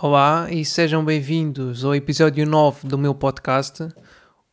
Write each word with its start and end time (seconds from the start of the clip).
Olá 0.00 0.46
e 0.48 0.64
sejam 0.64 1.04
bem-vindos 1.04 1.84
ao 1.84 1.92
episódio 1.92 2.46
9 2.46 2.86
do 2.86 2.96
meu 2.96 3.12
podcast. 3.12 3.88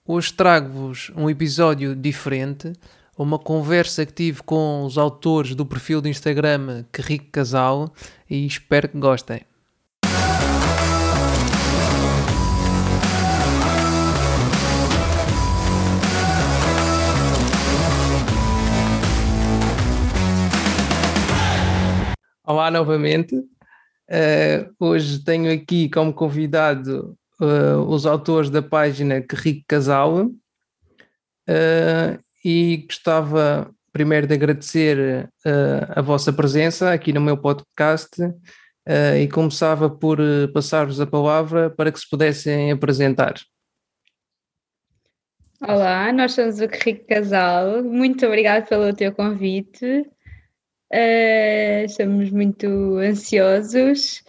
Hoje 0.04 0.34
trago-vos 0.34 1.12
um 1.16 1.30
episódio 1.30 1.96
diferente, 1.96 2.74
uma 3.16 3.38
conversa 3.38 4.08
que 4.08 4.12
tive 4.12 4.42
com 4.42 4.84
os 4.84 4.98
autores 4.98 5.54
do 5.54 5.64
perfil 5.64 6.02
do 6.02 6.08
Instagram 6.08 6.84
Que 6.92 7.00
Rico 7.00 7.30
Casal 7.32 7.94
e 8.28 8.44
espero 8.48 8.90
que 8.90 8.98
gostem. 8.98 9.42
Olá 22.44 22.72
novamente. 22.72 23.55
Uh, 24.10 24.72
hoje 24.80 25.24
tenho 25.24 25.52
aqui 25.52 25.90
como 25.90 26.14
convidado 26.14 27.18
uh, 27.42 27.80
os 27.88 28.06
autores 28.06 28.52
da 28.52 28.62
página 28.62 29.26
Rico 29.32 29.66
Casal 29.68 30.28
uh, 30.28 32.24
e 32.44 32.86
gostava 32.88 33.74
primeiro 33.92 34.28
de 34.28 34.36
agradecer 34.36 35.30
a 35.96 36.02
vossa 36.02 36.32
presença 36.34 36.92
aqui 36.92 37.14
no 37.14 37.22
meu 37.22 37.38
podcast 37.38 38.12
e 39.22 39.28
começava 39.30 39.90
por 39.90 40.20
passar-vos 40.54 41.00
a 41.00 41.08
palavra 41.08 41.70
para 41.70 41.90
que 41.90 41.98
se 41.98 42.10
pudessem 42.10 42.74
apresentar. 42.74 43.36
Olá, 45.62 46.12
nós 46.12 46.34
somos 46.34 46.60
o 46.60 46.66
Rico 46.68 47.08
Casal. 47.08 47.82
Muito 47.82 48.26
obrigada 48.26 48.66
pelo 48.66 48.94
teu 48.94 49.14
convite. 49.16 50.06
Uh, 50.94 51.86
estamos 51.86 52.30
muito 52.32 52.68
ansiosos. 52.98 54.24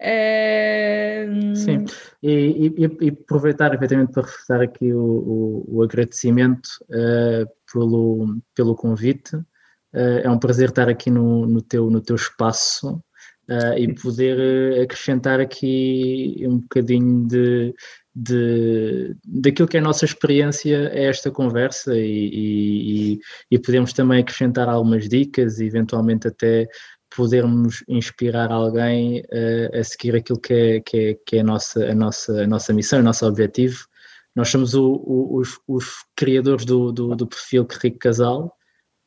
Uh... 0.00 1.56
Sim, 1.56 1.84
e, 2.22 2.72
e, 2.78 3.06
e, 3.06 3.08
aproveitar 3.08 3.74
efetivamente 3.74 4.12
para 4.12 4.22
reforçar 4.22 4.62
aqui 4.62 4.92
o, 4.92 5.02
o, 5.02 5.76
o 5.76 5.82
agradecimento 5.82 6.68
uh, 6.84 7.46
pelo, 7.72 8.38
pelo 8.54 8.74
convite. 8.74 9.36
Uh, 9.92 10.22
é 10.22 10.30
um 10.30 10.38
prazer 10.38 10.68
estar 10.68 10.88
aqui 10.88 11.10
no, 11.10 11.46
no, 11.46 11.60
teu, 11.60 11.90
no 11.90 12.00
teu 12.00 12.16
espaço 12.16 13.02
e 13.76 13.92
poder 14.00 14.80
acrescentar 14.80 15.40
aqui 15.40 16.36
um 16.46 16.58
bocadinho 16.58 17.26
de, 17.26 17.74
de, 18.14 19.16
daquilo 19.24 19.68
que 19.68 19.76
é 19.76 19.80
a 19.80 19.82
nossa 19.82 20.04
experiência 20.04 20.88
a 20.88 20.98
esta 20.98 21.30
conversa 21.30 21.96
e, 21.96 22.30
e, 22.32 23.20
e, 23.50 23.58
podemos 23.58 23.92
também 23.92 24.20
acrescentar 24.20 24.68
algumas 24.68 25.08
dicas 25.08 25.60
e 25.60 25.66
eventualmente 25.66 26.26
até 26.26 26.66
podermos 27.14 27.84
inspirar 27.88 28.50
alguém 28.50 29.22
a, 29.72 29.78
a 29.78 29.84
seguir 29.84 30.16
aquilo 30.16 30.40
que 30.40 30.54
é, 30.54 30.80
que 30.80 30.96
é, 30.96 31.14
que 31.26 31.36
é 31.36 31.40
a, 31.40 31.44
nossa, 31.44 31.84
a, 31.84 31.94
nossa, 31.94 32.42
a 32.42 32.46
nossa 32.46 32.72
missão, 32.72 33.00
o 33.00 33.02
nosso 33.02 33.26
objetivo. 33.26 33.84
Nós 34.34 34.48
somos 34.48 34.74
o, 34.74 34.92
o, 34.92 35.38
os, 35.38 35.58
os, 35.66 35.86
criadores 36.16 36.64
do, 36.64 36.92
do, 36.92 37.16
do 37.16 37.26
perfil 37.26 37.66
Rico 37.82 37.98
Casal, 37.98 38.52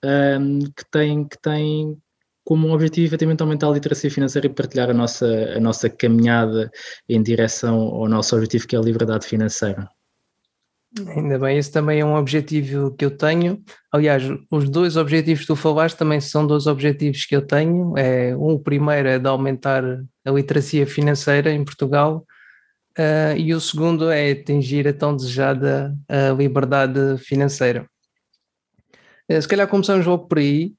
um, 0.03 0.59
que 0.59 0.83
tem, 0.91 1.25
que 1.25 1.41
tem 1.41 1.97
como 2.43 2.67
um 2.67 2.73
objetivo 2.73 3.07
efetivamente 3.07 3.41
aumentar 3.41 3.67
a 3.67 3.71
literacia 3.71 4.11
financeira 4.11 4.47
e 4.47 4.53
partilhar 4.53 4.89
a 4.89 4.93
nossa, 4.93 5.25
a 5.55 5.59
nossa 5.59 5.89
caminhada 5.89 6.69
em 7.07 7.21
direção 7.21 7.75
ao 7.75 8.07
nosso 8.07 8.35
objetivo 8.35 8.67
que 8.67 8.75
é 8.75 8.79
a 8.79 8.81
liberdade 8.81 9.25
financeira. 9.25 9.87
Ainda 11.15 11.39
bem, 11.39 11.57
esse 11.57 11.71
também 11.71 12.01
é 12.01 12.05
um 12.05 12.15
objetivo 12.15 12.93
que 12.95 13.03
eu 13.03 13.09
tenho. 13.09 13.63
Aliás, 13.91 14.23
os 14.51 14.69
dois 14.69 14.95
objetivos 14.95 15.41
que 15.41 15.47
tu 15.47 15.55
falaste 15.55 15.97
também 15.97 16.21
são 16.21 16.45
dois 16.45 16.67
objetivos 16.67 17.25
que 17.25 17.35
eu 17.35 17.41
tenho. 17.41 17.97
É, 17.97 18.35
um, 18.35 18.51
o 18.51 18.59
primeiro 18.59 19.07
é 19.07 19.17
de 19.17 19.27
aumentar 19.27 19.83
a 19.83 20.31
literacia 20.31 20.85
financeira 20.85 21.51
em 21.51 21.65
Portugal 21.65 22.23
uh, 22.99 23.35
e 23.35 23.55
o 23.55 23.59
segundo 23.59 24.11
é 24.11 24.31
atingir 24.31 24.87
a 24.87 24.93
tão 24.93 25.15
desejada 25.15 25.95
a 26.07 26.29
liberdade 26.29 27.17
financeira. 27.17 27.87
Uh, 29.27 29.41
se 29.41 29.47
calhar 29.47 29.67
começamos 29.67 30.05
logo 30.05 30.27
por 30.27 30.37
aí. 30.37 30.73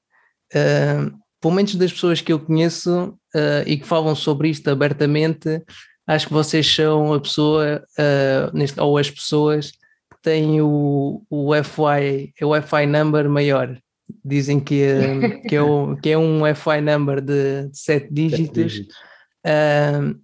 Pelo 1.44 1.56
menos 1.56 1.74
das 1.74 1.92
pessoas 1.92 2.22
que 2.22 2.32
eu 2.32 2.40
conheço 2.40 3.18
uh, 3.34 3.62
e 3.66 3.76
que 3.76 3.86
falam 3.86 4.14
sobre 4.14 4.48
isto 4.48 4.66
abertamente, 4.70 5.62
acho 6.06 6.26
que 6.26 6.32
vocês 6.32 6.66
são 6.66 7.12
a 7.12 7.20
pessoa, 7.20 7.84
uh, 7.98 8.56
neste, 8.56 8.80
ou 8.80 8.96
as 8.96 9.10
pessoas 9.10 9.70
que 9.70 10.22
têm 10.22 10.62
o, 10.62 11.22
o 11.28 11.50
FI, 11.62 12.32
o 12.42 12.62
FI 12.62 12.86
number 12.86 13.28
maior. 13.28 13.78
Dizem 14.24 14.58
que, 14.58 14.86
que, 15.46 15.54
é, 15.54 15.60
o, 15.60 15.94
que 15.96 16.08
é 16.12 16.18
um 16.18 16.40
FI 16.54 16.80
number 16.80 17.20
de, 17.20 17.68
de 17.68 17.78
sete 17.78 18.08
dígitos. 18.10 18.78
Uh, 19.46 20.18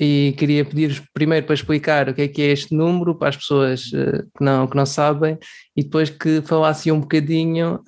e 0.00 0.34
queria 0.38 0.64
pedir 0.64 1.02
primeiro 1.12 1.44
para 1.44 1.54
explicar 1.54 2.08
o 2.08 2.14
que 2.14 2.22
é 2.22 2.28
que 2.28 2.40
é 2.40 2.46
este 2.46 2.74
número 2.74 3.14
para 3.14 3.28
as 3.28 3.36
pessoas 3.36 3.84
que, 3.90 4.42
não, 4.42 4.66
que 4.66 4.74
não 4.74 4.86
sabem 4.86 5.36
e 5.76 5.84
depois 5.84 6.08
que 6.08 6.40
falassem 6.40 6.90
um 6.90 7.00
bocadinho 7.00 7.78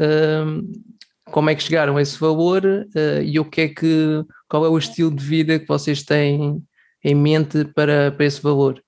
como 1.35 1.51
é 1.51 1.55
que 1.57 1.65
chegaram 1.65 1.97
a 1.97 2.03
esse 2.03 2.17
valor 2.17 2.65
uh, 2.65 3.23
e 3.25 3.41
o 3.41 3.45
que 3.45 3.63
é 3.63 3.69
que, 3.69 4.25
qual 4.49 4.65
é 4.65 4.69
o 4.69 4.79
estilo 4.79 5.13
de 5.13 5.25
vida 5.25 5.59
que 5.59 5.67
vocês 5.67 6.05
têm 6.05 6.65
em 7.03 7.15
mente 7.17 7.65
para, 7.75 8.13
para 8.13 8.25
esse 8.25 8.41
valor? 8.41 8.81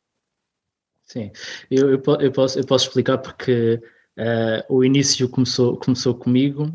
Sim, 1.02 1.32
eu, 1.68 1.90
eu, 1.90 2.02
eu 2.20 2.30
posso, 2.30 2.56
eu 2.56 2.64
posso 2.64 2.86
explicar 2.86 3.18
porque 3.18 3.80
uh, 4.16 4.62
o 4.72 4.84
início 4.84 5.28
começou, 5.28 5.76
começou 5.76 6.14
comigo. 6.14 6.72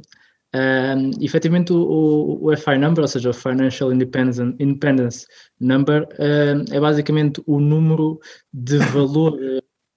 Um, 0.54 1.12
efetivamente, 1.24 1.72
o, 1.72 2.38
o, 2.42 2.58
FI 2.58 2.78
Number, 2.78 3.04
ou 3.04 3.08
seja, 3.08 3.30
o 3.30 3.34
Financial 3.34 3.94
Independence, 3.94 4.42
Independence 4.60 5.26
Number, 5.58 6.06
é 6.70 6.80
basicamente 6.82 7.42
o 7.48 7.62
número 7.62 8.20
de 8.52 8.78
valor 8.78 9.40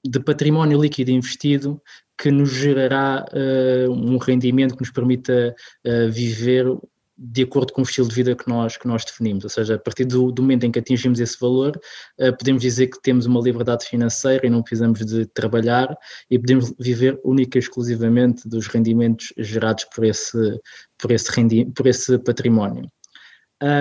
de 0.05 0.21
património 0.21 0.81
líquido 0.81 1.11
investido 1.11 1.81
que 2.19 2.31
nos 2.31 2.51
gerará 2.51 3.25
uh, 3.33 3.91
um 3.91 4.19
rendimento 4.19 4.75
que 4.75 4.83
nos 4.83 4.91
permita 4.91 5.55
uh, 5.87 6.13
viver 6.13 6.67
de 7.17 7.45
acordo 7.45 7.73
com 7.73 7.81
o 7.81 7.85
estilo 7.85 8.09
de 8.09 8.15
vida 8.15 8.35
que 8.35 8.49
nós, 8.49 8.77
que 8.77 8.89
nós 8.89 9.05
definimos. 9.05 9.45
Ou 9.45 9.51
seja, 9.51 9.77
a 9.77 9.79
partir 9.79 10.05
do, 10.05 10.33
do 10.33 10.43
momento 10.43 10.65
em 10.65 10.73
que 10.73 10.81
atingimos 10.81 11.21
esse 11.21 11.39
valor, 11.41 11.81
uh, 12.21 12.37
podemos 12.37 12.61
dizer 12.61 12.89
que 12.89 13.01
temos 13.01 13.25
uma 13.25 13.41
liberdade 13.41 13.87
financeira 13.87 14.47
e 14.47 14.51
não 14.51 14.63
precisamos 14.63 15.05
de 15.05 15.27
trabalhar 15.27 15.97
e 16.31 16.39
podemos 16.39 16.75
viver 16.79 17.19
única 17.25 17.57
e 17.57 17.61
exclusivamente 17.61 18.49
dos 18.49 18.67
rendimentos 18.67 19.33
gerados 19.39 19.85
por 19.85 20.05
esse, 20.05 20.61
por 20.99 21.11
esse, 21.11 21.31
rendi 21.33 21.65
por 21.67 21.87
esse 21.87 22.19
património. 22.19 22.91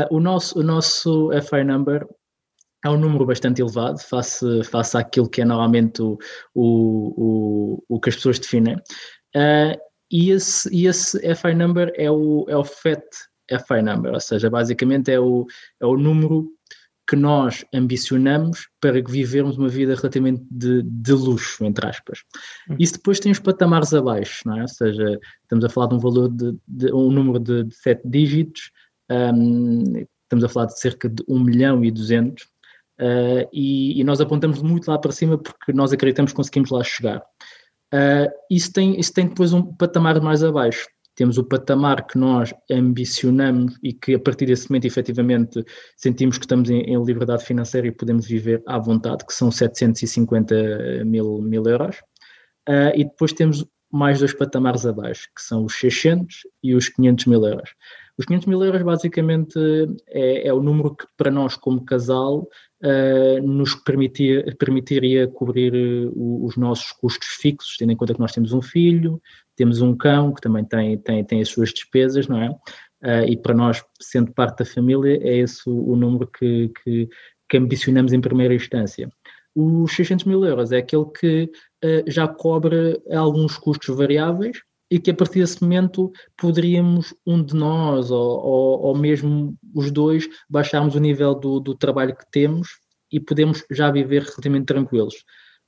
o, 0.10 0.20
nosso, 0.20 0.60
o 0.60 0.64
nosso 0.64 1.30
FI 1.50 1.64
number 1.64 2.08
é 2.84 2.90
um 2.90 2.98
número 2.98 3.26
bastante 3.26 3.62
elevado 3.62 4.00
face, 4.00 4.64
face 4.64 4.98
àquilo 4.98 5.30
que 5.30 5.42
é 5.42 5.46
normalmente 5.46 6.02
o, 6.02 6.18
o, 6.54 7.78
o, 7.88 7.96
o 7.96 8.00
que 8.00 8.10
as 8.10 8.16
pessoas 8.16 8.40
definem. 8.40 8.76
Uh, 9.36 9.80
e, 10.12 10.32
esse, 10.32 10.70
e 10.74 10.86
esse 10.86 11.18
FI 11.36 11.56
number 11.56 11.92
é 11.96 12.12
o, 12.12 12.46
é 12.48 12.56
o 12.56 12.64
FAT 12.64 13.04
FI 13.50 13.82
number, 13.82 14.14
ou 14.14 14.20
seja, 14.20 14.50
basicamente 14.50 15.12
é 15.12 15.20
o, 15.20 15.46
é 15.80 15.86
o 15.86 15.98
número 15.98 16.50
que 17.08 17.16
nós 17.16 17.66
ambicionamos 17.74 18.70
para 18.80 19.02
vivermos 19.02 19.58
uma 19.58 19.68
vida 19.68 19.94
relativamente 19.94 20.46
de, 20.50 20.82
de 20.84 21.12
luxo, 21.12 21.66
entre 21.66 21.86
aspas. 21.88 22.20
Hum. 22.70 22.78
Isso 22.80 22.94
depois 22.94 23.20
tem 23.20 23.32
os 23.32 23.40
patamares 23.40 23.94
abaixo, 23.94 24.42
não 24.46 24.58
é? 24.58 24.62
Ou 24.62 24.68
seja, 24.68 25.20
estamos 25.42 25.66
a 25.66 25.70
falar 25.70 25.88
de 25.88 25.96
um 25.96 26.00
valor 26.00 26.30
de, 26.30 26.56
de 26.66 26.94
um 26.94 27.12
número 27.12 27.40
de, 27.40 27.66
de 27.66 27.76
sete 27.76 28.08
dígitos, 28.08 28.72
um, 29.12 30.06
estamos 30.24 30.44
a 30.46 30.50
falar 30.50 30.68
de 30.68 30.80
cerca 30.80 31.10
de 31.10 31.24
1 31.28 31.40
milhão 31.40 31.84
e 31.84 31.92
200, 31.92 32.48
Uh, 33.00 33.48
e, 33.52 34.00
e, 34.00 34.04
nós 34.04 34.22
apontamos 34.22 34.62
muito 34.62 34.88
lá 34.90 35.00
para 35.00 35.12
cima 35.12 35.38
porque 35.38 35.74
nós 35.74 35.92
acreditamos 35.92 36.32
que 36.32 36.36
conseguimos 36.36 36.70
lá 36.70 36.84
chegar. 36.84 37.20
Uh, 37.94 38.30
isso, 38.50 38.72
tem, 38.72 39.00
isso 39.00 39.14
tem 39.14 39.28
depois 39.28 39.52
um 39.54 39.64
patamar 39.76 40.20
mais 40.22 40.44
abaixo. 40.44 40.88
Temos 41.16 41.38
o 41.38 41.44
patamar 41.44 42.08
que 42.08 42.18
nós 42.18 42.54
ambicionamos 42.72 43.78
e 43.84 43.94
que 43.94 44.16
a 44.16 44.20
partir 44.20 44.48
desse 44.48 44.70
momento 44.70 44.86
efetivamente 44.86 45.64
sentimos 45.96 46.38
que 46.38 46.46
estamos 46.46 46.70
em, 46.70 46.82
em 46.82 47.04
liberdade 47.04 47.46
financeira 47.46 47.88
e 47.88 47.92
podemos 47.92 48.28
viver 48.28 48.64
à 48.68 48.80
vontade, 48.80 49.26
que 49.26 49.34
são 49.34 49.52
750 49.52 51.04
mil, 51.06 51.40
mil 51.42 51.64
euros. 51.66 51.98
Uh, 52.68 52.96
e 52.96 53.04
depois 53.04 53.34
temos 53.34 53.66
mais 53.92 54.20
dois 54.20 54.34
patamares 54.34 54.88
abaixo, 54.88 55.30
que 55.36 55.42
são 55.42 55.66
os 55.66 55.76
600 55.76 56.48
e 56.64 56.74
os 56.74 56.90
500 56.90 57.26
mil 57.28 57.46
euros. 57.46 57.70
Os 58.18 58.26
500 58.26 58.48
mil 58.48 58.64
euros 58.64 58.82
basicamente 58.82 59.58
é, 60.08 60.48
é 60.48 60.54
o 60.54 60.62
número 60.62 60.96
que 60.96 61.06
para 61.16 61.30
nós 61.30 61.56
como 61.56 61.86
casal 61.86 62.48
uh, 62.84 63.42
nos 63.42 63.76
permitir, 63.76 64.56
permitiria 64.58 65.28
cobrir 65.28 65.74
uh, 65.74 66.46
os 66.46 66.58
nossos 66.58 66.92
custos 66.92 67.28
fixos, 67.40 67.78
tendo 67.78 67.92
em 67.92 67.96
conta 67.96 68.14
que 68.14 68.20
nós 68.20 68.34
temos 68.34 68.52
um 68.52 68.62
filho, 68.62 69.22
temos 69.56 69.82
um 69.82 69.96
cão 69.96 70.34
que 70.34 70.42
também 70.42 70.66
tem, 70.66 70.98
tem, 70.98 71.24
tem 71.24 71.42
as 71.42 71.50
suas 71.50 71.74
despesas, 71.74 72.28
não 72.28 72.42
é? 72.42 72.50
Uh, 73.04 73.28
e 73.28 73.38
para 73.38 73.54
nós, 73.54 73.84
sendo 74.02 74.32
parte 74.34 74.60
da 74.60 74.66
família, 74.66 75.20
é 75.22 75.38
esse 75.38 75.68
o, 75.70 75.92
o 75.92 75.96
número 75.96 76.28
que, 76.28 76.72
que, 76.84 77.10
que, 77.50 77.58
ambicionamos 77.58 78.14
em 78.14 78.22
primeira 78.22 78.54
instância. 78.54 79.10
Os 79.56 79.94
600 79.94 80.26
mil 80.26 80.44
euros 80.44 80.72
é 80.72 80.78
aquele 80.78 81.06
que 81.06 81.52
já 82.08 82.28
cobre 82.28 83.00
alguns 83.12 83.56
custos 83.56 83.96
variáveis, 83.96 84.58
e 84.90 85.00
que 85.00 85.12
a 85.12 85.14
partir 85.14 85.40
desse 85.40 85.62
momento 85.62 86.12
poderíamos 86.38 87.14
um 87.26 87.44
de 87.44 87.56
nós 87.56 88.12
ou, 88.12 88.40
ou, 88.40 88.82
ou 88.82 88.98
mesmo 88.98 89.58
os 89.74 89.92
dois 89.92 90.28
baixarmos 90.50 90.96
o 90.96 91.00
nível 91.00 91.34
do, 91.36 91.60
do 91.60 91.76
trabalho 91.76 92.16
que 92.16 92.30
temos 92.32 92.68
e 93.12 93.20
podemos 93.20 93.64
já 93.72 93.92
viver 93.92 94.24
relativamente 94.24 94.66
tranquilos. 94.66 95.16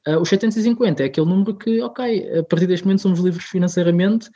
Uh, 0.08 0.20
os 0.20 0.30
750 0.30 1.04
é 1.04 1.06
aquele 1.08 1.28
número 1.28 1.58
que, 1.58 1.82
ok, 1.82 2.40
a 2.40 2.44
partir 2.44 2.68
deste 2.68 2.86
momento 2.86 3.02
somos 3.02 3.20
livres 3.20 3.46
financeiramente, 3.46 4.30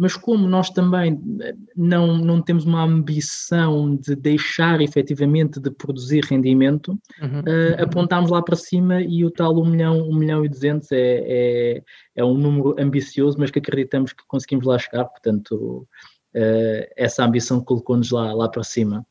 mas 0.00 0.16
como 0.16 0.48
nós 0.48 0.70
também 0.70 1.20
eh, 1.42 1.54
não, 1.76 2.16
não 2.16 2.40
temos 2.40 2.64
uma 2.64 2.82
ambição 2.82 3.94
de 3.94 4.16
deixar 4.16 4.80
efetivamente 4.80 5.60
de 5.60 5.70
produzir 5.70 6.24
rendimento, 6.24 6.98
uhum. 7.20 7.40
uh, 7.40 7.82
apontámos 7.82 8.30
lá 8.30 8.40
para 8.40 8.56
cima 8.56 9.02
e 9.02 9.26
o 9.26 9.30
tal 9.30 9.54
1 9.60 9.64
milhão, 9.66 10.08
1 10.08 10.14
milhão 10.16 10.42
e 10.42 10.48
200 10.48 10.90
é, 10.90 10.96
é, 10.96 11.82
é 12.16 12.24
um 12.24 12.32
número 12.32 12.74
ambicioso, 12.78 13.36
mas 13.38 13.50
que 13.50 13.58
acreditamos 13.58 14.14
que 14.14 14.24
conseguimos 14.26 14.64
lá 14.64 14.78
chegar, 14.78 15.04
portanto, 15.04 15.86
uh, 16.34 16.92
essa 16.96 17.22
ambição 17.22 17.62
colocou-nos 17.62 18.10
lá, 18.10 18.32
lá 18.32 18.48
para 18.48 18.64
cima. 18.64 19.06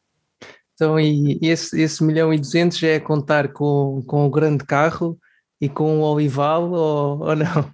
Então, 0.74 1.00
e 1.00 1.38
esse, 1.44 1.80
esse 1.80 2.04
milhão 2.04 2.34
e 2.34 2.40
200 2.40 2.80
já 2.80 2.88
é 2.88 3.00
contar 3.00 3.54
com, 3.54 4.02
com 4.08 4.26
o 4.26 4.30
grande 4.32 4.64
carro 4.66 5.20
e 5.62 5.70
com 5.70 6.00
o 6.00 6.02
olival 6.02 6.72
ou, 6.72 7.20
ou 7.20 7.36
não? 7.36 7.72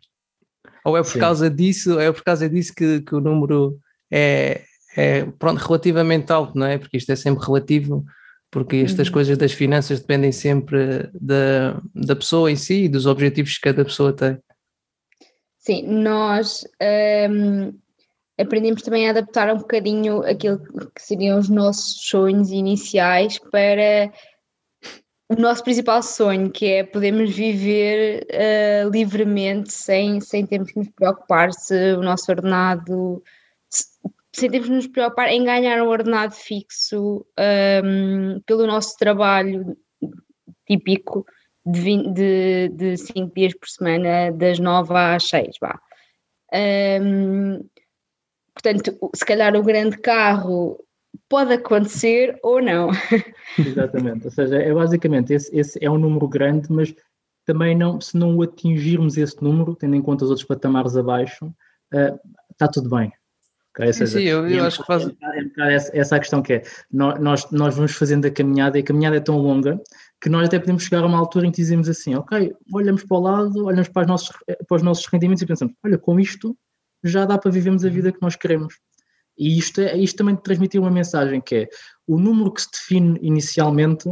Ou 0.85 0.95
é 0.95 1.01
por 1.01 1.11
Sim. 1.11 1.19
causa 1.19 1.49
disso, 1.49 1.99
é 1.99 2.11
por 2.11 2.23
causa 2.23 2.47
disso 2.47 2.73
que, 2.75 3.01
que 3.01 3.15
o 3.15 3.19
número 3.19 3.79
é, 4.11 4.61
é 4.95 5.25
pronto, 5.39 5.57
relativamente 5.57 6.31
alto, 6.31 6.57
não 6.57 6.67
é? 6.67 6.77
Porque 6.77 6.97
isto 6.97 7.11
é 7.11 7.15
sempre 7.15 7.43
relativo, 7.43 8.05
porque 8.51 8.77
estas 8.77 9.07
uhum. 9.07 9.13
coisas 9.13 9.37
das 9.37 9.51
finanças 9.51 9.99
dependem 9.99 10.31
sempre 10.31 11.09
da, 11.13 11.81
da 11.93 12.15
pessoa 12.15 12.51
em 12.51 12.55
si 12.55 12.83
e 12.83 12.89
dos 12.89 13.07
objetivos 13.07 13.55
que 13.55 13.61
cada 13.61 13.83
pessoa 13.83 14.13
tem. 14.13 14.37
Sim, 15.57 15.87
nós 15.87 16.63
um, 17.31 17.73
aprendemos 18.37 18.83
também 18.83 19.07
a 19.07 19.09
adaptar 19.09 19.51
um 19.51 19.57
bocadinho 19.57 20.21
aquilo 20.23 20.59
que 20.93 21.01
seriam 21.01 21.39
os 21.39 21.49
nossos 21.49 22.07
sonhos 22.07 22.51
iniciais 22.51 23.39
para 23.39 24.11
o 25.29 25.35
nosso 25.35 25.63
principal 25.63 26.03
sonho, 26.03 26.51
que 26.51 26.65
é 26.67 26.83
podermos 26.83 27.35
viver 27.35 28.27
uh, 28.31 28.89
livremente, 28.89 29.71
sem, 29.71 30.21
sem 30.21 30.45
termos 30.45 30.71
que 30.71 30.79
nos 30.79 30.89
preocupar 30.89 31.51
se 31.51 31.93
o 31.93 32.03
nosso 32.03 32.31
ordenado, 32.31 33.23
se, 33.69 33.85
sem 34.35 34.51
termos 34.51 34.67
que 34.69 34.75
nos 34.75 34.87
preocupar 34.87 35.29
em 35.29 35.43
ganhar 35.43 35.81
um 35.81 35.87
ordenado 35.87 36.33
fixo 36.33 37.25
um, 37.83 38.39
pelo 38.45 38.67
nosso 38.67 38.95
trabalho 38.97 39.75
típico 40.67 41.25
de, 41.65 41.79
20, 41.79 42.13
de, 42.13 42.69
de 42.69 42.97
cinco 42.97 43.33
dias 43.33 43.53
por 43.55 43.67
semana, 43.67 44.31
das 44.31 44.59
nove 44.59 44.93
às 44.93 45.27
seis, 45.27 45.55
vá. 45.59 45.79
Um, 46.53 47.67
portanto, 48.53 49.09
se 49.15 49.25
calhar 49.25 49.55
o 49.55 49.63
grande 49.63 49.97
carro 49.97 50.85
pode 51.29 51.53
acontecer 51.53 52.37
ou 52.43 52.61
não. 52.61 52.89
Exatamente, 53.57 54.25
ou 54.25 54.31
seja, 54.31 54.57
é 54.57 54.73
basicamente 54.73 55.33
esse, 55.33 55.55
esse 55.55 55.83
é 55.83 55.89
um 55.89 55.97
número 55.97 56.27
grande, 56.27 56.71
mas 56.71 56.93
também 57.45 57.75
não, 57.75 58.01
se 58.01 58.17
não 58.17 58.41
atingirmos 58.41 59.17
esse 59.17 59.41
número, 59.43 59.75
tendo 59.75 59.95
em 59.95 60.01
conta 60.01 60.25
os 60.25 60.29
outros 60.29 60.47
patamares 60.47 60.97
abaixo, 60.97 61.45
uh, 61.45 62.19
está 62.51 62.67
tudo 62.67 62.89
bem. 62.89 63.11
Okay? 63.75 63.91
Seja, 63.91 64.17
sim, 64.17 64.23
eu, 64.23 64.47
eu 64.47 64.63
é 64.63 64.67
acho 64.67 64.79
que 64.79 64.87
faz. 64.87 65.05
É, 65.05 65.73
essa, 65.75 65.97
essa 65.97 66.15
a 66.15 66.19
questão 66.19 66.41
que 66.41 66.53
é, 66.53 66.63
nós, 66.91 67.49
nós 67.51 67.75
vamos 67.75 67.93
fazendo 67.93 68.25
a 68.25 68.31
caminhada 68.31 68.77
e 68.77 68.81
a 68.81 68.85
caminhada 68.85 69.17
é 69.17 69.19
tão 69.19 69.37
longa 69.37 69.79
que 70.21 70.29
nós 70.29 70.47
até 70.47 70.57
podemos 70.57 70.83
chegar 70.83 71.03
a 71.03 71.05
uma 71.05 71.19
altura 71.19 71.45
em 71.45 71.51
que 71.51 71.57
dizemos 71.57 71.89
assim, 71.89 72.15
ok, 72.15 72.55
olhamos 72.73 73.03
para 73.03 73.17
o 73.17 73.19
lado, 73.19 73.65
olhamos 73.65 73.89
para 73.89 74.03
os 74.03 74.07
nossos, 74.07 74.29
para 74.67 74.75
os 74.77 74.81
nossos 74.81 75.05
rendimentos 75.07 75.43
e 75.43 75.45
pensamos, 75.45 75.73
olha, 75.83 75.97
com 75.97 76.19
isto 76.19 76.57
já 77.03 77.25
dá 77.25 77.37
para 77.37 77.51
vivermos 77.51 77.85
a 77.85 77.89
vida 77.89 78.11
que 78.11 78.21
nós 78.21 78.35
queremos. 78.35 78.79
E 79.37 79.57
isto, 79.57 79.81
é, 79.81 79.97
isto 79.97 80.17
também 80.17 80.35
transmitiu 80.35 80.81
uma 80.81 80.91
mensagem 80.91 81.41
que 81.41 81.55
é 81.55 81.67
o 82.07 82.17
número 82.17 82.53
que 82.53 82.61
se 82.61 82.71
define 82.71 83.19
inicialmente 83.21 84.09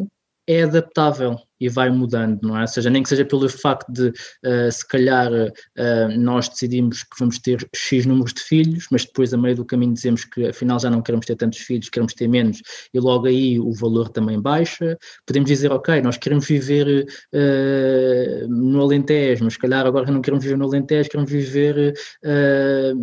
é 0.47 0.63
adaptável 0.63 1.37
e 1.59 1.69
vai 1.69 1.89
mudando, 1.89 2.41
não 2.41 2.57
é? 2.57 2.61
Ou 2.61 2.67
seja, 2.67 2.89
nem 2.89 3.01
que 3.01 3.07
seja 3.07 3.23
pelo 3.23 3.47
facto 3.47 3.89
de, 3.89 4.09
uh, 4.09 4.69
se 4.69 4.85
calhar, 4.85 5.31
uh, 5.31 6.19
nós 6.19 6.49
decidimos 6.49 7.03
que 7.03 7.17
vamos 7.17 7.39
ter 7.39 7.65
X 7.73 8.05
números 8.05 8.33
de 8.33 8.41
filhos, 8.41 8.87
mas 8.91 9.05
depois, 9.05 9.33
a 9.33 9.37
meio 9.37 9.55
do 9.55 9.63
caminho, 9.63 9.93
dizemos 9.93 10.25
que 10.25 10.47
afinal 10.47 10.77
já 10.77 10.89
não 10.89 11.01
queremos 11.01 11.25
ter 11.25 11.37
tantos 11.37 11.59
filhos, 11.59 11.87
queremos 11.87 12.13
ter 12.13 12.27
menos, 12.27 12.61
e 12.93 12.99
logo 12.99 13.27
aí 13.27 13.57
o 13.59 13.71
valor 13.71 14.09
também 14.09 14.41
baixa. 14.41 14.97
Podemos 15.25 15.47
dizer, 15.47 15.71
ok, 15.71 16.01
nós 16.01 16.17
queremos 16.17 16.45
viver 16.45 17.05
uh, 17.33 18.47
no 18.49 18.81
Alentejo, 18.81 19.45
mas 19.45 19.53
se 19.53 19.59
calhar 19.59 19.85
agora 19.85 20.11
não 20.11 20.21
queremos 20.21 20.43
viver 20.43 20.57
no 20.57 20.65
Alentejo, 20.65 21.09
queremos 21.09 21.31
viver 21.31 21.93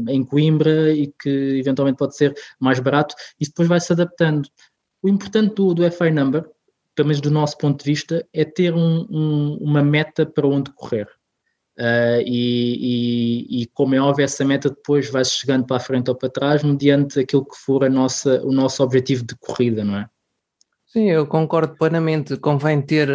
em 0.08 0.25
Coimbra 0.25 0.92
e 0.92 1.12
que 1.20 1.58
eventualmente 1.58 1.96
pode 1.96 2.16
ser 2.16 2.34
mais 2.58 2.78
barato, 2.78 3.14
e 3.40 3.46
depois 3.46 3.69
vai 3.69 3.81
se 3.81 3.92
adaptando. 3.92 4.48
O 5.02 5.08
importante 5.08 5.54
do, 5.54 5.72
do 5.72 5.90
FI 5.90 6.10
Number 6.10 6.44
pelo 7.00 7.08
menos 7.08 7.23
do 7.23 7.31
nosso 7.31 7.56
ponto 7.56 7.82
de 7.82 7.91
vista, 7.91 8.26
é 8.31 8.44
ter 8.44 8.75
um, 8.75 9.06
um, 9.11 9.58
uma 9.62 9.82
meta 9.82 10.26
para 10.26 10.47
onde 10.47 10.70
correr. 10.73 11.08
Uh, 11.79 12.20
e, 12.26 13.49
e, 13.49 13.62
e, 13.62 13.67
como 13.69 13.94
é 13.94 14.00
óbvio, 14.00 14.23
essa 14.23 14.44
meta 14.44 14.69
depois 14.69 15.08
vai 15.08 15.25
chegando 15.25 15.64
para 15.64 15.79
a 15.79 15.81
frente 15.81 16.11
ou 16.11 16.14
para 16.14 16.29
trás, 16.29 16.62
mediante 16.62 17.19
aquilo 17.19 17.47
que 17.47 17.56
for 17.56 17.85
a 17.85 17.88
nossa, 17.88 18.43
o 18.44 18.52
nosso 18.52 18.82
objetivo 18.82 19.25
de 19.25 19.35
corrida, 19.37 19.82
não 19.82 19.97
é? 19.97 20.06
Sim, 20.88 21.11
eu 21.11 21.26
concordo 21.26 21.75
plenamente. 21.75 22.37
Convém 22.37 22.82
ter, 22.82 23.08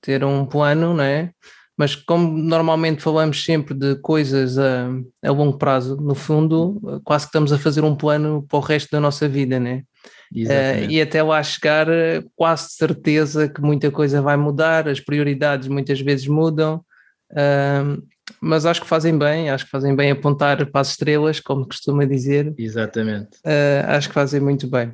ter 0.00 0.24
um 0.24 0.44
plano, 0.44 0.92
não 0.92 1.04
é? 1.04 1.32
Mas 1.76 1.94
como 1.94 2.36
normalmente 2.36 3.00
falamos 3.00 3.44
sempre 3.44 3.74
de 3.74 3.94
coisas 4.00 4.58
a, 4.58 4.88
a 5.22 5.30
longo 5.30 5.56
prazo, 5.56 5.96
no 5.96 6.16
fundo, 6.16 7.00
quase 7.04 7.26
que 7.26 7.28
estamos 7.28 7.52
a 7.52 7.58
fazer 7.58 7.84
um 7.84 7.94
plano 7.94 8.44
para 8.48 8.58
o 8.58 8.60
resto 8.60 8.90
da 8.90 8.98
nossa 8.98 9.28
vida, 9.28 9.60
né? 9.60 9.84
Uh, 10.32 10.88
e 10.88 11.00
até 11.00 11.22
lá 11.22 11.42
chegar, 11.42 11.88
quase 12.36 12.70
certeza 12.70 13.48
que 13.48 13.60
muita 13.60 13.90
coisa 13.90 14.22
vai 14.22 14.36
mudar, 14.36 14.88
as 14.88 15.00
prioridades 15.00 15.66
muitas 15.66 16.00
vezes 16.00 16.28
mudam, 16.28 16.84
uh, 17.32 18.02
mas 18.40 18.64
acho 18.64 18.80
que 18.80 18.86
fazem 18.86 19.18
bem, 19.18 19.50
acho 19.50 19.64
que 19.64 19.70
fazem 19.70 19.94
bem 19.94 20.12
apontar 20.12 20.64
para 20.70 20.80
as 20.80 20.90
estrelas, 20.90 21.40
como 21.40 21.66
costuma 21.66 22.04
dizer. 22.04 22.54
Exatamente. 22.56 23.38
Uh, 23.38 23.88
acho 23.88 24.08
que 24.08 24.14
fazem 24.14 24.40
muito 24.40 24.68
bem. 24.68 24.92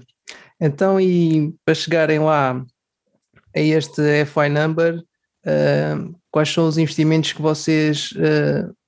Então, 0.59 0.99
e 0.99 1.55
para 1.65 1.75
chegarem 1.75 2.19
lá 2.19 2.65
a 3.55 3.61
este 3.61 4.25
FI 4.25 4.49
number, 4.49 5.03
quais 6.31 6.49
são 6.49 6.67
os 6.67 6.79
investimentos 6.79 7.35
que 7.35 7.43
vocês 7.43 8.15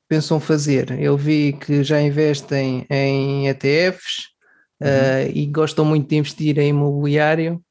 pensam 0.08 0.40
fazer? 0.40 0.98
Eu 0.98 1.14
vi 1.14 1.52
que 1.52 1.84
já 1.84 2.00
investem 2.00 2.86
em 2.88 3.48
ETFs, 3.48 4.37
uh, 4.80 5.30
e 5.32 5.46
gostam 5.46 5.84
muito 5.84 6.08
de 6.08 6.16
investir 6.16 6.58
em 6.58 6.68
imobiliário. 6.68 7.62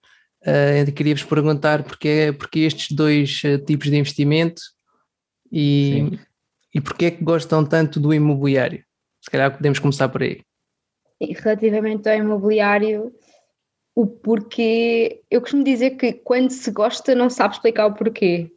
Uh, 0.41 0.91
Queria-vos 0.93 1.23
perguntar 1.23 1.83
porque, 1.83 2.33
porque 2.37 2.59
estes 2.59 2.95
dois 2.95 3.41
uh, 3.43 3.57
tipos 3.57 3.89
de 3.89 3.97
investimento 3.97 4.61
e, 5.51 6.19
e 6.73 6.81
porque 6.81 7.05
é 7.05 7.11
que 7.11 7.23
gostam 7.23 7.65
tanto 7.65 7.99
do 7.99 8.13
imobiliário? 8.13 8.83
Se 9.21 9.31
calhar 9.31 9.55
podemos 9.55 9.79
começar 9.79 10.09
por 10.09 10.21
aí. 10.21 10.41
Relativamente 11.19 12.07
ao 12.07 12.15
imobiliário, 12.15 13.11
o 13.95 14.05
porquê, 14.05 15.23
eu 15.31 15.41
costumo 15.41 15.63
dizer 15.63 15.91
que 15.91 16.13
quando 16.13 16.51
se 16.51 16.69
gosta 16.69 17.15
não 17.15 17.29
sabe 17.29 17.55
explicar 17.55 17.87
o 17.87 17.95
porquê. 17.95 18.51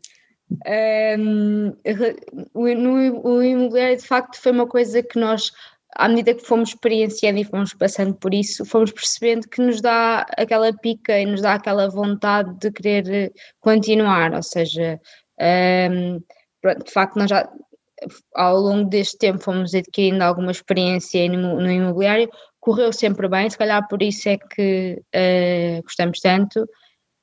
Um, 1.18 1.72
no, 2.54 3.26
o 3.26 3.42
imobiliário 3.42 3.96
de 3.96 4.06
facto 4.06 4.36
foi 4.36 4.52
uma 4.52 4.66
coisa 4.66 5.02
que 5.02 5.18
nós 5.18 5.50
à 5.96 6.08
medida 6.08 6.34
que 6.34 6.46
fomos 6.46 6.70
experienciando 6.70 7.40
e 7.40 7.44
fomos 7.44 7.74
passando 7.74 8.14
por 8.14 8.32
isso, 8.32 8.64
fomos 8.64 8.92
percebendo 8.92 9.48
que 9.48 9.60
nos 9.60 9.80
dá 9.80 10.26
aquela 10.36 10.72
pica 10.72 11.18
e 11.18 11.26
nos 11.26 11.42
dá 11.42 11.54
aquela 11.54 11.88
vontade 11.88 12.54
de 12.58 12.70
querer 12.70 13.08
eh, 13.08 13.30
continuar, 13.60 14.32
ou 14.34 14.42
seja, 14.42 15.00
um, 15.90 16.18
de 16.18 16.92
facto 16.92 17.16
nós 17.16 17.30
já 17.30 17.50
ao 18.34 18.56
longo 18.58 18.88
deste 18.88 19.18
tempo 19.18 19.42
fomos 19.42 19.74
adquirindo 19.74 20.22
alguma 20.22 20.50
experiência 20.50 21.28
no, 21.28 21.60
no 21.60 21.70
imobiliário, 21.70 22.30
correu 22.58 22.92
sempre 22.92 23.28
bem, 23.28 23.48
se 23.50 23.58
calhar 23.58 23.86
por 23.88 24.02
isso 24.02 24.28
é 24.28 24.38
que 24.38 25.02
uh, 25.14 25.82
gostamos 25.82 26.20
tanto. 26.20 26.66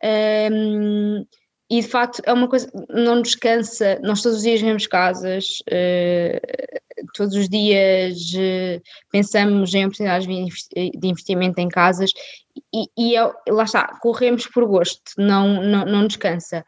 Um, 0.03 1.25
e 1.69 1.81
de 1.81 1.87
facto 1.87 2.21
é 2.25 2.31
uma 2.31 2.47
coisa, 2.47 2.69
não 2.89 3.15
nos 3.15 3.35
cansa, 3.35 3.99
nós 4.01 4.21
todos 4.21 4.37
os 4.37 4.43
dias 4.43 4.61
vemos 4.61 4.87
casas, 4.87 5.59
uh, 5.69 7.07
todos 7.13 7.35
os 7.35 7.49
dias 7.49 8.33
uh, 8.33 8.81
pensamos 9.11 9.73
em 9.73 9.85
oportunidades 9.85 10.27
de 10.27 11.07
investimento 11.07 11.59
em 11.59 11.67
casas 11.67 12.11
e, 12.73 12.85
e 12.97 13.15
é, 13.15 13.31
lá 13.49 13.63
está, 13.63 13.87
corremos 13.99 14.47
por 14.47 14.65
gosto, 14.65 15.11
não, 15.17 15.61
não, 15.63 15.85
não 15.85 16.03
nos 16.03 16.15
cansa. 16.15 16.65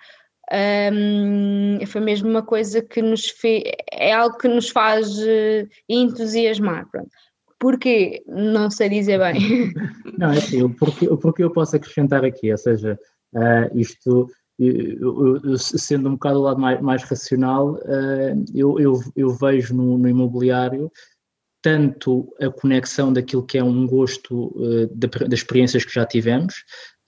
Um, 0.52 1.80
foi 1.86 2.02
mesmo 2.02 2.28
uma 2.28 2.42
coisa 2.42 2.82
que 2.82 3.02
nos 3.02 3.30
fez, 3.30 3.64
é 3.92 4.12
algo 4.12 4.38
que 4.38 4.48
nos 4.48 4.70
faz 4.70 5.08
uh, 5.20 5.70
entusiasmar. 5.88 6.90
Pronto. 6.90 7.10
Porquê? 7.60 8.24
Não 8.26 8.72
sei 8.72 8.90
dizer 8.90 9.20
bem. 9.20 9.72
Não, 10.18 10.32
é 10.32 10.38
assim, 10.38 10.64
o 10.64 10.70
porquê, 10.70 11.08
o 11.08 11.18
porquê 11.18 11.44
eu 11.44 11.52
posso 11.52 11.76
acrescentar 11.76 12.24
aqui, 12.26 12.52
ou 12.52 12.58
seja, 12.58 12.98
uh, 13.34 13.78
isto 13.80 14.30
eu, 14.60 15.40
eu, 15.44 15.58
sendo 15.58 16.10
um 16.10 16.14
bocado 16.14 16.40
o 16.40 16.44
lado 16.44 16.60
mais, 16.60 16.82
mais 16.82 17.04
racional, 17.04 17.76
uh, 17.76 18.46
eu, 18.54 18.78
eu, 19.16 19.30
vejo 19.30 19.74
no, 19.74 19.98
no, 19.98 20.10
imobiliário 20.10 20.92
tanto 21.62 22.34
a 22.42 22.50
conexão 22.50 23.12
daquilo 23.12 23.46
que 23.46 23.58
é 23.58 23.64
um 23.64 23.88
gosto 23.88 24.48
uh, 24.58 24.88
das 24.94 25.40
experiências 25.40 25.86
que 25.86 25.94
já 25.94 26.06
tivemos 26.06 26.56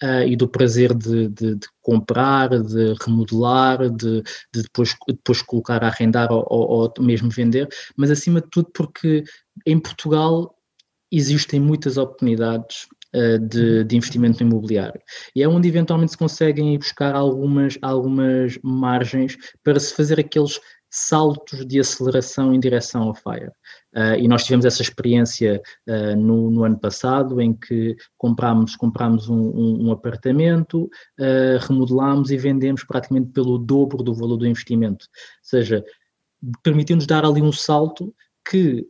uh, 0.02 0.24
e 0.26 0.36
do 0.36 0.48
prazer 0.48 0.94
de, 0.94 1.28
de, 1.28 1.56
de, 1.56 1.68
comprar, 1.82 2.50
de 2.50 2.94
remodelar, 3.02 3.90
de, 3.90 4.22
de, 4.54 4.62
depois, 4.64 4.96
depois 5.08 5.42
colocar 5.42 5.84
a 5.84 5.88
arrendar 5.88 6.32
ou, 6.32 6.46
ou, 6.50 6.70
ou 6.70 7.04
mesmo 7.04 7.30
vender, 7.30 7.68
mas 7.98 8.10
acima 8.10 8.40
de 8.40 8.48
tudo 8.50 8.70
porque 8.74 9.26
em 9.66 9.78
Portugal 9.78 10.56
existem 11.12 11.60
muitas 11.60 11.98
oportunidades 11.98 12.88
de, 13.14 13.84
de, 13.84 13.98
investimento 13.98 14.42
imobiliário. 14.42 15.02
E 15.36 15.44
é 15.44 15.48
onde 15.48 15.68
eventualmente 15.68 16.14
se 16.14 16.18
conseguem 16.18 16.78
buscar 16.78 17.14
algumas, 17.14 17.78
algumas 17.82 18.58
margens 18.64 19.38
para 19.64 19.80
se 19.80 19.94
fazer 19.94 20.20
aqueles 20.20 20.60
saltos 20.92 21.66
de 21.66 21.80
aceleração 21.80 22.54
em 22.54 22.60
direção 22.60 23.04
ao 23.04 23.16
FIRE. 23.16 23.48
Uh, 23.96 24.16
e 24.20 24.28
nós 24.28 24.44
tivemos 24.44 24.66
essa 24.66 24.82
experiência 24.82 25.62
uh, 25.88 26.16
no, 26.18 26.52
no, 26.52 26.64
ano 26.66 26.78
passado, 26.78 27.40
em 27.40 27.54
que 27.54 27.96
comprámos, 28.18 28.76
comprámos 28.76 29.30
um, 29.30 29.40
um, 29.40 29.88
um 29.88 29.92
apartamento, 29.92 30.84
uh, 31.18 31.66
remodelámos 31.66 32.30
e 32.30 32.38
vendemos 32.38 32.84
praticamente 32.84 33.32
pelo 33.32 33.58
dobro 33.58 34.04
do 34.04 34.14
valor 34.14 34.36
do 34.36 34.46
investimento. 34.46 35.06
Ou 35.06 35.44
seja, 35.44 35.84
permitiu-nos 36.62 37.08
dar 37.08 37.24
ali 37.24 37.42
um 37.42 37.54
salto 37.54 38.14
que 38.50 38.86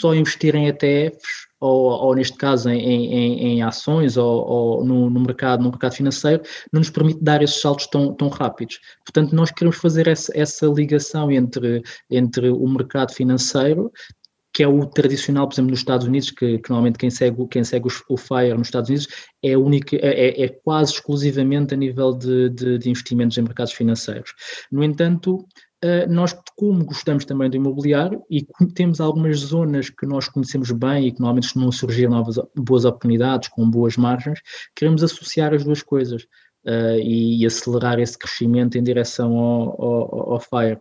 só 0.00 0.14
investir 0.14 0.54
em 0.54 0.68
ETFs 0.68 1.46
ou, 1.60 1.90
ou 1.90 2.14
neste 2.14 2.36
caso 2.36 2.68
em, 2.68 2.78
em, 2.78 3.40
em 3.40 3.62
ações 3.62 4.16
ou, 4.16 4.46
ou 4.46 4.84
no, 4.84 5.08
no, 5.08 5.20
mercado, 5.20 5.62
no 5.62 5.70
mercado 5.70 5.94
financeiro, 5.94 6.42
não 6.72 6.80
nos 6.80 6.90
permite 6.90 7.22
dar 7.22 7.42
esses 7.42 7.60
saltos 7.60 7.86
tão, 7.86 8.14
tão 8.14 8.28
rápidos. 8.28 8.78
Portanto, 9.04 9.34
nós 9.34 9.50
queremos 9.50 9.78
fazer 9.78 10.06
essa, 10.06 10.30
essa 10.38 10.66
ligação 10.66 11.30
entre, 11.30 11.82
entre 12.10 12.50
o 12.50 12.68
mercado 12.68 13.12
financeiro 13.12 13.90
que 14.54 14.62
é 14.62 14.68
o 14.68 14.86
tradicional, 14.86 15.48
por 15.48 15.54
exemplo, 15.54 15.72
nos 15.72 15.80
Estados 15.80 16.06
Unidos, 16.06 16.30
que, 16.30 16.58
que 16.60 16.70
normalmente 16.70 16.96
quem 16.96 17.10
segue, 17.10 17.48
quem 17.48 17.64
segue 17.64 17.88
o, 18.08 18.16
FIRE 18.16 18.54
nos 18.56 18.68
Estados 18.68 18.88
Unidos 18.88 19.08
é, 19.42 19.56
única, 19.56 19.96
é, 19.96 20.28
é, 20.28 20.44
é 20.44 20.48
quase 20.48 20.92
exclusivamente 20.92 21.74
a 21.74 21.76
nível 21.76 22.12
de, 22.12 22.50
de, 22.50 22.78
de, 22.78 22.88
investimentos 22.88 23.36
em 23.36 23.42
mercados 23.42 23.72
financeiros. 23.72 24.32
No 24.70 24.84
entanto, 24.84 25.44
nós, 26.08 26.34
como 26.56 26.84
gostamos 26.84 27.24
também 27.24 27.50
do 27.50 27.56
imobiliário 27.56 28.22
e 28.30 28.46
temos 28.74 29.00
algumas 29.00 29.38
zonas 29.38 29.90
que 29.90 30.06
nós 30.06 30.28
conhecemos 30.28 30.70
bem 30.70 31.06
e 31.06 31.12
que 31.12 31.20
normalmente 31.20 31.44
costumam 31.44 31.72
surgir 31.72 32.08
novas 32.08 32.36
boas 32.56 32.84
oportunidades 32.84 33.48
com 33.48 33.68
boas 33.68 33.96
margens, 33.96 34.40
queremos 34.74 35.02
associar 35.02 35.52
as 35.52 35.64
duas 35.64 35.82
coisas 35.82 36.26
uh, 36.64 36.98
e, 36.98 37.42
e, 37.42 37.46
acelerar 37.46 37.98
esse 37.98 38.18
crescimento 38.18 38.76
em 38.76 38.82
direção 38.82 39.36
ao, 39.36 39.82
ao, 39.82 40.32
ao 40.32 40.40
FIRE. 40.40 40.78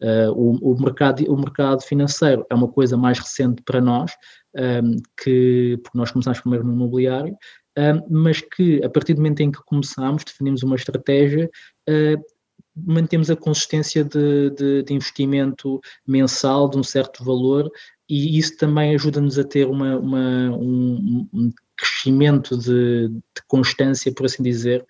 Uh, 0.00 0.32
o, 0.32 0.72
o, 0.72 0.80
mercado, 0.80 1.24
o 1.30 1.36
mercado 1.36 1.82
financeiro 1.82 2.44
é 2.50 2.54
uma 2.54 2.68
coisa 2.68 2.96
mais 2.96 3.18
recente 3.18 3.62
para 3.62 3.80
nós, 3.80 4.12
um, 4.54 4.60
ehm, 4.60 4.96
que, 5.22 5.78
porque 5.82 5.98
nós 5.98 6.10
começámos 6.10 6.40
primeiro 6.40 6.66
no 6.66 6.72
imobiliário, 6.72 7.34
um, 7.78 7.82
ehm, 7.82 8.02
mas 8.10 8.40
que 8.40 8.82
a 8.84 8.90
partir 8.90 9.14
do 9.14 9.18
momento 9.20 9.40
em 9.40 9.50
que 9.50 9.62
começámos, 9.64 10.24
definimos 10.24 10.62
uma 10.62 10.76
estratégia, 10.76 11.50
uh, 11.88 12.35
mantemos 12.76 13.30
a 13.30 13.36
consistência 13.36 14.04
de, 14.04 14.50
de, 14.50 14.82
de, 14.82 14.94
investimento 14.94 15.80
mensal 16.06 16.68
de 16.68 16.76
um 16.76 16.82
certo 16.82 17.24
valor 17.24 17.70
e 18.08 18.38
isso 18.38 18.56
também 18.56 18.94
ajuda-nos 18.94 19.38
a 19.38 19.44
ter 19.44 19.66
uma, 19.66 19.96
uma 19.96 20.56
um, 20.56 21.28
um, 21.32 21.52
crescimento 21.76 22.56
de, 22.56 23.08
de, 23.08 23.42
constância, 23.48 24.12
por 24.12 24.26
assim 24.26 24.42
dizer, 24.42 24.84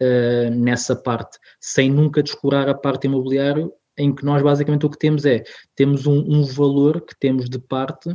uh, 0.00 0.50
nessa 0.50 0.96
parte, 0.96 1.38
sem 1.60 1.90
nunca 1.90 2.22
descurar 2.22 2.68
a 2.68 2.74
parte 2.74 3.06
imobiliária, 3.06 3.68
em 3.98 4.14
que 4.14 4.24
nós 4.24 4.42
basicamente 4.42 4.86
o 4.86 4.90
que 4.90 4.98
temos 4.98 5.24
é, 5.26 5.42
temos 5.74 6.06
um, 6.06 6.18
um 6.18 6.44
valor 6.44 7.00
que 7.02 7.14
temos 7.18 7.48
de 7.48 7.58
parte 7.58 8.08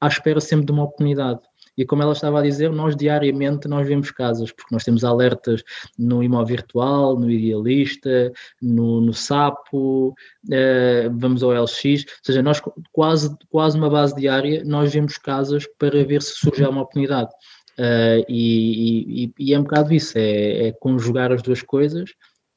à 0.00 0.06
espera 0.06 0.40
sempre 0.40 0.66
de 0.66 0.72
uma 0.72 0.84
oportunidade. 0.84 1.40
E 1.76 1.84
como 1.84 2.02
ela 2.02 2.12
estava 2.12 2.38
a 2.38 2.42
dizer, 2.42 2.70
nós 2.70 2.94
diariamente 2.94 3.66
nós 3.68 3.86
vemos 3.86 4.10
casas, 4.10 4.52
porque 4.52 4.74
nós 4.74 4.84
temos 4.84 5.04
alertas 5.04 5.62
no 5.98 6.22
imóvel 6.22 6.56
virtual, 6.56 7.18
no 7.18 7.30
idealista, 7.30 8.32
no, 8.60 9.00
no 9.00 9.14
Sapo, 9.14 10.08
uh, 10.08 11.10
vamos 11.12 11.42
ao 11.42 11.50
LX, 11.50 11.84
ou 11.84 12.24
seja, 12.24 12.42
nós 12.42 12.60
quase, 12.92 13.34
quase 13.48 13.78
uma 13.78 13.88
base 13.88 14.14
diária, 14.14 14.62
nós 14.64 14.92
vemos 14.92 15.16
casas 15.16 15.66
para 15.78 16.04
ver 16.04 16.22
se 16.22 16.32
surge 16.36 16.62
alguma 16.62 16.82
oportunidade. 16.82 17.30
Uh, 17.78 18.20
e, 18.28 19.24
e, 19.24 19.34
e, 19.38 19.54
é 19.54 19.58
um 19.58 19.62
bocado 19.62 19.94
isso, 19.94 20.18
é, 20.18 20.68
é 20.68 20.72
conjugar 20.72 21.32
as 21.32 21.40
duas 21.40 21.62
coisas 21.62 22.10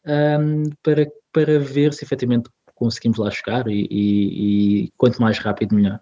um, 0.05 0.63
para, 0.83 1.07
para 1.31 1.57
ver 1.57 1.93
se 1.93 2.03
efetivamente 2.03 2.49
conseguimos 2.75 3.17
lá 3.17 3.31
chegar 3.31 3.67
e, 3.67 3.87
e, 3.89 4.91
quanto 4.97 5.21
mais 5.21 5.39
rápido 5.39 5.75
melhor. 5.75 5.99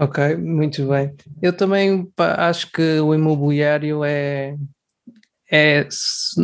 Ok, 0.00 0.36
muito 0.36 0.86
bem. 0.86 1.12
Eu 1.42 1.52
também 1.52 2.08
acho 2.16 2.70
que 2.70 3.00
o 3.00 3.12
imobiliário 3.12 4.04
é, 4.04 4.56
é 5.50 5.88
se, 5.90 6.40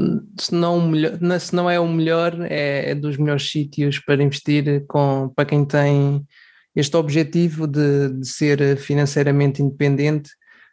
não, 0.51 0.89
melhor, 0.89 1.13
se 1.39 1.55
não 1.55 1.71
é 1.71 1.79
o 1.79 1.87
melhor, 1.87 2.35
é, 2.51 2.91
é, 2.91 2.95
dos 2.97 3.17
melhores 3.17 3.49
sítios 3.49 4.01
para 4.01 4.25
investir 4.25 4.85
com, 4.89 5.33
para 5.37 5.45
quem 5.45 5.65
tem 5.65 6.27
este 6.75 6.97
objetivo 6.97 7.69
de, 7.69 8.09
de 8.15 8.27
ser 8.27 8.77
financeiramente 8.77 9.63
independente. 9.63 10.31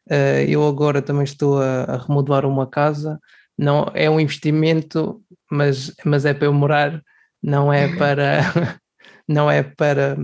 Uh, 0.09 0.41
eu 0.47 0.67
agora 0.67 1.03
também 1.03 1.23
estou 1.23 1.61
a, 1.61 1.83
a, 1.83 1.97
remodelar 1.97 2.45
uma 2.47 2.65
casa, 2.65 3.19
não 3.55 3.91
é 3.93 4.09
um 4.09 4.19
investimento, 4.19 5.21
mas, 5.51 5.93
mas 6.03 6.25
é 6.25 6.33
para 6.33 6.47
eu 6.47 6.53
morar, 6.53 6.99
não 7.43 7.71
é 7.71 7.95
para 7.95 8.41
não 9.27 9.51
é 9.51 9.61
para 9.61 10.17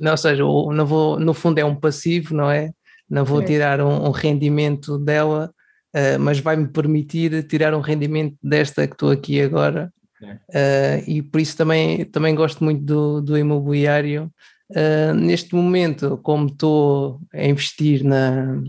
não, 0.00 0.12
ou 0.12 0.16
seja, 0.16 0.42
não 0.42 0.86
vou, 0.86 1.18
no 1.18 1.34
fundo 1.34 1.58
é 1.58 1.64
um 1.64 1.74
passivo, 1.74 2.34
não 2.34 2.50
é? 2.50 2.70
Não 3.08 3.24
vou 3.24 3.42
tirar 3.42 3.80
um, 3.80 4.06
um 4.06 4.10
rendimento 4.10 4.98
dela, 4.98 5.52
uh, 5.94 6.18
mas 6.18 6.40
vai-me 6.40 6.68
permitir 6.68 7.46
tirar 7.46 7.74
um 7.74 7.80
rendimento 7.80 8.36
desta 8.42 8.86
que 8.86 8.94
estou 8.94 9.10
aqui 9.10 9.40
agora. 9.40 9.92
Uh, 10.22 11.04
e 11.06 11.22
por 11.22 11.38
isso 11.40 11.56
também, 11.56 12.04
também 12.06 12.34
gosto 12.34 12.64
muito 12.64 12.82
do, 12.82 13.20
do 13.20 13.38
imobiliário. 13.38 14.32
Uh, 14.70 15.12
neste 15.14 15.54
momento, 15.54 16.18
como 16.22 16.46
estou 16.46 17.20
a 17.32 17.44
investir 17.44 18.02
na, 18.02 18.62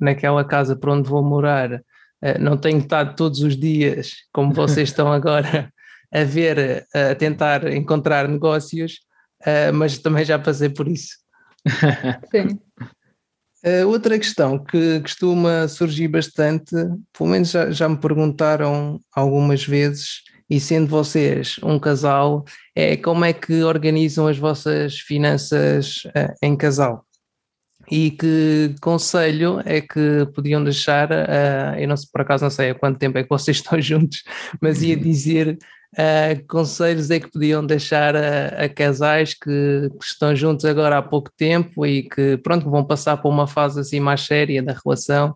naquela 0.00 0.44
casa 0.44 0.76
para 0.76 0.92
onde 0.92 1.08
vou 1.08 1.22
morar, 1.22 1.82
não 2.40 2.56
tenho 2.56 2.78
estado 2.78 3.14
todos 3.14 3.42
os 3.42 3.56
dias, 3.56 4.10
como 4.32 4.52
vocês 4.52 4.88
estão 4.90 5.12
agora, 5.12 5.72
a 6.12 6.24
ver, 6.24 6.84
a 6.92 7.14
tentar 7.14 7.72
encontrar 7.72 8.26
negócios, 8.26 8.98
uh, 9.46 9.72
mas 9.74 9.98
também 9.98 10.24
já 10.24 10.38
passei 10.38 10.68
por 10.68 10.88
isso. 10.88 11.16
Sim. 12.30 12.58
Uh, 13.64 13.88
outra 13.88 14.16
questão 14.18 14.56
que 14.56 15.00
costuma 15.00 15.66
surgir 15.66 16.06
bastante, 16.06 16.74
pelo 17.12 17.30
menos 17.30 17.50
já, 17.50 17.70
já, 17.72 17.88
me 17.88 17.96
perguntaram 17.96 19.00
algumas 19.12 19.64
vezes, 19.64 20.22
e 20.48 20.60
sendo 20.60 20.86
vocês 20.86 21.56
um 21.62 21.78
casal, 21.78 22.44
é 22.74 22.96
como 22.96 23.24
é 23.24 23.32
que 23.32 23.64
organizam 23.64 24.28
as 24.28 24.38
vossas 24.38 25.00
finanças 25.00 26.04
uh, 26.06 26.32
em 26.40 26.56
casal? 26.56 27.04
E 27.90 28.12
que 28.12 28.74
conselho 28.80 29.60
é 29.64 29.80
que 29.80 30.26
podiam 30.34 30.62
deixar? 30.62 31.10
Uh, 31.10 31.78
eu 31.78 31.88
não 31.88 31.96
sei, 31.96 32.08
por 32.12 32.20
acaso 32.20 32.44
não 32.44 32.50
sei 32.50 32.70
há 32.70 32.74
quanto 32.74 32.98
tempo 32.98 33.18
é 33.18 33.24
que 33.24 33.28
vocês 33.28 33.56
estão 33.58 33.80
juntos, 33.80 34.22
mas 34.60 34.82
ia 34.82 34.96
dizer 34.96 35.58
uh, 35.94 36.46
conselhos 36.46 37.10
é 37.10 37.20
que 37.20 37.30
podiam 37.30 37.64
deixar 37.64 38.16
a, 38.16 38.64
a 38.64 38.68
casais 38.68 39.34
que, 39.34 39.90
que, 39.98 40.04
estão 40.04 40.34
juntos 40.34 40.64
agora 40.64 40.98
há 40.98 41.02
pouco 41.02 41.30
tempo 41.36 41.86
e 41.86 42.02
que 42.02 42.36
pronto 42.38 42.68
vão 42.70 42.84
passar 42.84 43.16
por 43.18 43.28
uma 43.28 43.46
fase 43.46 43.80
assim 43.80 44.00
mais 44.00 44.22
séria 44.22 44.62
da 44.62 44.74
relação? 44.84 45.34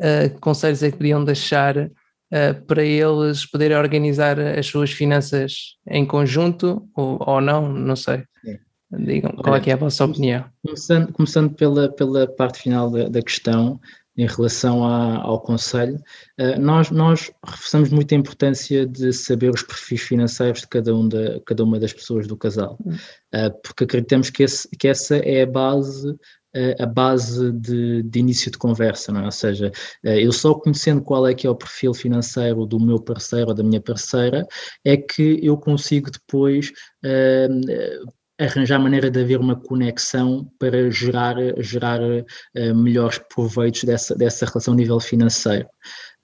Uh, 0.00 0.38
conselhos 0.40 0.82
é 0.82 0.90
que 0.90 0.96
podiam 0.96 1.24
deixar 1.24 1.76
uh, 1.76 2.64
para 2.66 2.84
eles 2.84 3.44
poderem 3.44 3.76
organizar 3.76 4.38
as 4.38 4.66
suas 4.66 4.90
finanças 4.90 5.76
em 5.86 6.06
conjunto 6.06 6.88
ou, 6.94 7.22
ou 7.26 7.40
não, 7.40 7.70
não 7.72 7.96
sei. 7.96 8.24
Sim. 8.44 8.58
digam 8.98 9.32
qual 9.32 9.56
é, 9.56 9.62
é 9.66 9.72
a 9.72 9.76
vossa 9.76 10.04
opinião. 10.04 10.44
começando, 10.64 11.12
começando 11.12 11.54
pela, 11.54 11.90
pela 11.90 12.26
parte 12.26 12.62
final 12.62 12.90
da, 12.90 13.08
da 13.08 13.22
questão 13.22 13.80
em 14.16 14.26
relação 14.26 14.84
a, 14.84 15.16
ao 15.22 15.40
Conselho, 15.40 15.96
uh, 16.38 16.60
nós, 16.60 16.90
nós 16.90 17.30
reforçamos 17.44 17.90
muito 17.90 18.14
a 18.14 18.18
importância 18.18 18.86
de 18.86 19.12
saber 19.12 19.50
os 19.50 19.62
perfis 19.62 20.02
financeiros 20.02 20.60
de 20.60 20.68
cada, 20.68 20.94
um 20.94 21.08
da, 21.08 21.40
cada 21.46 21.64
uma 21.64 21.78
das 21.78 21.92
pessoas 21.92 22.26
do 22.26 22.36
casal, 22.36 22.78
uh, 22.86 23.60
porque 23.62 23.84
acreditamos 23.84 24.30
que, 24.30 24.42
esse, 24.42 24.68
que 24.76 24.88
essa 24.88 25.16
é 25.16 25.42
a 25.42 25.46
base 25.46 26.16
eh, 26.52 26.74
a 26.80 26.86
base 26.86 27.52
de, 27.52 28.02
de, 28.02 28.18
início 28.18 28.50
de 28.50 28.58
conversa, 28.58 29.12
não 29.12 29.20
é? 29.20 29.24
ou 29.26 29.30
seja, 29.30 29.70
eu 30.02 30.32
só 30.32 30.52
conhecendo 30.52 31.00
qual 31.00 31.24
é 31.24 31.32
que 31.32 31.46
é 31.46 31.50
o 31.50 31.54
perfil 31.54 31.94
financeiro 31.94 32.66
do 32.66 32.80
meu 32.80 33.00
parceiro 33.00 33.50
ou 33.50 33.54
da 33.54 33.62
minha 33.62 33.80
parceira, 33.80 34.44
é 34.84 34.96
que 34.96 35.38
eu 35.44 35.56
consigo 35.56 36.10
depois 36.10 36.72
uh, 37.04 38.12
arranjar 38.40 38.78
maneira 38.78 39.10
de 39.10 39.20
haver 39.20 39.38
uma 39.38 39.54
conexão 39.54 40.50
para 40.58 40.90
gerar, 40.90 41.36
gerar 41.58 42.00
uh, 42.00 42.74
melhores 42.74 43.18
proveitos 43.32 43.84
dessa, 43.84 44.14
dessa 44.14 44.46
relação 44.46 44.72
a 44.74 44.76
nível 44.76 44.98
financeiro. 44.98 45.68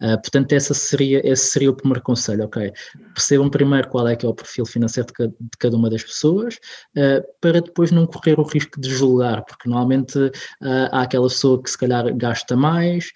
Uh, 0.00 0.20
portanto, 0.20 0.52
essa 0.52 0.74
seria, 0.74 1.20
esse 1.24 1.46
seria 1.46 1.70
o 1.70 1.74
primeiro 1.74 2.02
conselho, 2.02 2.44
ok? 2.44 2.70
Percebam 3.14 3.48
primeiro 3.48 3.88
qual 3.88 4.06
é 4.06 4.14
que 4.14 4.26
é 4.26 4.28
o 4.28 4.34
perfil 4.34 4.66
financeiro 4.66 5.06
de 5.06 5.12
cada, 5.14 5.28
de 5.30 5.58
cada 5.58 5.76
uma 5.76 5.88
das 5.88 6.02
pessoas, 6.02 6.56
uh, 6.96 7.24
para 7.40 7.62
depois 7.62 7.90
não 7.90 8.06
correr 8.06 8.38
o 8.38 8.42
risco 8.42 8.78
de 8.78 8.90
julgar, 8.90 9.42
porque 9.44 9.68
normalmente 9.68 10.18
uh, 10.18 10.32
há 10.92 11.02
aquela 11.02 11.28
pessoa 11.28 11.62
que 11.62 11.70
se 11.70 11.78
calhar 11.78 12.14
gasta 12.16 12.56
mais 12.56 13.10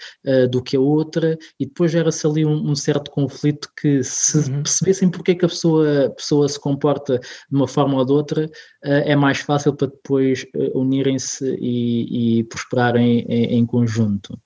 do 0.50 0.62
que 0.62 0.76
a 0.76 0.80
outra, 0.80 1.36
e 1.58 1.66
depois 1.66 1.90
gera-se 1.90 2.26
ali 2.26 2.44
um, 2.44 2.70
um, 2.70 2.74
certo 2.74 3.10
conflito 3.10 3.68
que 3.80 4.02
se 4.02 4.50
uhum. 4.50 4.62
percebessem 4.62 5.10
porque 5.10 5.32
é 5.32 5.34
que 5.34 5.44
a 5.44 5.48
pessoa, 5.48 6.06
a 6.06 6.10
pessoa 6.10 6.48
se 6.48 6.58
comporta 6.58 7.18
de 7.18 7.56
uma 7.56 7.66
forma 7.66 7.96
ou 7.96 8.04
de 8.04 8.12
outra, 8.12 8.50
é 8.82 9.16
mais 9.16 9.38
fácil 9.38 9.74
para 9.74 9.88
depois 9.88 10.46
unirem-se 10.74 11.56
e, 11.60 12.38
e 12.40 12.44
prosperarem 12.44 13.24
em, 13.28 13.58
em 13.58 13.66
conjunto. 13.66 14.38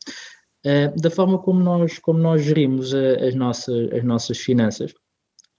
Eh, 0.65 0.89
da 0.97 1.11
forma 1.11 1.39
como 1.39 1.61
nós, 1.61 1.99
como 1.99 2.19
nós 2.19 2.43
gerimos 2.43 2.95
eh, 2.95 3.29
as, 3.29 3.35
nossas, 3.35 3.93
as 3.93 4.03
nossas 4.03 4.39
finanças, 4.39 4.95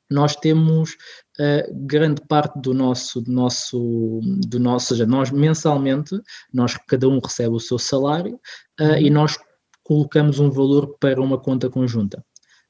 nós 0.10 0.36
temos 0.36 0.92
uh, 1.40 1.88
grande 1.88 2.22
parte 2.28 2.60
do 2.60 2.74
nosso, 2.74 3.22
do 3.22 3.32
nosso, 3.32 4.20
do 4.48 4.60
nosso, 4.60 4.90
seja, 4.90 5.06
nós 5.06 5.32
mensalmente, 5.32 6.16
nós 6.54 6.78
cada 6.88 7.08
um 7.08 7.20
recebe 7.20 7.56
o 7.56 7.60
seu 7.60 7.80
salário 7.80 8.40
uh, 8.80 8.84
uhum. 8.84 8.98
e 8.98 9.10
nós 9.10 9.36
colocamos 9.84 10.40
um 10.40 10.50
valor 10.50 10.96
para 11.00 11.22
uma 11.22 11.40
conta 11.40 11.70
conjunta. 11.70 12.24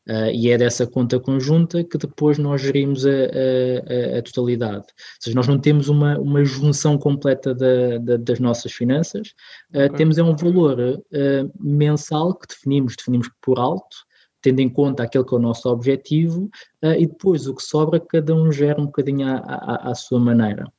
Uh, 0.08 0.30
e 0.32 0.52
é 0.52 0.58
dessa 0.58 0.86
conta 0.86 1.20
conjunta 1.20 1.84
que 1.84 1.98
depois 1.98 2.38
nós 2.38 2.62
gerimos 2.62 3.08
a, 3.08 3.10
a, 3.10 4.20
a, 4.20 4.22
totalidade. 4.22 4.86
Ou 4.86 5.20
seja, 5.20 5.36
nós 5.36 5.48
não 5.48 5.58
temos 5.58 5.90
uma, 5.90 6.20
uma 6.20 6.46
junção 6.46 6.96
completa 6.96 7.56
da, 7.56 7.98
da, 7.98 8.18
das 8.18 8.40
nossas 8.40 8.72
finanças, 8.72 9.30
uh, 9.74 9.86
okay. 9.86 9.90
temos 9.98 10.20
é 10.20 10.24
um 10.24 10.36
valor 10.36 10.80
uh, 10.80 11.52
mensal 11.60 12.36
que 12.36 12.48
definimos, 12.48 12.96
definimos 12.96 13.32
por 13.42 13.58
alto, 13.58 13.98
tendo 14.44 14.60
em 14.60 14.70
conta 14.70 15.02
aquele 15.02 15.24
que 15.24 15.34
é 15.34 15.38
o 15.38 15.42
nosso 15.42 15.68
objetivo, 15.68 16.52
e 16.84 17.08
depois 17.08 17.48
o 17.48 17.56
que 17.56 17.64
sobra, 17.64 18.00
cada 18.00 18.36
um 18.36 18.52
gera 18.52 18.80
um 18.80 18.86
bocadinho 18.86 19.28
à, 19.28 19.38
à, 19.38 19.90
à 19.90 19.96
sua 19.96 20.20
maneira. 20.20 20.72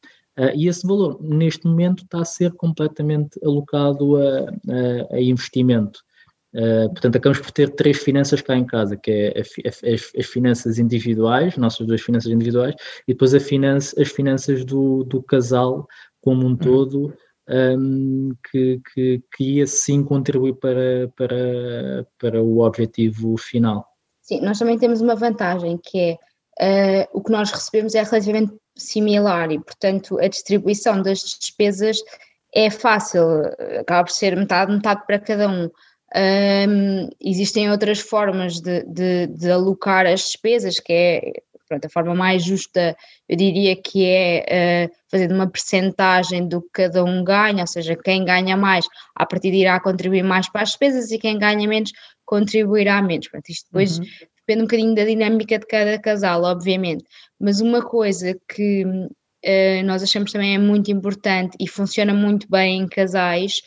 e 0.54 0.68
esse 0.68 0.86
valor, 0.86 1.20
neste 1.20 1.66
momento, 1.66 2.04
está 2.04 2.20
a 2.20 2.24
ser 2.24 2.52
completamente 2.52 3.40
alocado 3.44 4.18
a, 4.18 5.16
a 5.16 5.20
investimento. 5.20 5.98
Uh, 6.56 6.88
portanto, 6.88 7.16
acabamos 7.16 7.40
por 7.40 7.50
ter 7.50 7.68
três 7.74 7.98
finanças 7.98 8.40
cá 8.40 8.56
em 8.56 8.64
casa, 8.64 8.96
que 8.96 9.10
é 9.10 9.40
as, 9.40 10.12
as 10.18 10.26
finanças 10.26 10.78
individuais, 10.78 11.58
nossas 11.58 11.86
duas 11.86 12.00
finanças 12.00 12.32
individuais, 12.32 12.74
e 13.06 13.12
depois 13.12 13.34
finance, 13.42 14.00
as 14.00 14.08
finanças 14.08 14.64
do, 14.64 15.04
do 15.04 15.22
casal 15.22 15.86
como 16.22 16.46
um 16.46 16.50
uhum. 16.50 16.56
todo, 16.56 17.14
um, 17.48 18.30
que, 18.50 18.80
que, 18.92 19.22
que 19.36 19.44
ia 19.44 19.66
sim 19.66 20.02
contribuir 20.02 20.54
para, 20.54 21.12
para, 21.14 22.06
para 22.18 22.42
o 22.42 22.60
objetivo 22.60 23.36
final. 23.36 23.86
Sim, 24.22 24.40
nós 24.40 24.58
também 24.58 24.78
temos 24.78 25.02
uma 25.02 25.14
vantagem, 25.14 25.78
que 25.82 26.18
é 26.58 27.04
uh, 27.04 27.18
o 27.18 27.22
que 27.22 27.30
nós 27.30 27.50
recebemos 27.50 27.94
é 27.94 28.02
relativamente 28.02 28.54
similar 28.74 29.52
e, 29.52 29.60
portanto, 29.60 30.18
a 30.18 30.26
distribuição 30.26 31.02
das 31.02 31.18
despesas 31.20 31.98
é 32.54 32.70
fácil, 32.70 33.42
acaba 33.78 34.04
por 34.04 34.12
ser 34.12 34.34
metade, 34.34 34.72
metade 34.72 35.06
para 35.06 35.18
cada 35.18 35.48
um. 35.48 35.70
Um, 36.16 37.10
existem 37.20 37.70
outras 37.70 38.00
formas 38.00 38.58
de, 38.58 38.84
de, 38.84 39.26
de, 39.26 39.50
alocar 39.50 40.06
as 40.06 40.20
despesas, 40.20 40.80
que 40.80 40.92
é 40.92 41.32
pronto, 41.68 41.84
a 41.84 41.90
forma 41.90 42.14
mais 42.14 42.42
justa, 42.42 42.96
eu 43.28 43.36
diria 43.36 43.76
que 43.76 44.04
é 44.04 44.88
uh, 44.88 44.96
fazer 45.10 45.30
uma 45.30 45.50
percentagem 45.50 46.48
do 46.48 46.62
que 46.62 46.68
cada 46.72 47.04
um 47.04 47.22
ganha, 47.22 47.62
ou 47.62 47.66
seja, 47.66 47.96
quem 47.96 48.24
ganha 48.24 48.56
mais, 48.56 48.86
a 49.14 49.26
partir 49.26 49.50
de 49.50 49.58
irá 49.58 49.78
contribuir 49.80 50.22
mais 50.22 50.48
para 50.48 50.62
as 50.62 50.70
despesas 50.70 51.10
e 51.10 51.18
quem 51.18 51.38
ganha 51.38 51.68
menos 51.68 51.90
contribuirá 52.24 53.02
menos. 53.02 53.28
Pronto, 53.28 53.48
isto 53.50 53.66
depois 53.66 53.98
uhum. 53.98 54.04
depende 54.46 54.62
um 54.62 54.66
bocadinho 54.66 54.94
da 54.94 55.04
dinâmica 55.04 55.58
de 55.58 55.66
cada 55.66 55.98
casal, 55.98 56.42
obviamente. 56.44 57.04
Mas 57.38 57.60
uma 57.60 57.82
coisa 57.82 58.38
que 58.48 58.84
uh, 58.84 59.84
nós 59.84 60.02
achamos 60.02 60.32
também 60.32 60.54
é 60.54 60.58
muito 60.58 60.90
importante 60.90 61.56
e 61.60 61.68
funciona 61.68 62.14
muito 62.14 62.48
bem 62.48 62.80
em 62.80 62.88
casais 62.88 63.60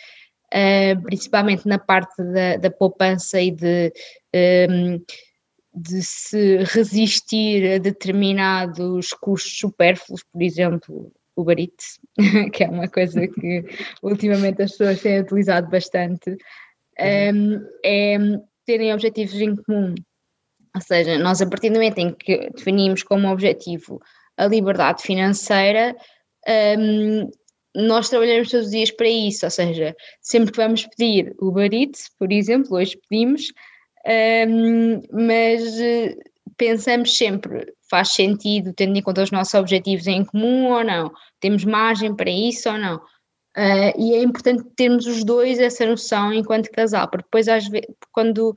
uh, 0.54 1.02
principalmente 1.04 1.68
na 1.68 1.78
parte 1.78 2.22
da, 2.24 2.58
da 2.58 2.72
poupança 2.72 3.40
e 3.40 3.52
de, 3.52 3.94
um, 4.34 4.38
ehm, 4.38 5.02
de 5.74 6.02
se 6.02 6.58
resistir 6.64 7.76
a 7.76 7.78
determinados 7.78 9.14
custos 9.14 9.58
supérfluos, 9.60 10.24
por 10.24 10.42
exemplo, 10.42 11.12
o 11.36 11.44
barite, 11.44 12.00
que 12.54 12.64
é 12.64 12.70
uma 12.70 12.88
coisa 12.88 13.28
que 13.28 13.64
ultimamente 14.04 14.62
as 14.62 14.72
pessoas 14.72 15.02
têm 15.02 15.22
utilizado 15.22 15.70
bastante, 15.70 16.32
um, 16.32 16.36
ehm, 16.98 17.62
é 17.84 18.18
terem 18.66 18.94
objetivos 18.94 19.36
em 19.36 19.56
comum. 19.56 19.96
Ou 20.76 20.82
seja, 20.82 21.18
nós 21.18 21.42
a 21.42 21.50
partir 21.50 21.70
do 21.70 21.76
momento 21.76 21.98
em 21.98 22.14
que 22.14 22.52
definimos 22.52 23.02
como 23.02 23.32
objetivo 23.32 24.00
a 24.38 24.46
liberdade 24.46 25.02
financeira, 25.02 25.96
um, 26.48 26.52
ehm, 26.52 27.30
nós 27.76 28.10
trabalhamos 28.10 28.50
todos 28.50 28.68
os 28.68 28.72
dias 28.72 28.92
para 28.92 29.08
isso, 29.08 29.46
ou 29.46 29.52
seja, 29.52 29.96
sempre 30.22 30.52
que 30.52 30.58
vamos 30.58 30.86
pedir 30.86 31.36
o 31.40 31.52
barite, 31.52 32.02
por 32.18 32.32
exemplo, 32.32 32.76
hoje 32.78 33.00
pedimos, 33.10 33.52
um, 34.48 35.02
mas 35.12 35.80
eh, 35.80 36.16
pensamos 36.58 37.16
sempre, 37.16 37.74
faz 37.90 38.10
sentido, 38.10 38.74
tendo 38.74 38.98
em 38.98 39.02
conta 39.02 39.24
os 39.24 39.32
nossos 39.32 39.54
objetivos 39.54 40.08
em 40.08 40.24
comum 40.26 40.72
ou 40.72 40.84
não? 40.84 41.12
Temos 41.40 41.64
margem 41.64 42.16
para 42.16 42.30
isso 42.30 42.70
ou 42.70 42.78
não? 42.78 43.00
Uh, 43.58 43.92
e 43.98 44.14
é 44.14 44.22
importante 44.22 44.64
termos 44.76 45.08
os 45.08 45.24
dois 45.24 45.60
essa 45.60 45.86
noção 45.86 46.32
enquanto 46.32 46.70
casal, 46.70 47.10
porque 47.10 47.26
depois 47.26 47.48
às 47.48 47.68
vezes, 47.68 47.88
quando 48.12 48.54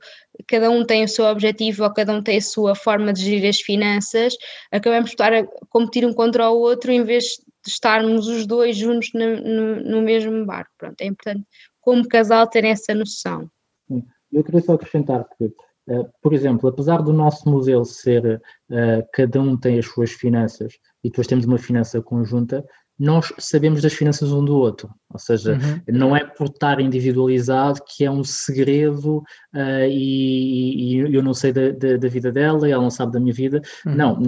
cada 0.47 0.69
um 0.69 0.85
tem 0.85 1.03
o 1.03 1.07
seu 1.07 1.25
objetivo 1.25 1.83
ou 1.83 1.91
cada 1.91 2.13
um 2.13 2.21
tem 2.21 2.37
a 2.37 2.41
sua 2.41 2.75
forma 2.75 3.11
de 3.11 3.23
gerir 3.23 3.49
as 3.49 3.59
finanças, 3.59 4.35
acabamos 4.71 5.09
por 5.09 5.13
estar 5.13 5.33
a 5.33 5.45
competir 5.69 6.05
um 6.05 6.13
contra 6.13 6.49
o 6.49 6.59
outro 6.59 6.91
em 6.91 7.03
vez 7.03 7.23
de 7.23 7.52
estarmos 7.69 8.27
os 8.27 8.45
dois 8.45 8.77
juntos 8.77 9.11
no, 9.13 9.37
no, 9.37 9.75
no 9.83 10.01
mesmo 10.01 10.45
barco. 10.45 10.71
Pronto, 10.77 10.99
é 11.01 11.05
importante, 11.05 11.45
como 11.81 12.07
casal, 12.07 12.47
ter 12.47 12.65
essa 12.65 12.93
noção. 12.93 13.49
Eu 14.31 14.43
queria 14.43 14.61
só 14.61 14.73
acrescentar 14.73 15.27
que, 15.37 15.45
uh, 15.45 16.09
por 16.21 16.33
exemplo, 16.33 16.67
apesar 16.67 17.01
do 17.01 17.13
nosso 17.13 17.49
modelo 17.49 17.85
ser 17.85 18.41
uh, 18.69 19.07
cada 19.13 19.39
um 19.39 19.57
tem 19.57 19.77
as 19.77 19.85
suas 19.85 20.11
finanças 20.11 20.73
e 21.03 21.09
depois 21.09 21.27
temos 21.27 21.45
uma 21.45 21.57
finança 21.57 22.01
conjunta, 22.01 22.65
nós 22.99 23.33
sabemos 23.39 23.81
das 23.81 23.93
finanças 23.93 24.31
um 24.31 24.43
do 24.43 24.55
outro. 24.55 24.89
Ou 25.13 25.19
seja, 25.19 25.53
uhum. 25.53 25.81
não 25.87 26.15
é 26.15 26.23
por 26.23 26.47
estar 26.47 26.79
individualizado 26.79 27.79
que 27.85 28.03
é 28.03 28.09
um 28.09 28.23
segredo 28.23 29.17
uh, 29.53 29.85
e, 29.87 30.95
e, 30.95 31.15
eu 31.15 31.21
não 31.21 31.35
sei 31.35 31.53
da, 31.53 31.69
da, 31.69 31.97
da, 31.97 32.07
vida 32.07 32.31
dela 32.31 32.67
e 32.67 32.71
ela 32.71 32.81
não 32.81 32.89
sabe 32.89 33.11
da 33.11 33.19
minha 33.19 33.33
vida. 33.33 33.61
Uhum. 33.85 33.93
Não, 33.93 34.19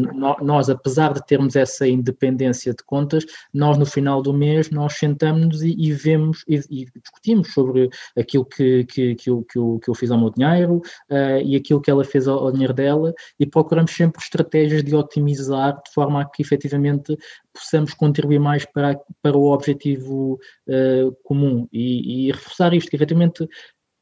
nós, 0.41 0.69
apesar 0.69 1.13
de 1.13 1.25
termos 1.25 1.56
essa 1.56 1.88
independência 1.88 2.71
de 2.71 2.84
contas, 2.84 3.25
nós 3.51 3.78
no 3.78 3.86
final 3.86 4.21
do 4.21 4.32
mês 4.32 4.69
nós 4.69 4.93
sentamos 4.93 5.63
e, 5.63 5.75
e 5.75 5.91
vemos 5.91 6.43
e, 6.47 6.60
e, 6.69 6.86
discutimos 7.01 7.51
sobre 7.51 7.89
aquilo 8.15 8.45
que, 8.45 8.84
que, 8.86 9.15
que, 9.15 9.30
eu, 9.30 9.43
que, 9.43 9.58
eu, 9.58 9.80
que 9.82 9.89
eu 9.89 9.95
fiz 9.95 10.12
ao 10.12 10.19
meu 10.19 10.30
dinheiro 10.30 10.82
uh, 11.10 11.41
e 11.43 11.56
aquilo 11.56 11.82
que 11.82 11.89
ela 11.89 12.04
fez 12.04 12.28
ao, 12.28 12.38
ao 12.45 12.51
dinheiro 12.51 12.73
dela 12.73 13.13
e 13.39 13.45
procuramos 13.45 13.91
sempre 13.91 14.21
estratégias 14.21 14.84
de 14.84 14.95
otimizar 14.95 15.82
de 15.84 15.91
forma 15.93 16.21
a 16.21 16.25
que 16.25 16.43
efetivamente 16.43 17.17
possamos 17.56 17.94
contribuir 17.94 18.39
mais 18.39 18.65
para, 18.65 19.00
para 19.22 19.38
o 19.38 19.52
objetivo 19.52 20.39
uh, 20.68 21.12
comum 21.24 21.68
e, 21.72 22.28
e, 22.28 22.32
reforçar 22.32 22.74
isto, 22.74 22.89
que 22.89 22.96
efetivamente 22.96 23.48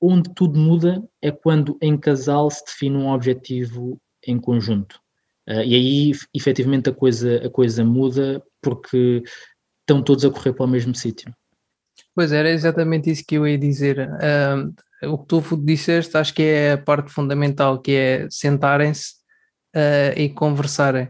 onde 0.02 0.34
tudo 0.34 0.60
muda 0.60 1.02
é 1.22 1.32
quando 1.32 1.78
em 1.82 1.98
casal 1.98 2.50
se 2.50 2.66
define 2.66 2.98
um 2.98 3.10
objetivo 3.10 4.00
em 4.26 4.40
conjunto. 4.40 5.00
Uh, 5.48 5.64
e 5.64 5.76
aí 5.76 6.12
efetivamente 6.34 6.90
a 6.90 6.94
coisa, 6.94 7.46
a 7.46 7.50
coisa 7.50 7.84
muda 7.86 8.44
porque 8.62 9.24
estão 9.82 10.02
todos 10.02 10.26
a 10.26 10.30
correr 10.30 10.54
para 10.54 10.66
o 10.66 10.70
mesmo 10.70 10.96
sítio. 10.96 11.34
Pois 12.16 12.32
era 12.32 12.50
exatamente 12.50 13.10
isso 13.10 13.24
que 13.26 13.36
eu 13.36 13.48
ia 13.48 13.58
dizer. 13.58 14.10
Uh, 14.10 14.74
o 15.12 15.18
que 15.18 15.28
tu 15.28 15.42
disseste 15.58 16.16
acho 16.18 16.34
que 16.34 16.44
é 16.44 16.72
a 16.74 16.78
parte 16.78 17.12
fundamental, 17.12 17.80
que 17.80 17.92
é 17.92 18.28
sentarem-se 18.30 19.16
uh, 19.76 20.18
e 20.18 20.30
conversarem 20.30 21.10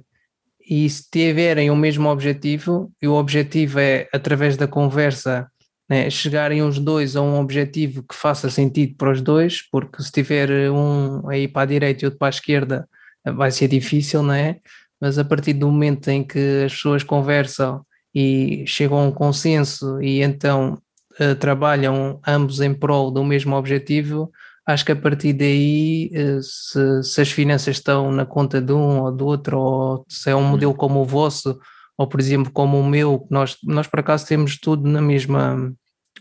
e 0.68 0.90
se 0.90 1.10
tiverem 1.10 1.70
o 1.70 1.76
mesmo 1.76 2.10
objetivo, 2.10 2.92
e 3.02 3.08
o 3.08 3.14
objetivo 3.14 3.80
é, 3.80 4.08
através 4.14 4.56
da 4.58 4.68
conversa, 4.68 5.48
né, 5.90 6.10
chegarem 6.10 6.62
os 6.62 6.80
dois 6.80 7.16
a 7.16 7.22
um 7.22 7.40
objetivo 7.40 8.04
que 8.04 8.16
faça 8.16 8.50
sentido 8.50 8.96
para 8.96 9.12
os 9.12 9.22
dois, 9.22 9.62
porque 9.70 10.02
se 10.02 10.12
tiver 10.12 10.72
um 10.72 11.28
aí 11.30 11.48
para 11.48 11.64
a 11.64 11.66
direita 11.66 12.04
e 12.04 12.06
outro 12.06 12.20
para 12.20 12.30
a 12.30 12.30
esquerda, 12.30 12.88
vai 13.26 13.52
ser 13.52 13.68
difícil, 13.68 14.24
não 14.24 14.34
é? 14.34 14.60
Mas 15.00 15.18
a 15.20 15.26
partir 15.26 15.54
do 15.54 15.68
momento 15.68 16.10
em 16.10 16.24
que 16.24 16.64
as 16.66 16.74
pessoas 16.74 17.04
conversam 17.04 17.86
e 18.16 18.64
chegam 18.66 19.00
a 19.00 19.04
um 19.04 19.12
consenso 19.12 20.02
e 20.02 20.22
então 20.22 20.78
uh, 21.20 21.36
trabalham 21.36 22.20
ambos 22.26 22.62
em 22.62 22.74
prol 22.74 23.12
do 23.12 23.24
mesmo 23.24 23.56
objetivo, 23.56 24.32
acho 24.66 24.86
que 24.86 24.92
a 24.92 24.96
partir 24.96 25.34
daí, 25.34 26.10
eh, 26.14 26.40
se, 26.42 27.04
se, 27.04 27.22
as 27.22 27.32
finanças 27.32 27.78
estão 27.78 28.12
na 28.12 28.26
conta 28.26 28.62
de 28.62 28.74
um 28.74 29.02
ou 29.02 29.12
do 29.12 29.26
outro, 29.26 29.60
ou 29.60 30.06
se 30.08 30.30
é 30.30 30.36
um 30.36 30.44
modelo 30.44 30.74
como 30.74 31.02
o 31.02 31.06
vosso, 31.06 31.60
ou 31.98 32.08
por 32.08 32.20
exemplo 32.20 32.52
como 32.52 32.80
o 32.80 32.88
meu, 32.88 33.28
nós, 33.30 33.58
nós 33.64 33.88
por 33.88 34.00
acaso 34.00 34.26
temos 34.26 34.58
tudo 34.58 34.88
na 34.88 35.02
mesma, 35.02 35.74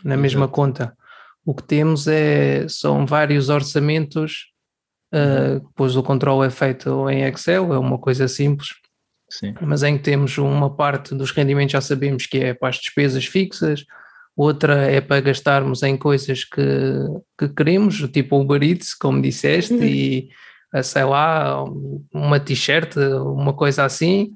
na 0.04 0.16
mesma 0.16 0.48
conta. 0.48 0.96
O 1.44 1.54
que 1.54 1.62
temos 1.62 2.06
é, 2.06 2.66
são 2.68 3.06
vários 3.06 3.48
orçamentos 3.48 4.52
Uh, 5.12 5.60
depois 5.60 5.94
o 5.94 6.02
controle 6.02 6.46
é 6.46 6.50
feito 6.50 7.10
em 7.10 7.22
Excel, 7.24 7.74
é 7.74 7.78
uma 7.78 7.98
coisa 7.98 8.26
simples, 8.26 8.70
Sim. 9.28 9.54
mas 9.60 9.82
em 9.82 9.98
que 9.98 10.02
temos 10.02 10.38
uma 10.38 10.74
parte 10.74 11.14
dos 11.14 11.30
rendimentos 11.30 11.72
já 11.72 11.82
sabemos 11.82 12.24
que 12.24 12.38
é 12.38 12.54
para 12.54 12.70
as 12.70 12.76
despesas 12.76 13.26
fixas, 13.26 13.84
outra 14.36 14.90
é 14.90 15.00
para 15.00 15.20
gastarmos 15.20 15.82
em 15.82 15.96
coisas 15.96 16.44
que, 16.44 16.62
que 17.38 17.48
queremos, 17.48 17.98
tipo 18.12 18.36
o 18.36 18.56
Eats, 18.56 18.94
como 18.94 19.20
disseste, 19.20 19.74
uhum. 19.74 19.84
e 19.84 20.28
sei 20.82 21.04
lá, 21.04 21.64
uma 22.14 22.40
t-shirt, 22.40 22.96
uma 22.96 23.52
coisa 23.52 23.84
assim, 23.84 24.34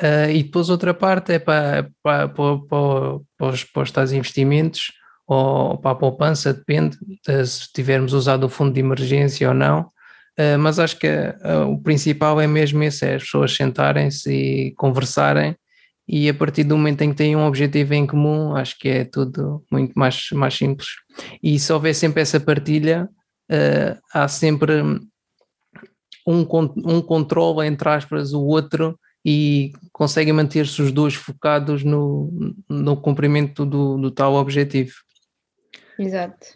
uh, 0.00 0.30
e 0.30 0.42
depois 0.42 0.68
outra 0.70 0.94
parte 0.94 1.32
é 1.32 1.38
para, 1.38 1.90
para, 2.02 2.28
para, 2.28 2.58
para, 2.58 3.18
para, 3.36 3.48
os, 3.48 3.64
para 3.64 3.82
os 3.82 3.90
tais 3.90 4.12
investimentos 4.12 4.92
ou 5.26 5.78
para 5.78 5.92
a 5.92 5.96
poupança, 5.96 6.52
depende 6.52 6.96
de 7.26 7.46
se 7.46 7.72
tivermos 7.72 8.12
usado 8.12 8.44
o 8.44 8.48
fundo 8.48 8.72
de 8.72 8.80
emergência 8.80 9.48
ou 9.48 9.54
não. 9.54 9.88
Uh, 10.38 10.58
mas 10.58 10.78
acho 10.78 10.98
que 10.98 11.08
uh, 11.08 11.68
o 11.68 11.82
principal 11.82 12.40
é 12.40 12.46
mesmo 12.46 12.82
esse, 12.82 13.04
é 13.04 13.16
as 13.16 13.22
pessoas 13.22 13.54
sentarem-se 13.54 14.32
e 14.32 14.74
conversarem 14.76 15.56
e 16.06 16.28
a 16.28 16.34
partir 16.34 16.64
do 16.64 16.76
momento 16.76 17.02
em 17.02 17.10
que 17.10 17.16
têm 17.16 17.36
um 17.36 17.46
objetivo 17.46 17.94
em 17.94 18.06
comum, 18.06 18.54
acho 18.56 18.78
que 18.78 18.88
é 18.88 19.04
tudo 19.04 19.64
muito 19.70 19.92
mais, 19.94 20.28
mais 20.32 20.54
simples. 20.54 20.88
E 21.42 21.58
se 21.58 21.72
houver 21.72 21.94
sempre 21.94 22.22
essa 22.22 22.40
partilha, 22.40 23.08
uh, 23.50 24.00
há 24.12 24.26
sempre 24.28 24.82
um, 26.26 26.46
um 26.84 27.00
controle, 27.00 27.66
entre 27.66 27.88
aspas, 27.88 28.32
o 28.32 28.42
outro 28.42 28.98
e 29.24 29.72
conseguem 29.92 30.32
manter-se 30.32 30.82
os 30.82 30.90
dois 30.90 31.14
focados 31.14 31.84
no, 31.84 32.54
no 32.68 32.96
cumprimento 32.96 33.64
do, 33.64 33.96
do 33.96 34.10
tal 34.10 34.34
objetivo. 34.34 34.92
Exato. 35.98 36.46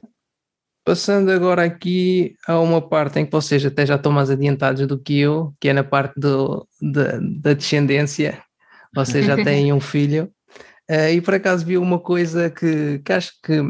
Passando 0.84 1.30
agora 1.30 1.64
aqui 1.64 2.34
a 2.46 2.60
uma 2.60 2.80
parte 2.80 3.18
em 3.18 3.26
que 3.26 3.32
vocês 3.32 3.64
até 3.64 3.84
já 3.84 3.96
estão 3.96 4.12
mais 4.12 4.30
adiantados 4.30 4.86
do 4.86 4.98
que 4.98 5.18
eu, 5.18 5.52
que 5.60 5.68
é 5.68 5.72
na 5.72 5.82
parte 5.82 6.18
do, 6.18 6.66
da, 6.80 7.18
da 7.40 7.52
descendência. 7.54 8.42
Vocês 8.96 9.26
já 9.26 9.36
têm 9.36 9.72
um 9.72 9.80
filho. 9.80 10.30
Uh, 10.90 11.10
e 11.14 11.20
por 11.20 11.34
acaso 11.34 11.66
vi 11.66 11.76
uma 11.76 11.98
coisa 11.98 12.48
que, 12.48 13.00
que 13.04 13.12
acho 13.12 13.32
que 13.42 13.60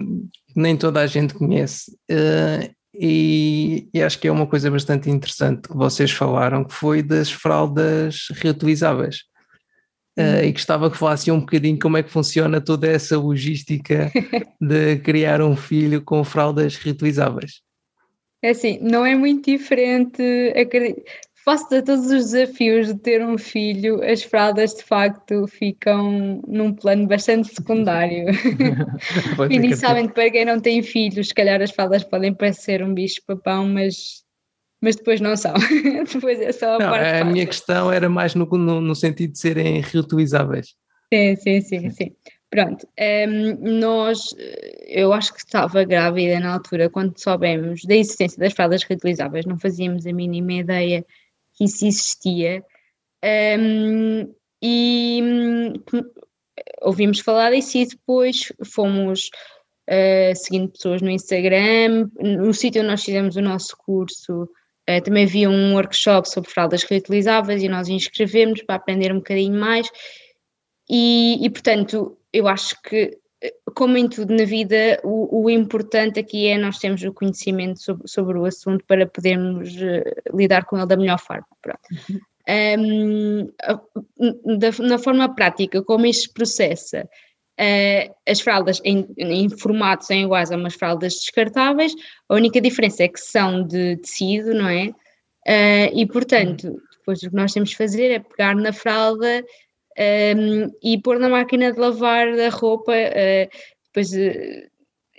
nem 0.55 0.77
toda 0.77 1.01
a 1.01 1.07
gente 1.07 1.35
conhece, 1.35 1.93
uh, 2.11 2.77
e, 2.99 3.89
e, 3.93 4.03
acho 4.03 4.19
que 4.19 4.27
é 4.27 4.33
uma 4.33 4.47
coisa 4.47 4.71
bastante 4.71 5.11
interessante 5.11 5.69
que 5.69 5.77
vocês 5.77 6.11
falaram, 6.11 6.65
que 6.65 6.73
foi 6.73 7.03
das 7.03 7.31
fraldas 7.31 8.29
reutilizáveis. 8.37 9.25
Uh, 10.19 10.45
e 10.45 10.53
gostava 10.53 10.91
que 10.91 10.97
falasse 10.97 11.31
um 11.31 11.41
bocadinho 11.41 11.79
como 11.79 11.99
é 11.99 12.03
que 12.03 12.11
funciona 12.11 12.59
toda 12.59 12.89
essa 12.89 13.19
logística 13.19 14.11
de 14.59 14.97
criar 15.01 15.43
um 15.43 15.55
filho 15.55 16.01
com 16.03 16.25
fraldas 16.25 16.77
reutilizáveis. 16.77 17.61
É 18.43 18.51
assim, 18.51 18.79
não 18.81 19.05
é 19.05 19.15
muito 19.15 19.51
diferente, 19.51 20.23
face 21.47 21.77
a 21.77 21.83
todos 21.83 22.07
os 22.07 22.33
desafios 22.33 22.89
de 22.89 22.99
ter 22.99 23.25
um 23.25 23.39
filho, 23.39 24.03
as 24.03 24.25
fraldas 24.25 24.75
de 24.75 24.83
facto 24.83 25.47
ficam 25.47 26.43
num 26.45 26.75
plano 26.75 27.07
bastante 27.07 27.55
secundário. 27.55 28.27
Inicialmente, 29.49 30.13
para 30.13 30.29
quem 30.29 30.45
não 30.45 30.61
tem 30.61 30.83
filhos, 30.83 31.29
se 31.29 31.35
calhar 31.35 31.63
as 31.63 31.71
fraldas 31.71 32.03
podem 32.03 32.35
parecer 32.35 32.83
um 32.83 32.93
bicho 32.93 33.23
papão, 33.25 33.69
mas 33.69 34.27
mas 34.83 34.97
depois 34.97 35.21
não 35.21 35.37
são. 35.37 35.55
depois 36.13 36.41
é 36.41 36.51
só 36.51 36.75
a 36.75 36.79
não, 36.79 36.91
parte. 36.91 37.07
A 37.07 37.13
fácil. 37.13 37.27
minha 37.33 37.47
questão 37.47 37.93
era 37.93 38.09
mais 38.09 38.35
no, 38.35 38.45
no, 38.45 38.81
no, 38.81 38.95
sentido 38.95 39.33
de 39.33 39.39
serem 39.39 39.81
reutilizáveis. 39.81 40.75
Sim, 41.15 41.37
sim, 41.37 41.61
sim, 41.61 41.91
sim. 41.91 42.17
Pronto, 42.51 42.87
um, 42.87 42.91
ehm, 42.97 43.57
nós, 43.61 44.35
eu 44.87 45.13
acho 45.13 45.33
que 45.33 45.41
estava 45.41 45.85
grávida 45.85 46.41
na 46.41 46.55
altura, 46.55 46.91
quando 46.91 47.19
soubemos 47.19 47.83
da 47.85 47.95
existência 47.95 48.39
das 48.39 48.53
fraldas 48.53 48.83
reutilizáveis, 48.83 49.47
não 49.47 49.59
fazíamos 49.59 50.07
a 50.07 50.13
mínima 50.13 50.53
ideia 50.53 51.05
que 51.57 51.65
isso 51.65 51.87
existia. 51.87 52.65
Um, 53.25 54.33
e 54.63 55.21
hum, 55.23 55.73
ouvimos 56.83 57.21
falar 57.21 57.51
disso 57.51 57.79
e 57.79 57.87
depois 57.87 58.53
fomos 58.65 59.31
uh, 59.91 60.37
seguindo 60.37 60.71
pessoas 60.71 61.03
no 61.03 61.11
Instagram. 61.11 62.11
No 62.21 62.53
sítio 62.55 62.83
onde 62.83 62.91
nós 62.91 63.05
fizemos 63.05 63.37
o 63.37 63.43
nosso 63.43 63.77
curso, 63.77 64.49
Uh, 64.89 65.03
também 65.03 65.25
havia 65.25 65.51
um 65.51 65.75
workshop 65.75 66.31
sobre 66.31 66.49
fraldas 66.49 66.85
reutilizáveis 66.85 67.61
e 67.61 67.69
nós 67.69 67.89
inscrevemos 67.89 68.63
para 68.63 68.77
aprender 68.77 69.13
um 69.13 69.17
bocadinho 69.17 69.59
mais. 69.59 69.91
E, 70.89 71.45
e 71.45 71.51
portanto, 71.51 72.17
eu 72.33 72.47
acho 72.47 72.81
que, 72.83 73.19
como 73.75 73.97
em 73.99 74.09
tudo 74.09 74.35
na 74.35 74.45
vida, 74.45 75.01
o, 75.05 75.45
o 75.45 75.51
importante 75.51 76.19
aqui 76.19 76.47
é 76.47 76.57
nós 76.57 76.79
termos 76.79 77.03
o 77.03 77.13
conhecimento 77.13 77.81
sobre, 77.81 78.09
sobre 78.09 78.39
o 78.39 78.45
assunto 78.45 78.85
para 78.87 79.07
podermos 79.07 79.75
uh, 79.75 80.37
lidar 80.37 80.65
com 80.65 80.77
ele 80.77 80.87
da 80.87 80.97
melhor 80.97 81.19
forma. 81.19 81.47
Uhum. 82.09 82.21
Um, 82.49 83.53
da, 84.59 84.71
na 84.79 84.99
forma 84.99 85.35
prática, 85.35 85.83
como 85.83 86.07
isto 86.07 86.23
se 86.23 86.33
processa, 86.33 87.09
Uh, 87.59 88.13
as 88.29 88.39
fraldas 88.43 88.83
em, 88.85 89.09
em 89.17 89.49
formato 89.49 90.05
são 90.05 90.15
iguais 90.15 90.53
a 90.53 90.57
umas 90.57 90.75
fraldas 90.75 91.15
descartáveis, 91.15 91.95
a 92.29 92.35
única 92.35 92.61
diferença 92.61 93.03
é 93.03 93.09
que 93.09 93.19
são 93.19 93.67
de 93.67 93.97
tecido, 93.97 94.53
não 94.53 94.69
é? 94.69 94.89
Uh, 94.89 95.91
e 95.95 96.05
portanto, 96.07 96.77
depois 96.99 97.23
o 97.23 97.31
que 97.31 97.35
nós 97.35 97.55
temos 97.55 97.71
de 97.71 97.77
fazer 97.77 98.11
é 98.11 98.19
pegar 98.19 98.55
na 98.55 98.75
fralda 98.75 99.43
um, 99.99 100.71
e 100.83 101.01
pôr 101.01 101.19
na 101.19 101.29
máquina 101.29 101.73
de 101.73 101.79
lavar 101.79 102.29
a 102.29 102.49
roupa, 102.49 102.93
uh, 102.93 103.49
depois 103.87 104.13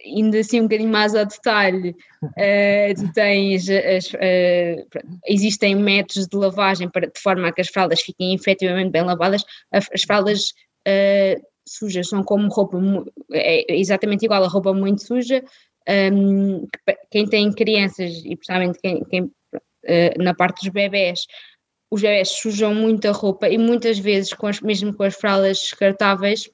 indo 0.05 0.37
assim 0.37 0.59
um 0.59 0.63
bocadinho 0.63 0.89
mais 0.89 1.15
ao 1.15 1.25
detalhe, 1.25 1.95
uh, 2.23 2.95
tu 2.95 3.13
tens 3.13 3.69
as, 3.69 4.13
uh, 4.13 5.01
existem 5.27 5.75
métodos 5.75 6.27
de 6.27 6.37
lavagem 6.37 6.89
para, 6.89 7.07
de 7.07 7.19
forma 7.19 7.47
a 7.47 7.51
que 7.51 7.61
as 7.61 7.67
fraldas 7.67 8.01
fiquem 8.01 8.33
efetivamente 8.33 8.91
bem 8.91 9.03
lavadas. 9.03 9.43
As, 9.71 9.87
as 9.93 10.01
fraldas 10.03 10.49
uh, 10.87 11.41
sujas 11.67 12.09
são 12.09 12.23
como 12.23 12.47
roupa, 12.47 12.77
é 13.33 13.75
exatamente 13.75 14.25
igual 14.25 14.43
a 14.43 14.47
roupa 14.47 14.73
muito 14.73 15.03
suja. 15.03 15.43
Um, 15.89 16.67
quem 17.09 17.25
tem 17.27 17.51
crianças 17.51 18.21
e 18.25 18.35
principalmente 18.35 18.79
quem, 18.79 19.03
quem 19.05 19.21
uh, 19.23 20.23
na 20.23 20.33
parte 20.33 20.65
dos 20.65 20.73
bebés, 20.73 21.25
os 21.89 22.01
bebés 22.01 22.29
sujam 22.29 22.73
muita 22.75 23.11
roupa 23.11 23.47
e 23.47 23.57
muitas 23.57 23.97
vezes, 23.97 24.33
com 24.33 24.47
as, 24.47 24.59
mesmo 24.61 24.93
com 24.93 25.03
as 25.03 25.15
fraldas 25.15 25.59
descartáveis, 25.59 26.49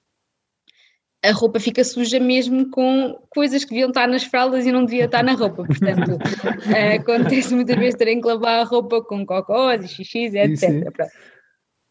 a 1.24 1.32
roupa 1.32 1.60
fica 1.60 1.84
suja 1.84 2.20
mesmo 2.20 2.70
com 2.70 3.18
coisas 3.30 3.64
que 3.64 3.70
deviam 3.70 3.90
estar 3.90 4.08
nas 4.08 4.26
fraldas 4.26 4.66
e 4.66 4.72
não 4.72 4.84
devia 4.84 5.06
estar 5.06 5.24
na 5.24 5.34
roupa. 5.34 5.64
Portanto, 5.66 6.12
uh, 6.12 6.96
acontece 7.00 7.56
muitas 7.56 7.78
vezes 7.78 7.96
terem 7.96 8.20
que 8.20 8.28
lavar 8.28 8.60
a 8.60 8.64
roupa 8.64 9.02
com 9.02 9.26
cocós 9.26 9.84
e 9.86 9.88
xixis, 9.88 10.36
etc. 10.36 11.08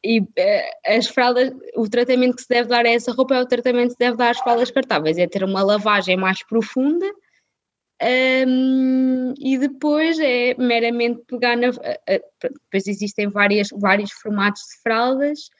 E 0.04 0.20
uh, 0.20 0.24
as 0.86 1.06
fraldas, 1.06 1.50
o 1.76 1.88
tratamento 1.88 2.36
que 2.36 2.42
se 2.42 2.48
deve 2.48 2.68
dar 2.68 2.84
a 2.84 2.90
essa 2.90 3.10
roupa 3.12 3.36
é 3.36 3.40
o 3.40 3.46
tratamento 3.46 3.88
que 3.88 3.92
se 3.92 3.98
deve 3.98 4.18
dar 4.18 4.30
às 4.30 4.38
fraldas 4.38 4.68
descartáveis, 4.68 5.16
é 5.16 5.26
ter 5.26 5.42
uma 5.42 5.62
lavagem 5.62 6.16
mais 6.16 6.44
profunda 6.46 7.06
um, 8.02 9.34
e 9.38 9.56
depois 9.58 10.18
é 10.18 10.54
meramente 10.58 11.22
pegar 11.28 11.56
na. 11.56 11.70
Depois 11.70 12.86
existem 12.86 13.28
várias, 13.28 13.68
vários 13.72 14.10
formatos 14.10 14.62
de 14.62 14.82
fraldas. 14.82 15.50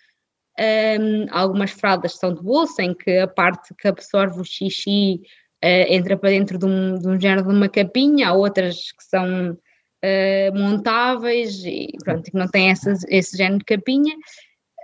Um, 0.59 1.27
algumas 1.31 1.71
fraldas 1.71 2.15
são 2.15 2.35
de 2.35 2.43
bolsa, 2.43 2.83
em 2.83 2.95
que 2.95 3.19
a 3.19 3.29
parte 3.29 3.73
que 3.75 3.89
absorve 3.89 4.41
o 4.41 4.45
xixi 4.45 5.21
uh, 5.65 5.87
entra 5.89 6.17
para 6.17 6.31
dentro 6.31 6.59
de 6.59 6.67
um, 6.67 6.99
de 6.99 7.09
um 7.09 7.21
género 7.21 7.49
de 7.49 7.55
uma 7.55 7.69
capinha, 7.69 8.29
há 8.29 8.33
outras 8.35 8.93
que 8.93 9.05
são 9.05 9.53
uh, 9.53 10.59
montáveis 10.59 11.65
e 11.65 11.89
pronto, 12.05 12.31
que 12.31 12.37
não 12.37 12.49
têm 12.49 12.71
essa, 12.71 12.93
esse 13.09 13.37
género 13.37 13.59
de 13.59 13.65
capinha. 13.65 14.15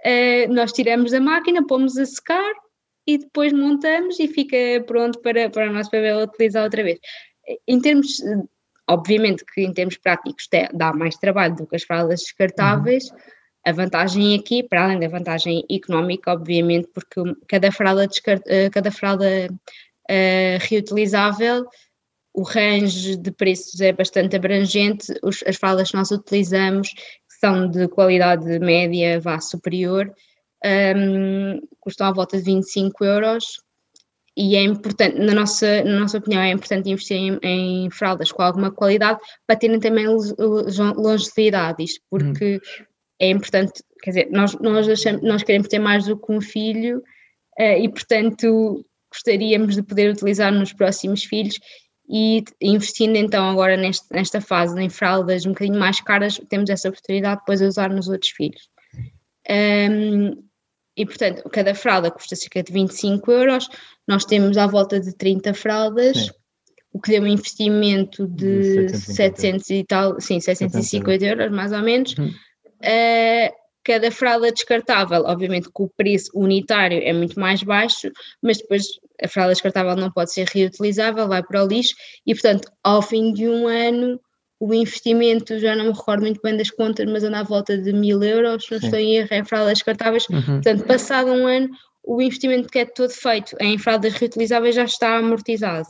Uh, 0.06 0.52
nós 0.52 0.72
tiramos 0.72 1.10
da 1.10 1.20
máquina, 1.20 1.66
pomos 1.66 1.98
a 1.98 2.06
secar 2.06 2.54
e 3.06 3.18
depois 3.18 3.52
montamos 3.52 4.20
e 4.20 4.28
fica 4.28 4.56
pronto 4.86 5.20
para, 5.20 5.50
para 5.50 5.68
o 5.68 5.72
nosso 5.72 5.90
bebê 5.90 6.12
utilizar 6.14 6.62
outra 6.62 6.82
vez. 6.84 6.98
Em 7.66 7.80
termos, 7.80 8.22
obviamente 8.88 9.44
que 9.44 9.62
em 9.62 9.72
termos 9.72 9.96
práticos 9.96 10.48
dá 10.74 10.92
mais 10.92 11.16
trabalho 11.16 11.56
do 11.56 11.66
que 11.66 11.76
as 11.76 11.82
fraldas 11.82 12.20
descartáveis, 12.20 13.10
uhum. 13.10 13.18
A 13.66 13.72
vantagem 13.72 14.34
aqui, 14.38 14.62
para 14.62 14.84
além 14.84 15.00
da 15.00 15.08
vantagem 15.08 15.62
económica, 15.70 16.32
obviamente, 16.32 16.88
porque 16.94 17.20
cada 17.46 17.70
fralda, 17.70 18.06
descart... 18.06 18.42
Eh, 18.46 18.70
cada 18.70 18.90
fralda 18.90 19.26
uh, 19.50 20.58
reutilizável 20.60 21.66
o 22.38 22.42
range 22.42 23.16
de 23.16 23.32
preços 23.32 23.80
é 23.80 23.92
bastante 23.92 24.36
abrangente, 24.36 25.12
Os, 25.22 25.42
as 25.44 25.56
fraldas 25.56 25.90
que 25.90 25.96
nós 25.96 26.10
utilizamos 26.12 26.94
são 27.40 27.68
de 27.68 27.88
qualidade 27.88 28.58
média, 28.60 29.20
vá 29.20 29.40
superior, 29.40 30.14
um, 30.96 31.60
custam 31.80 32.06
à 32.06 32.12
volta 32.12 32.36
de 32.36 32.44
25 32.44 33.04
euros 33.04 33.60
e 34.38 34.54
é 34.54 34.62
importante, 34.62 35.18
na 35.18 35.34
nossa, 35.34 35.82
na 35.82 35.98
nossa 35.98 36.18
opinião, 36.18 36.40
é 36.40 36.52
importante 36.52 36.88
investir 36.88 37.16
em, 37.16 37.38
em 37.42 37.90
fraldas 37.90 38.30
com 38.30 38.40
alguma 38.40 38.70
qualidade 38.70 39.18
para 39.44 39.58
terem 39.58 39.80
também 39.80 40.06
longevidade, 40.06 41.82
isto 41.82 42.00
porque 42.08 42.54
hum. 42.56 42.84
é 43.18 43.30
importante, 43.30 43.82
quer 44.00 44.10
dizer, 44.10 44.28
nós, 44.30 44.54
nós, 44.60 44.88
achamos, 44.88 45.22
nós 45.22 45.42
queremos 45.42 45.66
ter 45.66 45.80
mais 45.80 46.06
do 46.06 46.16
que 46.16 46.32
um 46.32 46.40
filho 46.40 46.98
uh, 47.58 47.82
e, 47.82 47.88
portanto, 47.88 48.84
gostaríamos 49.12 49.74
de 49.74 49.82
poder 49.82 50.12
utilizar 50.12 50.52
nos 50.52 50.72
próximos 50.72 51.24
filhos 51.24 51.58
e 52.08 52.44
investindo 52.62 53.16
então 53.16 53.50
agora 53.50 53.76
neste, 53.76 54.06
nesta 54.12 54.40
fase 54.40 54.80
em 54.80 54.88
fraldas 54.88 55.46
um 55.46 55.50
bocadinho 55.50 55.80
mais 55.80 56.00
caras, 56.00 56.40
temos 56.48 56.70
essa 56.70 56.88
oportunidade 56.88 57.40
depois 57.40 57.58
de 57.58 57.66
usar 57.66 57.90
nos 57.90 58.08
outros 58.08 58.30
filhos. 58.30 58.68
Um, 59.50 60.48
e 60.96 61.04
portanto, 61.04 61.48
cada 61.50 61.74
fralda 61.74 62.10
custa 62.10 62.36
cerca 62.36 62.62
de 62.62 62.72
25 62.72 63.30
euros, 63.32 63.68
nós 64.08 64.24
temos 64.24 64.56
à 64.56 64.66
volta 64.66 64.98
de 64.98 65.14
30 65.14 65.52
fraldas, 65.52 66.16
sim. 66.16 66.30
o 66.92 67.00
que 67.00 67.10
deu 67.10 67.22
um 67.22 67.26
investimento 67.26 68.26
de, 68.26 68.86
de 68.86 68.96
700 68.96 69.70
e 69.70 69.84
tal, 69.84 70.20
sim, 70.20 70.40
750 70.40 71.24
euros 71.24 71.52
mais 71.52 71.72
ou 71.72 71.82
menos. 71.82 72.14
Hum. 72.18 72.30
Uh, 72.80 73.52
cada 73.84 74.10
fralda 74.10 74.52
descartável, 74.52 75.24
obviamente 75.24 75.68
que 75.68 75.82
o 75.82 75.88
preço 75.88 76.30
unitário 76.34 77.00
é 77.02 77.12
muito 77.12 77.38
mais 77.40 77.62
baixo, 77.62 78.10
mas 78.42 78.58
depois 78.58 78.84
a 79.22 79.28
fralda 79.28 79.54
descartável 79.54 79.96
não 79.96 80.10
pode 80.10 80.32
ser 80.32 80.46
reutilizável, 80.46 81.26
vai 81.26 81.42
para 81.42 81.64
o 81.64 81.66
lixo 81.66 81.94
e, 82.26 82.34
portanto, 82.34 82.70
ao 82.84 83.00
fim 83.00 83.32
de 83.32 83.48
um 83.48 83.66
ano, 83.66 84.20
o 84.60 84.74
investimento, 84.74 85.58
já 85.58 85.74
não 85.74 85.86
me 85.86 85.92
recordo 85.92 86.22
muito 86.22 86.40
bem 86.42 86.56
das 86.56 86.70
contas, 86.70 87.06
mas 87.10 87.24
anda 87.24 87.40
à 87.40 87.42
volta 87.42 87.78
de 87.78 87.92
mil 87.92 88.22
euros, 88.22 88.66
não 88.70 88.78
estou 88.78 88.98
em 88.98 89.16
erro, 89.16 89.28
em 89.32 89.44
fraldas 89.44 89.74
descartáveis. 89.74 90.28
Uhum. 90.28 90.42
Portanto, 90.42 90.84
passado 90.84 91.30
um 91.30 91.46
ano, 91.46 91.70
o 92.08 92.22
investimento 92.22 92.68
que 92.68 92.78
é 92.78 92.86
todo 92.86 93.10
feito 93.10 93.54
em 93.60 93.76
fraldas 93.76 94.14
reutilizáveis 94.14 94.74
já 94.74 94.84
está 94.84 95.18
amortizado. 95.18 95.88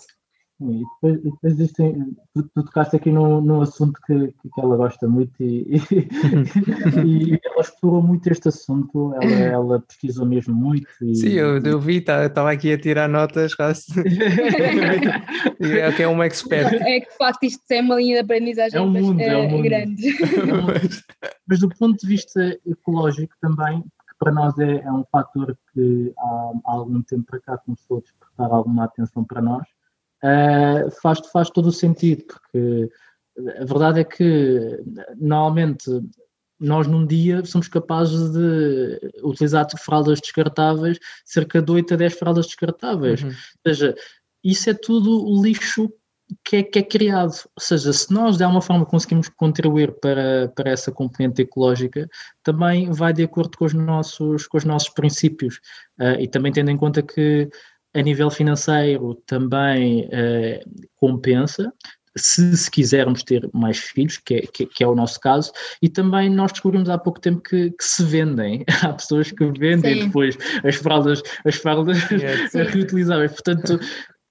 E 0.61 0.83
depois, 0.83 1.15
e 1.21 1.31
depois 1.31 1.53
existem, 1.53 2.17
tu, 2.35 2.43
tu 2.53 2.65
tocaste 2.65 2.97
aqui 2.97 3.13
num, 3.13 3.41
num 3.41 3.61
assunto 3.61 4.01
que, 4.05 4.27
que 4.33 4.61
ela 4.61 4.77
gosta 4.77 5.07
muito 5.07 5.33
e, 5.41 5.77
e, 7.07 7.35
e, 7.35 7.41
ela 7.45 7.61
explorou 7.61 8.03
muito 8.03 8.27
este 8.27 8.49
assunto, 8.49 9.15
ela, 9.23 9.33
ela 9.33 9.81
pesquisou 9.83 10.27
mesmo 10.27 10.53
muito. 10.53 10.89
E, 11.01 11.15
Sim, 11.15 11.29
eu, 11.29 11.59
eu 11.59 11.79
vi, 11.79 11.99
estava 11.99 12.29
tá, 12.29 12.51
aqui 12.51 12.73
a 12.73 12.81
tirar 12.81 13.09
notas 13.09 13.55
quase. 13.55 13.85
é 15.63 15.93
que 15.93 16.03
é 16.03 16.09
uma 16.09 16.27
expert. 16.27 16.75
É 16.75 17.01
que 17.03 17.11
de 17.11 17.17
facto 17.17 17.45
isto 17.45 17.63
é 17.71 17.81
uma 17.81 17.95
linha 17.95 18.15
de 18.15 18.21
aprendizagem 18.23 18.77
é 18.77 18.83
um 18.83 18.91
mundo, 18.91 19.21
é 19.21 19.37
um 19.37 19.45
eh, 19.45 19.49
mundo. 19.49 19.63
grande. 19.63 20.17
Mas 21.47 21.61
do 21.61 21.69
ponto 21.69 21.97
de 22.01 22.07
vista 22.09 22.59
ecológico 22.67 23.33
também, 23.41 23.85
para 24.19 24.33
nós 24.33 24.59
é, 24.59 24.81
é 24.81 24.93
um 24.93 25.05
fator 25.11 25.57
que 25.73 26.13
há, 26.19 26.53
há 26.65 26.73
algum 26.73 27.03
tempo 27.03 27.25
para 27.25 27.41
cá 27.41 27.59
começou 27.59 27.99
a 27.99 28.01
despertar 28.01 28.51
alguma 28.51 28.85
atenção 28.85 29.25
para 29.25 29.41
nós 29.41 29.67
uh, 30.25 30.91
faz, 31.03 31.21
faz 31.33 31.51
todo 31.51 31.67
o 31.67 31.73
sentido, 31.73 32.25
porque 32.25 32.91
a 33.61 33.65
verdade 33.65 34.01
é 34.01 34.05
que 34.05 34.83
normalmente 35.17 35.91
nós 36.59 36.89
num 36.89 37.07
dia 37.07 37.45
somos 37.45 37.69
capazes 37.69 38.33
de 38.33 39.13
utilizar 39.23 39.67
fraldas 39.79 40.21
descartáveis, 40.21 40.99
cerca 41.25 41.63
de 41.63 41.71
8 41.71 41.95
a 41.95 41.97
10 41.97 42.19
fraldas 42.19 42.47
descartáveis. 42.47 43.23
Uhum. 43.23 43.29
Ou 43.29 43.35
seja, 43.75 43.95
isso 44.43 44.69
é 44.69 44.75
tudo 44.75 45.41
lixo 45.41 45.89
que 46.45 46.57
é, 46.57 46.63
que 46.63 46.79
é, 46.79 46.83
criado. 46.83 47.33
Ou 47.57 47.61
seja, 47.63 47.93
se 47.93 48.13
nós 48.13 48.37
de 48.37 48.45
alguma 48.45 48.63
forma 48.63 48.87
conseguimos 48.87 49.29
contribuir 49.29 49.93
para, 50.01 50.53
para 50.55 50.71
essa 50.71 50.93
componente 50.93 51.43
ecológica, 51.43 52.09
também 52.43 52.91
vai 52.91 53.13
de 53.13 53.23
acordo 53.23 53.57
com 53.57 53.65
os 53.65 53.75
nossos, 53.75 54.47
com 54.47 54.57
os 54.59 54.65
nossos 54.65 54.89
princípios. 54.91 55.57
Uh, 56.01 56.21
e 56.21 56.29
também 56.29 56.53
tendo 56.53 56.71
em 56.71 56.77
conta 56.77 57.03
que 57.03 57.49
a 57.95 58.03
nível 58.03 58.31
financeiro 58.31 59.15
também 59.27 60.07
uh, 60.07 60.89
compensa, 60.97 61.73
se, 62.17 62.57
se, 62.57 62.71
quisermos 62.71 63.23
ter 63.23 63.49
mais 63.53 63.79
filhos, 63.79 64.19
que 64.19 64.35
é, 64.35 64.41
que, 64.41 64.67
que, 64.67 64.83
é 64.83 64.87
o 64.87 64.95
nosso 64.95 65.21
caso, 65.21 65.53
e 65.81 65.89
também 65.89 66.29
nós 66.29 66.53
descobrimos 66.53 66.89
há 66.89 66.99
pouco 66.99 67.21
tempo 67.21 67.41
que, 67.41 67.71
que 67.71 67.85
se 67.85 68.03
vendem. 68.05 68.65
Há 68.83 68.93
pessoas 68.93 69.31
que 69.31 69.45
vendem 69.53 70.01
Sim. 70.01 70.07
depois 70.07 70.37
as 70.65 70.77
fraldas, 70.77 71.23
as 71.45 71.55
fraldas 71.55 71.99
yeah, 72.11 72.49
reutilizáveis. 72.71 73.33
Portanto, 73.33 73.79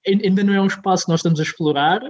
ainda 0.08 0.42
não 0.42 0.54
é 0.54 0.60
um 0.60 0.66
espaço 0.66 1.04
que 1.04 1.10
nós 1.10 1.20
estamos 1.20 1.40
a 1.40 1.42
explorar, 1.42 2.00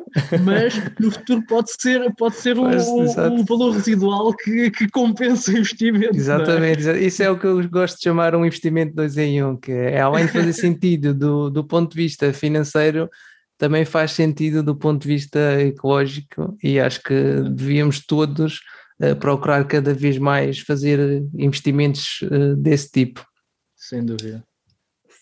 mas 0.45 0.75
no 0.99 1.11
futuro 1.11 1.45
pode 1.47 1.71
ser, 1.81 2.15
pode 2.17 2.37
ser 2.37 2.59
um, 2.59 2.69
um 2.69 3.45
valor 3.45 3.73
residual 3.73 4.35
que, 4.35 4.71
que 4.71 4.89
compensa 4.89 5.51
o 5.51 5.59
investimento. 5.59 6.15
É? 6.15 6.17
Exatamente, 6.17 6.89
é? 6.89 6.99
isso 6.99 7.23
é 7.23 7.31
o 7.31 7.39
que 7.39 7.47
eu 7.47 7.69
gosto 7.69 7.97
de 7.97 8.03
chamar 8.03 8.35
um 8.35 8.45
investimento 8.45 8.95
dois 8.95 9.17
em 9.17 9.43
um, 9.43 9.57
que 9.57 9.73
é 9.73 10.01
além 10.01 10.27
de 10.27 10.33
fazer 10.33 10.53
sentido 10.55 11.15
do, 11.15 11.51
do 11.51 11.65
ponto 11.65 11.91
de 11.91 11.97
vista 11.97 12.33
financeiro, 12.33 13.09
também 13.57 13.85
faz 13.85 14.13
sentido 14.13 14.63
do 14.63 14.77
ponto 14.77 15.03
de 15.03 15.09
vista 15.09 15.61
ecológico 15.61 16.57
e 16.63 16.79
acho 16.79 17.03
que 17.03 17.41
devíamos 17.51 18.05
todos 18.07 18.61
uh, 19.03 19.17
procurar 19.17 19.65
cada 19.67 19.93
vez 19.93 20.17
mais 20.17 20.61
fazer 20.61 21.25
investimentos 21.37 22.21
uh, 22.23 22.55
desse 22.57 22.91
tipo. 22.91 23.27
Sem 23.77 24.05
dúvida. 24.05 24.45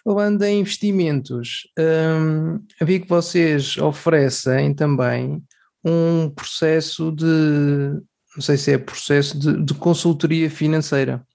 Falando 0.07 0.41
em 0.45 0.61
investimentos, 0.61 1.67
um, 1.77 2.61
vi 2.81 3.01
que 3.01 3.09
vocês 3.09 3.77
oferecem 3.77 4.73
também 4.73 5.43
um 5.85 6.31
processo 6.31 7.11
de, 7.11 7.25
não 7.25 8.41
sei 8.41 8.57
se 8.57 8.73
é 8.73 8.79
processo 8.79 9.37
de, 9.37 9.61
de 9.65 9.75
consultoria 9.75 10.49
financeira. 10.49 11.27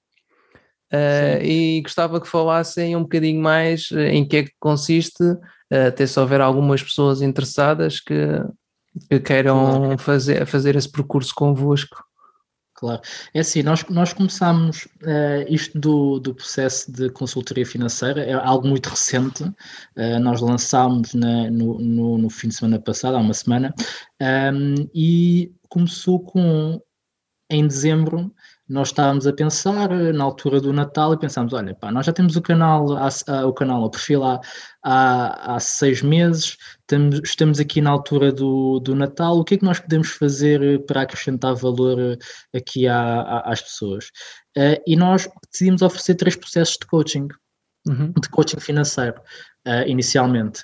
Uh, 0.89 1.43
e 1.43 1.81
gostava 1.81 2.21
que 2.21 2.29
falassem 2.29 2.95
um 2.95 3.01
bocadinho 3.01 3.41
mais 3.41 3.89
em 3.91 4.25
que 4.25 4.37
é 4.37 4.43
que 4.43 4.53
consiste, 4.57 5.21
uh, 5.21 5.87
até 5.89 6.07
se 6.07 6.17
houver 6.17 6.39
algumas 6.39 6.81
pessoas 6.81 7.21
interessadas 7.21 7.99
que, 7.99 8.15
que 9.09 9.19
queiram 9.19 9.97
fazer, 9.97 10.45
fazer 10.45 10.77
esse 10.77 10.89
percurso 10.89 11.35
convosco. 11.35 12.01
Claro. 12.81 12.99
É 13.31 13.41
assim, 13.41 13.61
nós, 13.61 13.85
nós 13.89 14.11
começámos 14.11 14.85
uh, 15.03 15.45
isto 15.47 15.79
do, 15.79 16.19
do 16.19 16.33
processo 16.33 16.91
de 16.91 17.11
consultoria 17.11 17.63
financeira, 17.63 18.23
é 18.23 18.33
algo 18.33 18.67
muito 18.67 18.89
recente. 18.89 19.43
Uh, 19.43 20.19
nós 20.19 20.41
lançámos 20.41 21.13
na, 21.13 21.51
no, 21.51 21.77
no, 21.77 22.17
no, 22.17 22.29
fim 22.31 22.47
de 22.47 22.55
semana 22.55 22.79
passado, 22.79 23.17
há 23.17 23.19
uma 23.19 23.35
semana, 23.35 23.71
um, 24.19 24.89
e 24.95 25.53
começou 25.69 26.21
com, 26.21 26.81
em 27.51 27.67
dezembro, 27.67 28.33
nós 28.71 28.87
estávamos 28.87 29.27
a 29.27 29.33
pensar 29.33 29.89
na 29.89 30.23
altura 30.23 30.61
do 30.61 30.71
Natal 30.71 31.13
e 31.13 31.19
pensámos, 31.19 31.51
olha, 31.51 31.75
pá, 31.75 31.91
nós 31.91 32.05
já 32.05 32.13
temos 32.13 32.37
o 32.37 32.41
canal, 32.41 32.85
o 33.45 33.53
canal, 33.53 33.83
o 33.83 33.89
perfil 33.89 34.23
há, 34.23 34.39
há, 34.81 35.55
há 35.55 35.59
seis 35.59 36.01
meses, 36.01 36.57
estamos, 36.79 37.19
estamos 37.21 37.59
aqui 37.59 37.81
na 37.81 37.89
altura 37.89 38.31
do, 38.31 38.79
do 38.79 38.95
Natal, 38.95 39.37
o 39.37 39.43
que 39.43 39.55
é 39.55 39.57
que 39.57 39.65
nós 39.65 39.81
podemos 39.81 40.11
fazer 40.11 40.85
para 40.85 41.01
acrescentar 41.01 41.53
valor 41.53 42.17
aqui 42.55 42.87
à, 42.87 43.41
às 43.41 43.61
pessoas? 43.61 44.05
Uh, 44.57 44.79
e 44.87 44.95
nós 44.95 45.27
decidimos 45.51 45.81
oferecer 45.81 46.15
três 46.15 46.37
processos 46.37 46.77
de 46.77 46.87
coaching, 46.87 47.27
uhum. 47.85 48.13
de 48.21 48.29
coaching 48.29 48.61
financeiro, 48.61 49.21
uh, 49.67 49.85
inicialmente. 49.85 50.63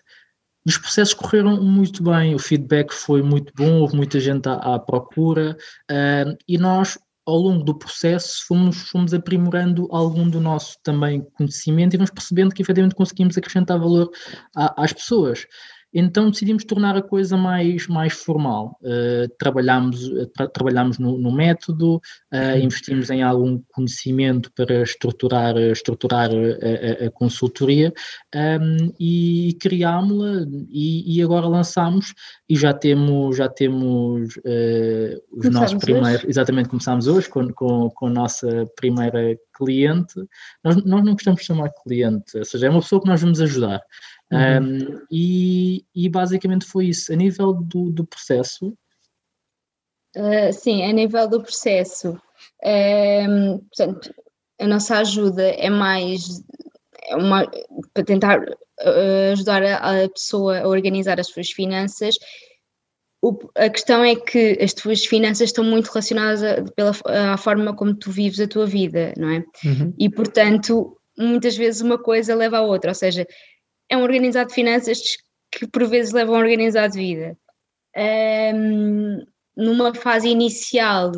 Os 0.66 0.78
processos 0.78 1.14
correram 1.14 1.62
muito 1.62 2.02
bem, 2.04 2.36
o 2.36 2.40
feedback 2.40 2.94
foi 2.94 3.22
muito 3.22 3.52
bom, 3.54 3.82
houve 3.82 3.98
muita 3.98 4.18
gente 4.18 4.48
à, 4.48 4.76
à 4.76 4.80
procura 4.80 5.58
uh, 5.92 6.38
e 6.48 6.58
nós 6.58 6.98
ao 7.28 7.36
longo 7.36 7.62
do 7.62 7.78
processo 7.78 8.46
fomos, 8.48 8.90
fomos 8.90 9.14
aprimorando 9.14 9.88
algum 9.92 10.30
do 10.30 10.40
nosso 10.40 10.78
também 10.82 11.22
conhecimento 11.36 11.94
e 11.94 11.98
vamos 11.98 12.10
percebendo 12.10 12.56
que 12.56 12.62
efetivamente 12.62 12.96
conseguimos 12.96 13.38
acrescentar 13.38 13.78
valor 13.78 14.10
a, 14.56 14.84
às 14.84 14.94
pessoas. 14.94 15.46
Então 15.94 16.30
decidimos 16.30 16.64
tornar 16.66 16.96
a 16.98 17.02
coisa 17.02 17.38
mais, 17.38 17.88
mais 17.88 18.14
formal. 18.14 18.78
Uh, 18.82 19.28
trabalhamos, 19.40 20.10
tra 20.34 20.48
trabalhamos 20.48 21.00
no, 21.00 21.18
no 21.18 21.32
método, 21.32 21.96
uh, 22.34 22.58
investimos 22.62 23.10
em 23.10 23.24
algum 23.24 23.62
conhecimento 23.72 24.52
para 24.54 24.84
estruturar, 24.84 25.58
estruturar 25.58 26.30
a, 26.30 27.04
a, 27.04 27.08
a 27.08 27.12
consultoria 27.12 27.94
um, 28.36 28.40
ehm, 28.40 28.94
e 29.00 29.58
criámos-la 29.62 30.46
e, 30.70 31.18
e, 31.18 31.22
agora 31.22 31.48
lançamos 31.48 32.14
e 32.50 32.56
já 32.56 32.74
temos, 32.74 33.38
já 33.38 33.48
temos 33.48 34.36
uh, 34.38 35.22
os 35.32 35.44
começamos 35.44 35.54
nossos 35.54 35.78
primeiros, 35.80 36.20
hoje. 36.20 36.30
exatamente 36.30 36.70
começámos 36.70 37.08
hoje 37.08 37.30
com, 37.30 37.48
com, 37.54 37.90
com 37.90 38.08
a 38.08 38.12
nossa 38.12 38.70
primeira 38.76 39.38
cliente. 39.58 40.14
Nós, 40.64 40.76
nós 40.84 41.04
não 41.04 41.14
gostamos 41.14 41.42
de 41.42 41.48
chamar 41.48 41.72
cliente, 41.84 42.38
ou 42.38 42.46
seja, 42.46 42.68
é 42.68 42.70
uma 42.70 42.82
pessoa 42.82 43.02
que 43.02 43.08
nós 43.08 43.22
vamos 43.22 43.42
ajudar. 43.42 43.82
Uhum. 44.32 44.98
Um, 45.00 45.06
e, 45.10 45.86
e, 45.96 46.10
basicamente 46.10 46.66
foi 46.66 46.88
isso. 46.88 47.14
A 47.14 47.16
nível 47.16 47.54
do, 47.54 47.92
do 47.92 48.06
processo? 48.06 48.78
Uh, 50.16 50.52
sim, 50.52 50.84
a 50.84 50.92
nível 50.92 51.28
do 51.28 51.42
processo. 51.42 52.20
Um, 52.64 53.60
portanto, 53.60 54.14
a 54.60 54.68
nossa 54.68 54.98
ajuda 55.00 55.44
é 55.44 55.70
mais 55.70 56.44
é 57.08 57.16
uma, 57.16 57.50
para 57.94 58.04
tentar 58.04 58.42
uh, 58.42 59.32
ajudar 59.32 59.64
a, 59.64 60.04
a, 60.04 60.10
pessoa 60.10 60.60
a 60.60 60.68
organizar 60.68 61.20
as 61.20 61.28
suas 61.28 61.52
finanças. 61.52 62.16
O, 63.22 63.38
a 63.56 63.70
questão 63.70 64.04
é 64.04 64.16
que 64.16 64.58
as 64.62 64.74
tuas 64.74 65.06
finanças 65.06 65.50
estão 65.50 65.64
muito 65.64 65.88
relacionadas 65.88 66.44
a, 66.44 66.64
pela 66.76 66.92
a 67.34 67.38
forma 67.38 67.76
como 67.76 67.96
tu 67.96 68.12
vives 68.12 68.40
a 68.40 68.48
tua 68.48 68.66
vida, 68.66 69.14
não 69.18 69.30
é? 69.30 69.44
Uhum. 69.66 69.94
E 69.98 70.10
portanto, 70.10 70.98
muitas 71.18 71.56
vezes 71.56 71.82
uma 71.82 71.98
coisa 71.98 72.36
leva 72.36 72.58
a 72.58 72.62
outra, 72.62 72.92
ou 72.92 72.96
seja, 72.96 73.26
é 73.90 73.98
um 73.98 74.04
organizado 74.04 74.50
de 74.50 74.56
finanças 74.56 75.00
que 75.52 75.68
por 75.68 75.88
vezes 75.88 76.14
leva 76.14 76.32
a 76.32 76.36
um 76.36 76.40
organizado 76.40 76.94
de 76.94 77.00
vida. 77.00 77.38
Um, 77.96 79.26
numa 79.56 79.94
fase 79.94 80.30
inicial, 80.30 81.12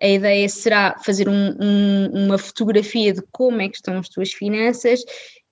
a 0.00 0.06
ideia 0.06 0.48
será 0.48 0.96
fazer 1.04 1.28
um, 1.28 1.56
um, 1.60 2.26
uma 2.26 2.38
fotografia 2.38 3.12
de 3.12 3.22
como 3.32 3.60
é 3.60 3.68
que 3.68 3.76
estão 3.76 3.98
as 3.98 4.08
tuas 4.08 4.32
finanças 4.32 5.02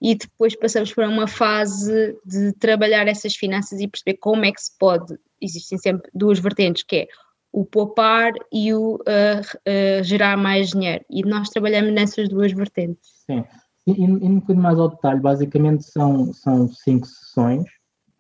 e 0.01 0.15
depois 0.15 0.55
passamos 0.55 0.93
para 0.93 1.09
uma 1.09 1.27
fase 1.27 2.17
de 2.25 2.53
trabalhar 2.55 3.09
essas 3.09 3.35
finanças 3.35 3.81
e 3.81 3.89
perceber 3.89 4.19
como 4.19 4.45
é 4.45 4.53
que 4.53 4.61
se 4.61 4.77
pode. 4.79 5.17
Existem 5.41 5.79
sempre 5.79 6.11
duas 6.15 6.39
vertentes, 6.39 6.83
que 6.83 6.97
é 6.97 7.09
o 7.53 7.65
poupar 7.65 8.33
e 8.53 8.75
o 8.75 8.97
uh, 8.97 9.01
uh, 9.01 10.05
gerar 10.05 10.37
mais 10.37 10.71
dinheiro. 10.71 11.05
E 11.11 11.23
nós 11.23 11.49
trabalhamos 11.49 11.93
nessas 11.93 12.29
duas 12.29 12.53
vertentes. 12.53 13.25
Sim. 13.27 13.45
E, 13.87 13.93
um 14.03 14.41
bocadinho 14.41 14.63
mais 14.63 14.79
ao 14.79 14.89
detalhe, 14.89 15.21
basicamente 15.21 15.85
são, 15.85 16.33
são 16.33 16.69
cinco 16.69 17.07
sessões, 17.07 17.65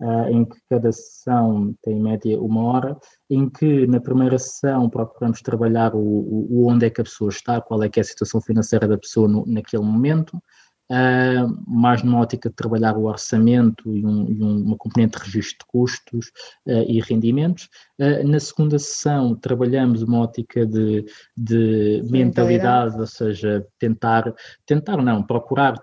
uh, 0.01 0.29
em 0.31 0.45
que 0.45 0.57
cada 0.71 0.93
sessão 0.93 1.75
tem 1.83 1.97
em 1.97 2.03
média 2.03 2.41
uma 2.41 2.63
hora, 2.63 2.97
em 3.29 3.49
que 3.49 3.87
na 3.87 4.01
primeira 4.01 4.39
sessão 4.39 4.89
procuramos 4.89 5.41
trabalhar 5.43 5.95
o, 5.95 5.99
o, 6.01 6.69
onde 6.69 6.87
é 6.87 6.91
que 6.91 7.01
a 7.01 7.05
pessoa 7.05 7.31
está, 7.31 7.61
qual 7.61 7.83
é 7.83 7.89
que 7.89 7.99
é 7.99 8.03
a 8.03 8.05
situação 8.05 8.41
financeira 8.41 8.87
da 8.87 8.97
pessoa 8.97 9.27
no, 9.27 9.45
naquele 9.47 9.83
momento, 9.83 10.41
Uh, 10.89 11.65
mais 11.67 12.03
numa 12.05 12.21
ótica 12.21 12.49
de 12.49 12.55
trabalhar 12.55 12.97
o 12.97 13.07
orçamento 13.07 13.93
e, 13.93 14.07
um, 14.07 14.31
e 14.31 14.41
uma 14.41 14.77
componente 14.77 15.19
de 15.19 15.25
registro 15.25 15.59
de 15.59 15.67
custos 15.67 16.27
uh, 16.67 16.85
e 16.87 17.01
rendimentos. 17.01 17.69
Uh, 17.99 18.27
na 18.27 18.39
segunda 18.39 18.79
sessão, 18.79 19.35
trabalhamos 19.35 20.03
uma 20.03 20.21
ótica 20.21 20.65
de, 20.65 21.05
de 21.37 22.03
mentalidade, 22.05 22.13
mentalidade, 22.13 23.01
ou 23.01 23.07
seja, 23.07 23.67
tentar, 23.81 24.33
tentar 24.65 24.99
não, 24.99 25.25
procurar 25.25 25.77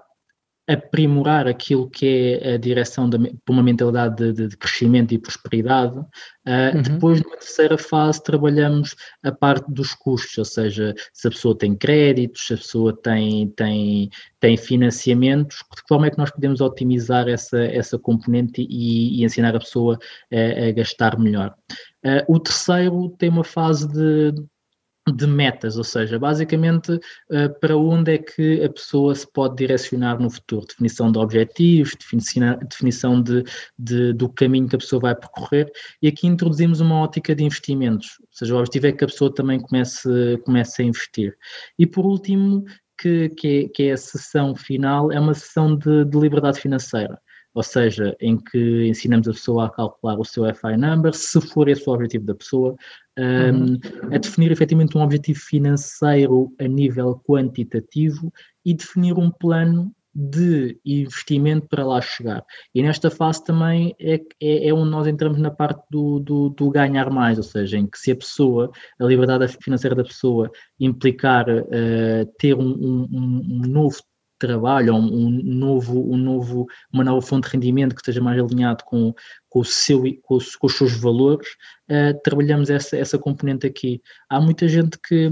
aprimorar 0.67 1.45
aquilo 1.47 1.89
que 1.89 2.39
é 2.41 2.53
a 2.53 2.57
direção 2.57 3.09
para 3.09 3.19
uma 3.49 3.63
mentalidade 3.63 4.31
de, 4.31 4.47
de, 4.47 4.57
crescimento 4.57 5.13
e 5.13 5.17
prosperidade. 5.19 5.97
Uh, 5.97 6.75
uhum. 6.75 6.81
Depois, 6.81 7.21
numa 7.21 7.37
terceira 7.37 7.77
fase, 7.77 8.23
trabalhamos 8.23 8.95
a 9.23 9.31
parte 9.31 9.69
dos 9.71 9.93
custos, 9.93 10.37
ou 10.37 10.45
seja, 10.45 10.93
se 11.13 11.27
a 11.27 11.31
pessoa 11.31 11.57
tem 11.57 11.75
créditos, 11.75 12.47
se 12.47 12.53
a 12.53 12.57
pessoa 12.57 12.97
tem, 13.01 13.49
tem, 13.49 14.09
tem 14.39 14.55
financiamentos, 14.55 15.57
de 15.57 15.81
que 15.81 15.87
forma 15.87 16.07
é 16.07 16.11
que 16.11 16.17
nós 16.17 16.31
podemos 16.31 16.61
otimizar 16.61 17.27
essa, 17.27 17.59
essa 17.65 17.99
componente 17.99 18.65
e, 18.69 19.19
e 19.19 19.25
ensinar 19.25 19.55
a 19.55 19.59
pessoa 19.59 19.99
a, 20.31 20.67
a 20.67 20.71
gastar 20.71 21.19
melhor. 21.19 21.53
Uh, 22.05 22.35
o 22.35 22.39
terceiro 22.39 23.09
tem 23.17 23.29
uma 23.29 23.43
fase 23.43 23.87
de 23.87 24.33
de 25.11 25.27
metas, 25.27 25.77
ou 25.77 25.83
seja, 25.83 26.17
basicamente 26.17 26.93
uh, 26.93 27.59
para 27.59 27.75
onde 27.75 28.13
é 28.13 28.17
que 28.17 28.63
a 28.63 28.69
pessoa 28.69 29.13
se 29.13 29.29
pode 29.31 29.55
direcionar 29.57 30.19
no 30.19 30.29
futuro, 30.29 30.65
definição 30.65 31.11
de 31.11 31.19
objetivos, 31.19 31.91
definição 32.69 33.21
de, 33.21 33.43
de, 33.77 34.13
do 34.13 34.29
caminho 34.29 34.67
que 34.67 34.75
a 34.75 34.79
pessoa 34.79 35.01
vai 35.01 35.15
percorrer, 35.15 35.69
e 36.01 36.07
aqui 36.07 36.25
introduzimos 36.25 36.79
uma 36.79 37.01
ótica 37.01 37.35
de 37.35 37.43
investimentos, 37.43 38.17
ou 38.21 38.27
seja, 38.31 38.55
o 38.55 38.59
objetivo 38.59 38.87
é 38.87 38.91
que 38.93 39.03
a 39.03 39.07
pessoa 39.07 39.33
também 39.33 39.59
comece, 39.59 40.09
comece 40.45 40.81
a 40.81 40.85
investir. 40.85 41.35
E 41.77 41.85
por 41.85 42.05
último, 42.05 42.63
que, 42.97 43.29
que, 43.29 43.47
é, 43.47 43.69
que 43.69 43.83
é 43.83 43.91
a 43.91 43.97
sessão 43.97 44.55
final, 44.55 45.11
é 45.11 45.19
uma 45.19 45.33
sessão 45.33 45.75
de, 45.75 46.05
de 46.05 46.17
liberdade 46.17 46.59
financeira 46.61 47.19
ou 47.53 47.63
seja, 47.63 48.15
em 48.19 48.37
que 48.37 48.87
ensinamos 48.87 49.27
a 49.27 49.31
pessoa 49.31 49.65
a 49.65 49.69
calcular 49.69 50.19
o 50.19 50.25
seu 50.25 50.43
FI 50.55 50.77
number, 50.77 51.13
se 51.13 51.39
for 51.41 51.67
esse 51.67 51.87
o 51.87 51.93
objetivo 51.93 52.25
da 52.25 52.35
pessoa, 52.35 52.75
um, 53.17 54.13
a 54.13 54.17
definir 54.17 54.51
efetivamente 54.51 54.97
um 54.97 55.01
objetivo 55.01 55.39
financeiro 55.39 56.53
a 56.59 56.67
nível 56.67 57.21
quantitativo 57.27 58.33
e 58.65 58.73
definir 58.73 59.13
um 59.13 59.29
plano 59.29 59.93
de 60.15 60.79
investimento 60.85 61.67
para 61.67 61.85
lá 61.85 61.99
chegar. 61.99 62.43
E 62.73 62.83
nesta 62.83 63.09
fase 63.09 63.43
também 63.43 63.95
é, 63.99 64.21
é, 64.39 64.67
é 64.67 64.73
onde 64.73 64.91
nós 64.91 65.07
entramos 65.07 65.39
na 65.39 65.49
parte 65.49 65.81
do, 65.89 66.19
do, 66.19 66.49
do, 66.49 66.69
ganhar 66.69 67.09
mais, 67.09 67.37
ou 67.37 67.43
seja, 67.43 67.77
em 67.77 67.87
que 67.87 67.97
se 67.97 68.11
a 68.11 68.15
pessoa, 68.15 68.71
a 68.99 69.05
liberdade 69.05 69.57
financeira 69.59 69.95
da 69.95 70.03
pessoa 70.03 70.51
implicar 70.79 71.47
uh, 71.49 72.25
ter 72.37 72.53
um, 72.53 72.61
um, 72.61 73.07
um 73.11 73.67
novo 73.67 73.97
trabalho, 74.47 74.93
um, 74.93 75.29
novo, 75.43 76.11
um 76.11 76.17
novo, 76.17 76.67
uma 76.91 77.03
nova 77.03 77.25
fonte 77.25 77.47
de 77.47 77.53
rendimento 77.53 77.95
que 77.95 78.01
esteja 78.01 78.21
mais 78.21 78.39
alinhado 78.39 78.83
com, 78.83 79.13
com, 79.47 79.59
o 79.59 79.65
seu, 79.65 80.03
com, 80.21 80.35
os, 80.35 80.55
com 80.55 80.67
os 80.67 80.77
seus 80.77 80.93
valores, 80.93 81.47
uh, 81.89 82.19
trabalhamos 82.23 82.69
essa, 82.69 82.97
essa 82.97 83.17
componente 83.17 83.65
aqui. 83.65 84.01
Há 84.29 84.41
muita 84.41 84.67
gente 84.67 84.99
que 84.99 85.29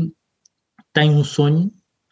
tem 0.94 1.12
um 1.12 1.24
sonho, 1.24 1.72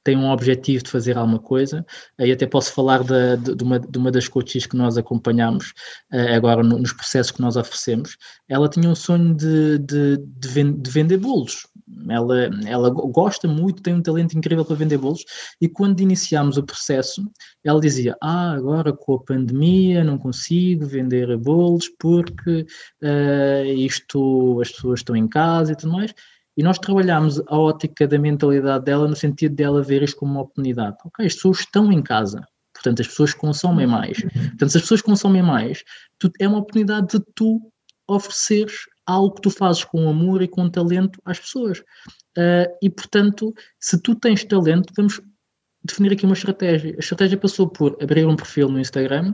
tem 0.10 0.18
um 0.18 0.32
objetivo 0.32 0.84
de 0.84 0.90
fazer 0.90 1.16
alguma 1.16 1.38
coisa, 1.38 1.86
aí 2.18 2.32
até 2.32 2.48
posso 2.48 2.74
falar 2.74 3.04
de, 3.04 3.38
de, 3.38 3.56
de, 3.56 3.64
uma, 3.64 3.80
de 3.80 3.96
uma 3.96 4.10
das 4.10 4.28
coaches 4.28 4.66
que 4.66 4.76
nós 4.76 4.98
acompanhamos 4.98 5.72
uh, 6.12 6.34
agora 6.36 6.64
no, 6.64 6.80
nos 6.80 6.92
processos 6.92 7.32
que 7.32 7.40
nós 7.40 7.56
oferecemos, 7.56 8.18
ela 8.48 8.68
tinha 8.68 8.90
um 8.90 8.96
sonho 8.96 9.36
de, 9.36 9.78
de, 9.78 10.18
de, 10.18 10.90
vender 10.90 11.18
bolos, 11.18 11.68
ela, 12.10 12.50
ela 12.66 12.90
gosta 12.90 13.48
muito, 13.48 13.84
tem 13.84 13.94
um 13.94 14.02
talento 14.02 14.36
incrível 14.36 14.66
para 14.66 14.76
vender 14.76 14.98
bolos, 14.98 15.24
e 15.62 15.70
quando 15.70 16.00
iniciámos 16.00 16.58
o 16.58 16.64
processo, 16.64 17.24
ela 17.64 17.80
dizia: 17.80 18.16
Ah, 18.20 18.54
agora 18.54 18.92
com 18.92 19.14
a 19.14 19.24
pandemia 19.24 20.04
não 20.04 20.18
consigo 20.18 20.88
vender 20.88 21.38
bolos 21.38 21.88
porque 22.00 22.66
uh, 23.04 23.66
isto, 23.76 24.60
as 24.60 24.72
pessoas 24.72 25.02
estão 25.02 25.16
em 25.16 25.28
casa 25.28 25.74
e 25.74 25.76
tudo 25.76 25.94
mais. 25.94 26.16
E 26.60 26.62
nós 26.62 26.78
trabalhámos 26.78 27.40
a 27.48 27.58
ótica 27.58 28.06
da 28.06 28.20
mentalidade 28.20 28.84
dela 28.84 29.08
no 29.08 29.16
sentido 29.16 29.56
dela 29.56 29.82
ver 29.82 30.04
isto 30.04 30.18
como 30.18 30.34
uma 30.34 30.42
oportunidade. 30.42 30.98
Ok, 31.06 31.26
as 31.26 31.34
pessoas 31.34 31.60
estão 31.60 31.90
em 31.90 32.02
casa, 32.02 32.46
portanto 32.74 33.02
as 33.02 33.08
pessoas 33.08 33.34
consomem 33.34 33.88
mais. 33.88 34.22
Portanto, 34.22 34.70
se 34.70 34.76
as 34.76 34.84
pessoas 34.84 35.02
consomem 35.02 35.42
mais, 35.42 35.86
tu, 36.20 36.30
é 36.38 36.46
uma 36.46 36.58
oportunidade 36.58 37.18
de 37.18 37.26
tu 37.34 37.62
ofereceres 38.10 38.74
algo 39.06 39.36
que 39.36 39.42
tu 39.44 39.50
fazes 39.50 39.86
com 39.86 40.10
amor 40.10 40.42
e 40.42 40.50
com 40.50 40.70
talento 40.70 41.22
às 41.24 41.40
pessoas. 41.40 41.80
Uh, 42.38 42.68
e, 42.82 42.90
portanto, 42.90 43.54
se 43.80 43.98
tu 44.02 44.14
tens 44.14 44.44
talento, 44.44 44.92
vamos 44.98 45.22
definir 45.82 46.12
aqui 46.12 46.26
uma 46.26 46.34
estratégia. 46.34 46.94
A 46.94 47.00
estratégia 47.00 47.38
passou 47.38 47.70
por 47.70 47.96
abrir 48.04 48.28
um 48.28 48.36
perfil 48.36 48.68
no 48.68 48.82
Instagram, 48.82 49.34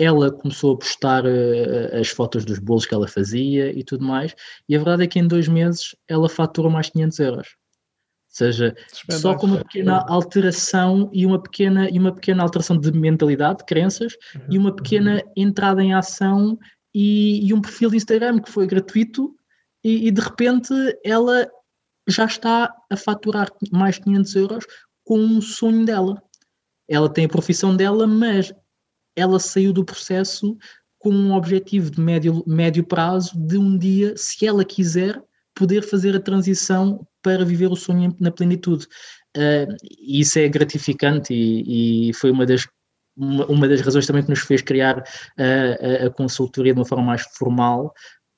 ela 0.00 0.32
começou 0.32 0.74
a 0.74 0.78
postar 0.78 1.24
uh, 1.26 2.00
as 2.00 2.08
fotos 2.08 2.44
dos 2.44 2.58
bolos 2.58 2.86
que 2.86 2.94
ela 2.94 3.06
fazia 3.06 3.70
e 3.70 3.84
tudo 3.84 4.04
mais, 4.04 4.34
e 4.66 4.74
a 4.74 4.78
verdade 4.78 5.04
é 5.04 5.06
que 5.06 5.18
em 5.18 5.26
dois 5.26 5.46
meses 5.46 5.94
ela 6.08 6.28
faturou 6.28 6.70
mais 6.70 6.88
500 6.88 7.18
euros. 7.18 7.48
Ou 7.48 8.36
seja, 8.36 8.74
só 9.10 9.34
com 9.34 9.46
uma 9.46 9.58
pequena 9.58 10.04
alteração 10.08 11.10
e 11.12 11.26
uma 11.26 11.42
pequena, 11.42 11.90
e 11.90 11.98
uma 11.98 12.14
pequena 12.14 12.42
alteração 12.42 12.78
de 12.78 12.92
mentalidade, 12.92 13.58
de 13.58 13.64
crenças, 13.64 14.14
uhum. 14.34 14.40
e 14.48 14.58
uma 14.58 14.74
pequena 14.74 15.22
entrada 15.36 15.82
em 15.82 15.92
ação 15.92 16.56
e, 16.94 17.46
e 17.46 17.52
um 17.52 17.60
perfil 17.60 17.90
de 17.90 17.96
Instagram 17.96 18.40
que 18.40 18.50
foi 18.50 18.66
gratuito 18.66 19.34
e, 19.82 20.08
e, 20.08 20.10
de 20.10 20.20
repente 20.20 20.72
ela 21.04 21.48
já 22.08 22.24
está 22.24 22.72
a 22.90 22.96
faturar 22.96 23.48
mais 23.72 23.98
500 23.98 24.36
euros 24.36 24.64
com 25.04 25.18
um 25.18 25.40
sonho 25.40 25.84
dela. 25.84 26.22
Ela 26.88 27.08
tem 27.08 27.24
a 27.24 27.28
profissão 27.28 27.76
dela, 27.76 28.06
mas 28.06 28.52
ela 29.20 29.38
saiu 29.38 29.72
do 29.72 29.84
processo 29.84 30.56
com 30.98 31.10
um 31.10 31.32
objetivo 31.32 31.90
de 31.90 32.00
médio, 32.00 32.44
médio 32.46 32.84
prazo 32.84 33.32
de 33.38 33.56
um 33.56 33.76
dia, 33.76 34.14
se 34.16 34.46
ela 34.46 34.64
quiser, 34.64 35.20
poder 35.54 35.82
fazer 35.82 36.14
a 36.14 36.20
transição 36.20 37.06
para 37.22 37.44
viver 37.44 37.70
o 37.70 37.76
sonho 37.76 38.14
na 38.20 38.30
plenitude. 38.30 38.86
Uh, 39.36 39.76
isso 39.98 40.38
é 40.38 40.48
gratificante 40.48 41.32
e, 41.32 42.08
e 42.10 42.14
foi 42.14 42.30
uma 42.30 42.44
das 42.44 42.66
uma, 43.16 43.44
uma 43.46 43.68
das 43.68 43.80
razões 43.80 44.06
também 44.06 44.22
que 44.22 44.30
nos 44.30 44.40
fez 44.40 44.62
criar 44.62 45.04
a, 45.36 46.04
a, 46.04 46.06
a 46.06 46.10
consultoria 46.10 46.72
de 46.72 46.78
uma 46.78 46.86
forma 46.86 47.04
mais 47.04 47.22
formal 47.36 47.92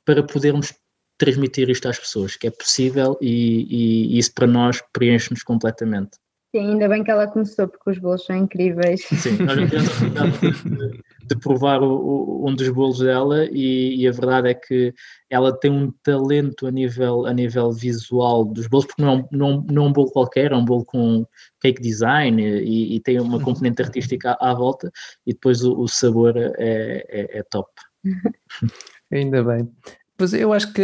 para 0.05 0.23
podermos 0.23 0.73
transmitir 1.19 1.71
isto 1.71 1.89
às 1.89 1.99
pessoas, 1.99 2.37
que 2.37 2.49
é 2.49 2.51
possível 2.51 3.17
e, 3.21 4.15
e 4.15 4.19
isso 4.19 4.33
para 4.35 4.47
nós 4.47 4.83
preenche-nos 4.93 5.43
completamente. 5.43 6.19
Sim, 6.55 6.73
ainda 6.73 6.87
bem 6.87 7.03
que 7.03 7.11
ela 7.11 7.27
começou, 7.27 7.67
porque 7.67 7.91
os 7.91 7.99
bolos 7.99 8.27
são 8.27 8.37
incríveis. 8.37 9.01
Sim, 9.07 9.39
nós 9.39 9.59
já 9.59 9.67
tivemos 9.67 9.89
a 9.89 9.93
oportunidade 9.95 10.41
de, 10.41 11.03
de, 11.29 11.37
provar 11.41 11.83
o, 11.83 11.91
o, 11.91 12.51
um 12.51 12.55
dos 12.55 12.69
bolos 12.69 12.99
dela 12.99 13.47
e, 13.51 13.97
e, 13.97 14.07
a 14.07 14.13
verdade 14.13 14.51
é 14.51 14.55
que 14.55 14.93
ela 15.31 15.59
tem 15.59 15.71
um 15.71 15.91
talento 16.03 16.67
a 16.67 16.71
nível, 16.71 17.25
a 17.25 17.33
nível 17.33 17.73
visual 17.73 18.45
dos 18.45 18.67
bolos, 18.67 18.85
porque 18.85 19.01
não, 19.01 19.27
não, 19.33 19.65
não 19.71 19.85
é 19.85 19.89
um 19.89 19.93
bolo 19.93 20.11
qualquer, 20.11 20.53
é 20.53 20.57
um 20.57 20.65
bolo 20.65 20.85
com 20.85 21.27
cake 21.63 21.81
design 21.81 22.43
e, 22.43 22.97
e 22.97 23.01
tem 23.01 23.19
uma 23.19 23.39
uhum. 23.39 23.45
componente 23.45 23.81
artística 23.81 24.33
à, 24.33 24.51
à 24.51 24.55
volta 24.55 24.93
e 25.27 25.33
depois 25.33 25.65
o, 25.65 25.81
o 25.81 25.89
sabor 25.89 26.37
é, 26.37 26.53
é, 26.59 27.39
é 27.39 27.43
top. 27.45 27.71
Ainda 29.11 29.43
bem. 29.43 29.71
Pois 30.19 30.35
eu 30.35 30.53
acho 30.53 30.73
que 30.73 30.83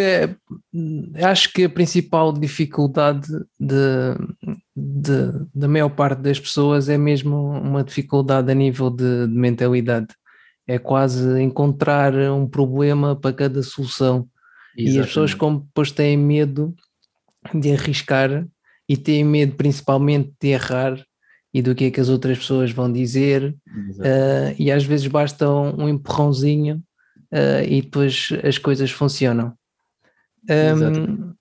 acho 1.23 1.53
que 1.53 1.65
a 1.65 1.69
principal 1.69 2.33
dificuldade 2.33 3.29
de, 3.61 4.17
de, 4.79 5.33
da 5.55 5.69
maior 5.69 5.89
parte 5.91 6.21
das 6.21 6.39
pessoas 6.39 6.89
é 6.89 6.97
mesmo 6.97 7.37
uma 7.37 7.83
dificuldade 7.83 8.51
a 8.51 8.55
nível 8.55 8.91
de, 8.91 9.27
de 9.27 9.35
mentalidade. 9.35 10.09
É 10.67 10.79
quase 10.79 11.41
encontrar 11.43 12.15
um 12.15 12.47
problema 12.47 13.17
para 13.17 13.35
cada 13.35 13.63
solução. 13.63 14.29
Exatamente. 14.77 14.97
E 14.97 15.01
as 15.01 15.07
pessoas, 15.07 15.35
como 15.35 15.61
depois 15.61 15.91
têm 15.91 16.17
medo 16.17 16.75
de 17.55 17.73
arriscar 17.73 18.47
e 18.89 18.97
têm 18.97 19.25
medo 19.25 19.55
principalmente 19.57 20.33
de 20.41 20.49
errar 20.49 21.03
e 21.53 21.63
do 21.63 21.75
que 21.75 21.87
é 21.87 21.91
que 21.91 22.01
as 22.01 22.09
outras 22.09 22.39
pessoas 22.39 22.71
vão 22.71 22.93
dizer, 22.93 23.57
uh, 23.67 24.55
e 24.59 24.71
às 24.71 24.85
vezes 24.85 25.07
basta 25.07 25.51
um, 25.51 25.85
um 25.85 25.89
empurrãozinho 25.89 26.83
uh, 27.33 27.65
e 27.67 27.83
depois 27.83 28.29
as 28.45 28.59
coisas 28.59 28.91
funcionam. 28.91 29.55
Um, 30.49 31.35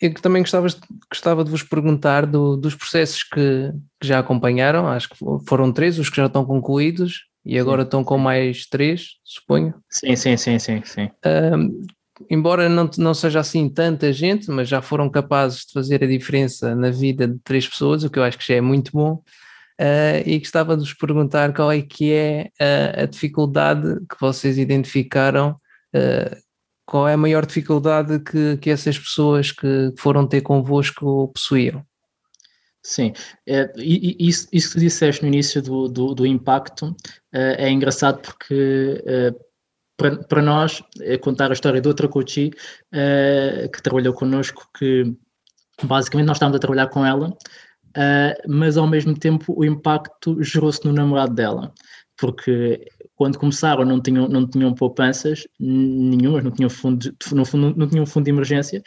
eu 0.00 0.14
também 0.14 0.42
gostava, 0.42 0.66
gostava 1.10 1.44
de 1.44 1.50
vos 1.50 1.62
perguntar 1.62 2.24
do, 2.24 2.56
dos 2.56 2.74
processos 2.74 3.22
que, 3.22 3.72
que, 4.00 4.06
já 4.06 4.18
acompanharam, 4.18 4.88
acho 4.88 5.10
que 5.10 5.16
foram 5.46 5.72
três 5.72 5.98
os 5.98 6.08
que 6.08 6.16
já 6.16 6.26
estão 6.26 6.44
concluídos 6.44 7.26
e 7.44 7.58
agora 7.58 7.82
sim, 7.82 7.86
estão 7.86 8.04
com 8.04 8.16
mais 8.16 8.66
três, 8.66 9.16
suponho. 9.24 9.74
Sim, 9.90 10.16
sim, 10.16 10.36
sim, 10.36 10.58
sim. 10.58 10.82
sim. 10.84 11.10
Um, 11.24 11.82
embora 12.30 12.68
não, 12.68 12.88
não 12.98 13.14
seja 13.14 13.40
assim 13.40 13.68
tanta 13.68 14.12
gente, 14.12 14.50
mas 14.50 14.68
já 14.68 14.80
foram 14.80 15.08
capazes 15.10 15.66
de 15.66 15.72
fazer 15.72 16.02
a 16.02 16.06
diferença 16.06 16.74
na 16.74 16.90
vida 16.90 17.28
de 17.28 17.38
três 17.44 17.68
pessoas, 17.68 18.02
o 18.02 18.10
que 18.10 18.18
eu 18.18 18.22
acho 18.22 18.38
que 18.38 18.46
já 18.46 18.54
é 18.54 18.60
muito 18.60 18.92
bom. 18.92 19.22
Uh, 19.80 20.20
e 20.26 20.38
gostava 20.38 20.76
de 20.76 20.82
vos 20.82 20.92
perguntar 20.92 21.54
qual 21.54 21.72
é 21.72 21.80
que 21.80 22.12
é 22.12 22.50
a, 22.60 23.02
a 23.02 23.06
dificuldade 23.06 23.98
que 24.00 24.20
vocês 24.20 24.58
identificaram, 24.58 25.56
uh, 25.94 26.36
qual 26.90 27.08
é 27.08 27.14
a 27.14 27.16
maior 27.16 27.46
dificuldade 27.46 28.18
que, 28.18 28.56
que 28.56 28.68
essas 28.68 28.98
pessoas 28.98 29.52
que 29.52 29.94
foram 29.96 30.26
ter 30.26 30.40
convosco 30.40 31.28
possuíam? 31.28 31.86
Sim, 32.82 33.12
é, 33.46 33.72
isso, 33.76 34.48
isso 34.52 34.68
que 34.68 34.74
tu 34.74 34.80
disseste 34.80 35.22
no 35.22 35.28
início 35.28 35.62
do, 35.62 35.86
do, 35.86 36.14
do 36.14 36.26
impacto 36.26 36.96
é, 37.32 37.66
é 37.66 37.70
engraçado 37.70 38.20
porque 38.20 38.92
para, 39.96 40.16
para 40.24 40.42
nós 40.42 40.82
é 41.00 41.16
contar 41.16 41.50
a 41.50 41.52
história 41.52 41.80
de 41.80 41.86
outra 41.86 42.08
coach 42.08 42.50
que 42.50 43.82
trabalhou 43.82 44.12
connosco, 44.12 44.68
que 44.76 45.14
basicamente 45.84 46.26
nós 46.26 46.38
estávamos 46.38 46.56
a 46.56 46.60
trabalhar 46.60 46.88
com 46.88 47.06
ela 47.06 47.36
mas 48.48 48.76
ao 48.76 48.86
mesmo 48.86 49.18
tempo 49.18 49.54
o 49.56 49.64
impacto 49.64 50.42
gerou-se 50.42 50.84
no 50.84 50.92
namorado 50.92 51.34
dela, 51.34 51.72
porque 52.20 52.86
quando 53.16 53.38
começaram 53.38 53.84
não 53.84 54.00
tinham, 54.00 54.28
não 54.28 54.46
tinham 54.46 54.74
poupanças 54.74 55.48
nenhumas, 55.58 56.44
não 56.44 56.50
tinham 56.50 56.68
fundo, 56.68 57.14
no 57.32 57.44
fundo, 57.46 57.74
não 57.76 57.88
tinham 57.88 58.04
fundo 58.04 58.24
de 58.24 58.30
emergência, 58.30 58.82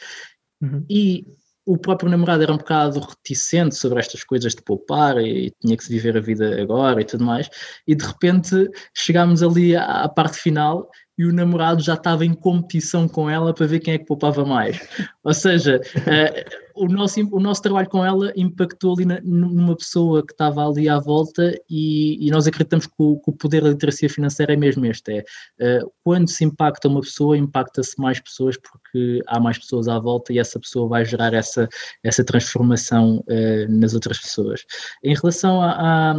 uhum. 0.62 0.86
e 0.88 1.26
o 1.66 1.76
próprio 1.76 2.10
namorado 2.10 2.42
era 2.42 2.52
um 2.52 2.58
bocado 2.58 3.00
reticente 3.00 3.74
sobre 3.74 3.98
estas 3.98 4.22
coisas 4.22 4.54
de 4.54 4.62
poupar 4.62 5.18
e 5.18 5.50
tinha 5.60 5.76
que 5.76 5.82
se 5.82 5.90
viver 5.90 6.16
a 6.16 6.20
vida 6.20 6.62
agora 6.62 7.00
e 7.00 7.04
tudo 7.04 7.24
mais, 7.24 7.50
e 7.86 7.94
de 7.94 8.04
repente 8.04 8.70
chegámos 8.94 9.42
ali 9.42 9.74
à, 9.74 9.84
à 10.02 10.08
parte 10.08 10.38
final 10.38 10.88
e 11.16 11.24
o 11.24 11.32
namorado 11.32 11.82
já 11.82 11.94
estava 11.94 12.24
em 12.24 12.34
competição 12.34 13.08
com 13.08 13.30
ela 13.30 13.54
para 13.54 13.66
ver 13.66 13.80
quem 13.80 13.94
é 13.94 13.98
que 13.98 14.04
poupava 14.04 14.44
mais. 14.44 14.80
Ou 15.22 15.32
seja, 15.32 15.80
uh, 15.98 16.84
o, 16.84 16.86
nosso, 16.88 17.20
o 17.30 17.38
nosso 17.38 17.62
trabalho 17.62 17.88
com 17.88 18.04
ela 18.04 18.32
impactou 18.36 18.94
ali 18.94 19.04
na, 19.04 19.20
numa 19.22 19.76
pessoa 19.76 20.26
que 20.26 20.32
estava 20.32 20.66
ali 20.66 20.88
à 20.88 20.98
volta 20.98 21.54
e, 21.70 22.26
e 22.26 22.30
nós 22.30 22.46
acreditamos 22.46 22.86
que 22.86 22.94
o, 22.98 23.18
que 23.20 23.30
o, 23.30 23.32
poder 23.32 23.62
da 23.62 23.70
literacia 23.70 24.10
financeira 24.10 24.54
é 24.54 24.56
mesmo 24.56 24.84
este, 24.86 25.24
é 25.58 25.80
uh, 25.80 25.92
quando 26.02 26.28
se 26.28 26.44
impacta 26.44 26.88
uma 26.88 27.00
pessoa, 27.00 27.38
impacta-se 27.38 27.98
mais 28.00 28.18
pessoas 28.18 28.56
porque 28.56 29.20
há 29.28 29.38
mais 29.38 29.56
pessoas 29.56 29.86
à 29.86 29.98
volta 29.98 30.32
e 30.32 30.38
essa 30.38 30.58
pessoa 30.58 30.88
vai 30.88 31.04
gerar 31.04 31.32
essa, 31.32 31.68
essa 32.02 32.24
transformação 32.24 33.24
uh, 33.28 33.70
nas 33.72 33.94
outras 33.94 34.18
pessoas. 34.18 34.64
Em 35.02 35.14
relação 35.14 35.62
à, 35.62 36.12
à, 36.12 36.16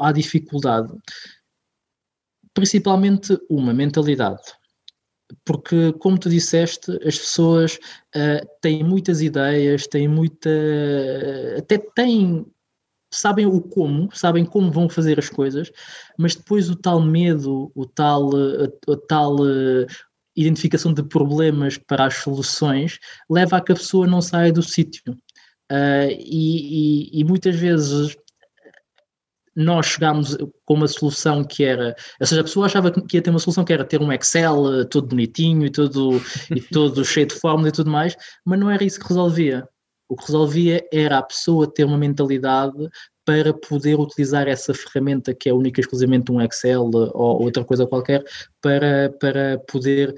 à 0.00 0.12
dificuldade, 0.12 0.92
principalmente 2.58 3.38
uma 3.48 3.72
mentalidade. 3.72 4.42
Porque, 5.44 5.92
como 6.00 6.18
tu 6.18 6.28
disseste, 6.28 6.90
as 7.06 7.16
pessoas 7.16 7.78
uh, 8.16 8.44
têm 8.60 8.82
muitas 8.82 9.20
ideias, 9.20 9.86
têm 9.86 10.08
muita. 10.08 10.50
até 11.56 11.78
têm. 11.78 12.44
sabem 13.12 13.46
o 13.46 13.60
como, 13.60 14.08
sabem 14.12 14.44
como 14.44 14.72
vão 14.72 14.88
fazer 14.88 15.18
as 15.20 15.28
coisas, 15.28 15.70
mas 16.18 16.34
depois 16.34 16.68
o 16.68 16.74
tal 16.74 17.00
medo, 17.00 17.70
o 17.76 17.86
tal, 17.86 18.30
a, 18.34 18.92
a 18.92 18.96
tal 19.06 19.36
uh, 19.36 19.86
identificação 20.34 20.92
de 20.92 21.04
problemas 21.04 21.78
para 21.78 22.06
as 22.06 22.14
soluções 22.14 22.98
leva 23.30 23.58
a 23.58 23.60
que 23.60 23.70
a 23.72 23.76
pessoa 23.76 24.06
não 24.06 24.20
saia 24.20 24.52
do 24.52 24.62
sítio. 24.62 25.12
Uh, 25.70 26.10
e, 26.18 27.10
e, 27.12 27.20
e, 27.20 27.24
muitas 27.24 27.54
vezes 27.54 28.16
nós 29.58 29.86
chegámos 29.86 30.36
com 30.64 30.74
uma 30.74 30.86
solução 30.86 31.42
que 31.42 31.64
era, 31.64 31.96
ou 32.20 32.26
seja, 32.26 32.40
a 32.40 32.44
pessoa 32.44 32.66
achava 32.66 32.92
que 32.92 33.16
ia 33.16 33.22
ter 33.22 33.30
uma 33.30 33.40
solução 33.40 33.64
que 33.64 33.72
era 33.72 33.84
ter 33.84 34.00
um 34.00 34.12
Excel 34.12 34.80
eh, 34.80 34.84
todo 34.84 35.08
bonitinho 35.08 35.66
e 35.66 35.70
todo, 35.70 36.20
e 36.54 36.60
todo 36.60 37.04
cheio 37.04 37.26
de 37.26 37.34
fórmulas 37.34 37.70
e 37.70 37.72
tudo 37.72 37.90
mais, 37.90 38.16
mas 38.44 38.58
não 38.58 38.70
era 38.70 38.84
isso 38.84 39.00
que 39.00 39.08
resolvia. 39.08 39.68
O 40.08 40.16
que 40.16 40.26
resolvia 40.26 40.86
era 40.92 41.18
a 41.18 41.22
pessoa 41.22 41.66
ter 41.66 41.82
uma 41.82 41.98
mentalidade 41.98 42.88
para 43.24 43.52
poder 43.52 43.98
utilizar 43.98 44.46
essa 44.46 44.72
ferramenta 44.72 45.34
que 45.34 45.48
é 45.48 45.52
única 45.52 45.80
e 45.80 45.82
exclusivamente 45.82 46.30
um 46.30 46.40
Excel 46.40 46.88
eh, 46.94 47.10
ou 47.14 47.42
outra 47.42 47.64
coisa 47.64 47.84
qualquer 47.84 48.22
para, 48.62 49.12
para 49.18 49.58
poder 49.66 50.14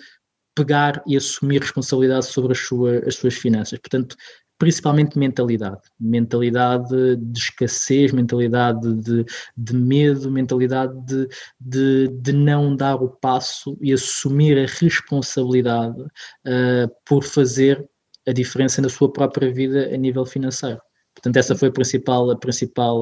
pegar 0.54 1.02
e 1.06 1.16
assumir 1.16 1.62
responsabilidade 1.62 2.26
sobre 2.26 2.52
as, 2.52 2.58
sua, 2.58 2.98
as 3.06 3.14
suas 3.14 3.34
finanças. 3.34 3.78
Portanto, 3.78 4.16
principalmente 4.60 5.18
mentalidade. 5.18 5.80
Mentalidade 5.98 7.16
de 7.16 7.38
escassez, 7.38 8.12
mentalidade 8.12 8.94
de, 8.96 9.24
de 9.56 9.74
medo, 9.74 10.30
mentalidade 10.30 10.94
de, 11.06 11.26
de, 11.58 12.08
de, 12.08 12.32
não 12.34 12.76
dar 12.76 12.96
o 12.96 13.08
passo 13.08 13.76
e 13.80 13.90
assumir 13.90 14.58
a 14.58 14.66
responsabilidade 14.66 15.98
uh, 16.02 16.94
por 17.06 17.24
fazer 17.24 17.88
a 18.28 18.32
diferença 18.32 18.82
na 18.82 18.90
sua 18.90 19.10
própria 19.10 19.50
vida 19.50 19.92
a 19.94 19.96
nível 19.96 20.26
financeiro. 20.26 20.78
Portanto, 21.14 21.38
essa 21.38 21.56
foi 21.56 21.68
a 21.68 21.72
principal, 21.72 22.30
a 22.30 22.36
principal, 22.36 22.98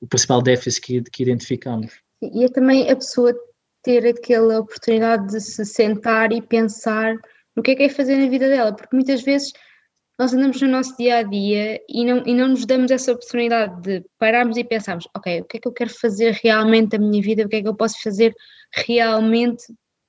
o 0.00 0.06
principal 0.08 0.40
déficit 0.40 0.80
que, 0.80 1.02
que 1.02 1.22
identificamos. 1.24 1.92
E 2.22 2.44
é 2.44 2.48
também 2.48 2.88
a 2.88 2.94
pessoa 2.94 3.34
ter 3.82 4.06
aquela 4.06 4.60
oportunidade 4.60 5.26
de 5.26 5.40
se 5.40 5.64
sentar 5.64 6.32
e 6.32 6.40
pensar 6.40 7.16
no 7.56 7.64
que 7.64 7.72
é 7.72 7.74
que 7.74 7.82
é 7.82 7.88
fazer 7.88 8.16
na 8.16 8.30
vida 8.30 8.48
dela, 8.48 8.72
porque 8.72 8.94
muitas 8.94 9.22
vezes 9.22 9.52
nós 10.18 10.32
andamos 10.32 10.60
no 10.60 10.68
nosso 10.68 10.96
dia 10.96 11.18
a 11.18 11.22
dia 11.22 11.80
e 11.88 12.04
não, 12.04 12.22
e 12.24 12.34
não 12.34 12.48
nos 12.48 12.64
damos 12.64 12.90
essa 12.90 13.12
oportunidade 13.12 13.80
de 13.82 14.04
pararmos 14.18 14.56
e 14.56 14.62
pensarmos: 14.62 15.08
ok, 15.16 15.40
o 15.40 15.44
que 15.44 15.56
é 15.56 15.60
que 15.60 15.68
eu 15.68 15.72
quero 15.72 15.90
fazer 15.90 16.38
realmente 16.42 16.90
da 16.90 16.98
minha 16.98 17.20
vida? 17.20 17.44
O 17.44 17.48
que 17.48 17.56
é 17.56 17.62
que 17.62 17.68
eu 17.68 17.74
posso 17.74 18.00
fazer 18.00 18.32
realmente 18.72 19.64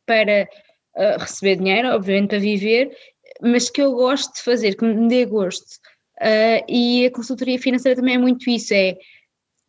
para 0.06 0.48
uh, 0.96 1.20
receber 1.20 1.56
dinheiro, 1.56 1.90
obviamente 1.90 2.30
para 2.30 2.40
viver, 2.40 2.96
mas 3.42 3.70
que 3.70 3.82
eu 3.82 3.94
gosto 3.94 4.36
de 4.36 4.44
fazer, 4.44 4.76
que 4.76 4.86
me 4.86 5.08
dê 5.08 5.26
gosto. 5.26 5.66
Uh, 6.22 6.62
e 6.70 7.08
a 7.08 7.12
consultoria 7.12 7.60
financeira 7.60 7.96
também 7.96 8.16
é 8.16 8.20
muito 8.20 8.48
isso: 8.48 8.76
é 8.76 8.96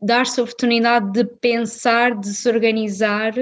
dar-se 0.02 0.38
a 0.38 0.42
oportunidade 0.42 1.12
de 1.12 1.24
pensar, 1.24 2.14
de 2.14 2.28
se 2.28 2.48
organizar. 2.48 3.32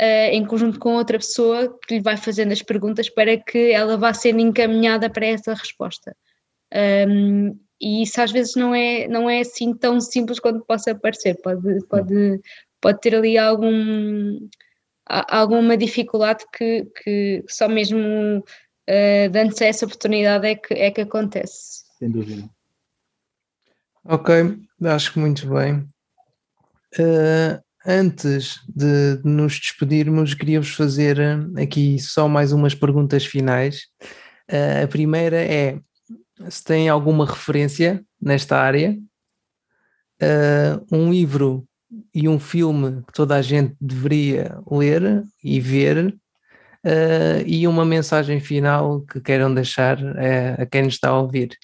Uh, 0.00 0.32
em 0.32 0.44
conjunto 0.46 0.78
com 0.78 0.94
outra 0.94 1.18
pessoa 1.18 1.78
que 1.86 1.96
lhe 1.96 2.00
vai 2.00 2.16
fazendo 2.16 2.50
as 2.50 2.62
perguntas 2.62 3.10
para 3.10 3.36
que 3.36 3.70
ela 3.72 3.98
vá 3.98 4.12
sendo 4.14 4.40
encaminhada 4.40 5.08
para 5.10 5.26
essa 5.26 5.52
resposta. 5.52 6.16
Um, 7.08 7.58
e 7.80 8.02
isso 8.02 8.20
às 8.20 8.30
vezes 8.30 8.54
não 8.54 8.74
é, 8.74 9.08
não 9.08 9.28
é 9.28 9.40
assim 9.40 9.74
tão 9.74 10.00
simples 10.00 10.38
quanto 10.38 10.64
possa 10.64 10.94
parecer, 10.94 11.40
pode, 11.42 11.84
pode, 11.86 12.40
pode 12.80 13.00
ter 13.00 13.14
ali 13.14 13.36
algum, 13.36 14.38
alguma 15.06 15.76
dificuldade 15.76 16.44
que, 16.56 16.86
que 17.02 17.44
só 17.48 17.68
mesmo 17.68 17.98
uh, 18.38 19.30
dando-se 19.30 19.64
essa 19.64 19.84
oportunidade 19.84 20.46
é 20.46 20.54
que, 20.54 20.74
é 20.74 20.90
que 20.90 21.00
acontece. 21.00 21.82
Sem 21.98 22.10
dúvida. 22.10 22.48
Ok, 24.04 24.58
acho 24.84 25.12
que 25.12 25.18
muito 25.18 25.48
bem. 25.48 25.86
Uh, 26.98 27.62
antes 27.86 28.60
de, 28.68 29.20
nos 29.24 29.58
despedirmos, 29.58 30.34
queria-vos 30.34 30.74
fazer 30.74 31.18
aqui 31.60 31.98
só 31.98 32.28
mais 32.28 32.52
umas 32.52 32.74
perguntas 32.74 33.24
finais. 33.24 33.86
Uh, 34.50 34.84
a 34.84 34.88
primeira 34.88 35.36
é: 35.36 35.78
se 36.48 36.62
tem 36.64 36.88
alguma 36.88 37.26
referência 37.26 38.04
nesta 38.20 38.58
área, 38.58 38.98
uh, 40.22 40.86
um 40.90 41.10
livro 41.10 41.66
e 42.14 42.28
um 42.28 42.38
filme 42.38 43.02
que 43.06 43.12
toda 43.12 43.36
a 43.36 43.42
gente 43.42 43.76
deveria 43.80 44.58
ler 44.70 45.24
e 45.42 45.60
ver, 45.60 46.08
uh, 46.08 47.42
e 47.46 47.66
uma 47.66 47.84
mensagem 47.84 48.40
final 48.40 49.02
que 49.02 49.20
queiram 49.20 49.52
deixar 49.52 49.98
a, 49.98 50.62
a 50.62 50.66
quem 50.66 50.82
nos 50.82 50.94
está 50.94 51.10
a 51.10 51.20
ouvir. 51.20 51.56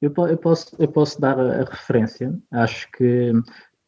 Eu, 0.00 0.12
eu, 0.28 0.36
posso, 0.36 0.74
eu 0.78 0.88
posso 0.88 1.20
dar 1.20 1.38
a, 1.38 1.64
referência. 1.64 2.36
Acho 2.50 2.90
que 2.90 3.32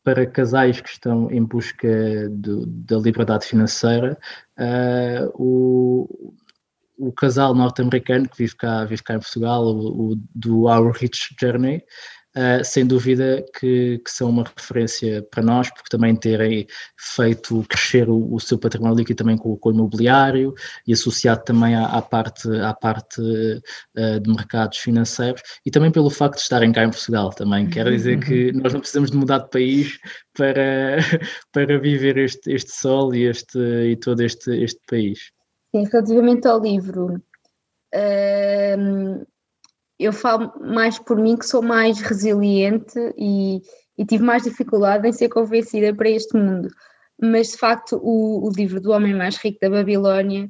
para 0.05 0.27
casais 0.27 0.81
que 0.81 0.89
estão 0.89 1.31
em 1.31 1.43
busca 1.43 2.29
do, 2.31 2.67
da 2.67 2.99
liberdade 2.99 3.47
financeira, 3.47 4.17
uh, 4.59 5.33
o, 5.35 6.35
o 6.99 7.13
casal 7.13 7.55
norte-americano 7.55 8.29
que 8.29 8.39
vive 8.39 8.57
cá, 8.57 8.85
vive 8.85 9.03
cá 9.03 9.15
em 9.15 9.21
Portugal, 9.21 9.65
o, 9.65 10.13
o 10.13 10.17
do 10.35 10.65
Our 10.67 10.93
Rich 10.93 11.35
Journey, 11.41 11.83
uh, 12.37 12.65
sem 12.65 12.87
dúvida 12.87 13.45
que, 13.59 13.99
que, 13.99 14.11
são 14.11 14.31
uma 14.31 14.45
referência 14.45 15.23
para 15.31 15.43
nós, 15.43 15.71
porque 15.71 15.89
também 15.89 16.15
terem 16.15 16.67
feito 16.97 17.65
crescer 17.69 18.09
o, 18.09 18.35
o 18.35 18.41
seu 18.41 18.59
património 18.59 18.97
líquido 18.97 19.19
também 19.19 19.37
com, 19.37 19.57
com, 19.57 19.69
o 19.71 19.73
imobiliário 19.73 20.55
e 20.87 20.93
associado 20.93 21.43
também 21.45 21.75
à, 21.75 21.87
à 21.87 22.03
parte, 22.03 22.49
à 22.61 22.75
parte 22.75 23.21
uh, 23.21 24.21
de 24.21 24.31
mercados 24.31 24.79
financeiros 24.79 25.43
e 25.65 25.71
também 25.71 25.91
pelo 25.91 26.11
facto 26.11 26.37
de 26.37 26.43
estarem 26.43 26.73
cá 26.73 26.85
em 26.85 26.91
Portugal 26.91 27.31
também. 27.31 27.69
Quero 27.69 27.91
dizer 27.91 28.21
que 28.21 28.51
uhum. 28.51 28.61
nós 28.63 28.73
não 28.73 28.81
precisamos 28.81 29.11
de 29.11 29.17
mudar 29.17 29.39
de 29.39 29.51
país 29.51 29.99
para, 30.37 30.99
para 31.53 31.79
viver 31.79 32.19
este, 32.19 32.53
este 32.53 32.73
sol 32.73 33.15
e, 33.15 33.25
este, 33.25 33.59
e 33.59 33.97
todo 33.97 34.21
este, 34.21 34.51
este 34.63 34.81
país. 34.89 35.35
Sim, 35.75 35.89
relativamente 35.91 36.47
ao 36.47 36.61
livro, 36.61 37.21
uh, 37.93 39.27
eu 39.99 40.13
falo 40.13 40.53
mais 40.61 41.01
por 41.01 41.17
mim 41.19 41.37
que 41.37 41.45
sou 41.45 41.63
mais 41.63 42.01
resiliente 42.01 42.97
e, 43.19 43.61
e, 43.99 44.07
tive 44.07 44.23
mais 44.23 44.45
dificuldade 44.45 45.09
em 45.09 45.13
ser 45.13 45.29
convencida 45.29 45.93
para 45.93 46.09
este 46.09 46.37
mundo. 46.37 46.69
Mas 47.21 47.49
de 47.49 47.57
facto, 47.59 48.01
o, 48.01 48.47
o 48.47 48.53
livro 48.53 48.81
do 48.81 48.93
Homem 48.93 49.15
Mais 49.15 49.37
Rico 49.37 49.59
da 49.61 49.69
Babilónia 49.69 50.49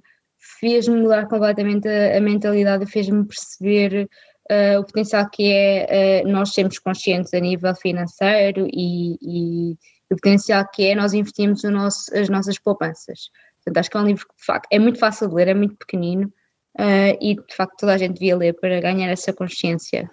fez-me 0.61 1.01
mudar 1.01 1.27
completamente 1.27 1.89
a, 1.89 2.19
a 2.19 2.21
mentalidade, 2.21 2.85
fez-me 2.85 3.25
perceber 3.25 4.07
uh, 4.53 4.79
o 4.79 4.85
potencial 4.85 5.31
que 5.31 5.51
é 5.51 6.23
uh, 6.23 6.29
nós 6.29 6.53
sermos 6.53 6.79
conscientes 6.79 7.33
a 7.33 7.41
nível 7.41 7.75
financeiro 7.75 8.69
e, 8.71 9.17
e, 9.23 9.73
o 10.11 10.17
potencial 10.17 10.69
que 10.71 10.85
é 10.85 10.95
nós 10.95 11.15
investirmos 11.15 11.63
nosso, 11.65 12.15
as 12.15 12.29
nossas 12.29 12.59
poupanças. 12.59 13.31
Portanto, 13.65 13.79
acho 13.79 13.91
que 13.91 13.97
é 13.97 14.01
um 14.01 14.07
livro 14.07 14.27
que 14.27 14.37
de 14.37 14.45
facto 14.45 14.69
é 14.71 14.79
muito 14.79 14.99
fácil 14.99 15.29
de 15.29 15.35
ler, 15.35 15.49
é 15.49 15.55
muito 15.55 15.77
pequenino 15.77 16.33
uh, 16.79 17.17
e 17.21 17.35
de 17.37 17.55
facto 17.57 17.79
toda 17.79 17.95
a 17.95 17.99
gente 17.99 18.15
devia 18.15 18.37
ler 18.37 18.55
para 18.55 18.81
ganhar 18.81 19.09
essa 19.09 19.33
consciência. 19.33 20.11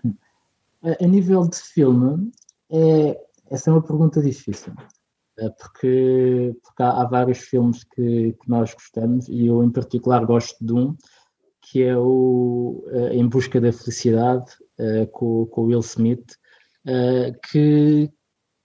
A 0.84 1.06
nível 1.06 1.47
de 1.47 1.58
filme, 1.58 2.32
é, 2.72 3.20
essa 3.52 3.70
é 3.70 3.74
uma 3.74 3.84
pergunta 3.84 4.22
difícil. 4.22 4.74
Porque, 5.60 6.56
porque 6.64 6.84
há, 6.84 7.02
há 7.02 7.06
vários 7.06 7.39
filmes 7.39 7.84
que, 7.84 8.34
que 8.34 8.49
nós 8.49 8.74
gostamos 8.74 9.28
e 9.28 9.47
eu, 9.47 9.64
em 9.64 9.72
particular, 9.72 10.24
gosto 10.26 10.64
de 10.64 10.74
um 10.74 10.95
que 11.72 11.84
é 11.84 11.95
o 11.95 12.84
uh, 12.88 13.08
Em 13.14 13.28
Busca 13.28 13.62
da 13.62 13.72
Felicidade, 13.72 14.45
uh, 14.80 15.08
com, 15.12 15.45
com 15.45 15.64
Will 15.64 15.80
Smith, 15.80 16.34
uh, 16.86 17.32
que, 17.49 18.10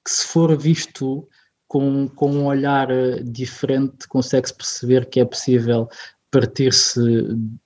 que, 0.05 0.11
se 0.11 0.27
for 0.27 0.57
visto 0.57 1.29
com, 1.69 2.09
com 2.09 2.31
um 2.31 2.47
olhar 2.47 2.89
diferente, 3.23 4.07
consegue-se 4.09 4.55
perceber 4.55 5.07
que 5.07 5.21
é 5.21 5.25
possível 5.25 5.89
partir-se 6.37 7.01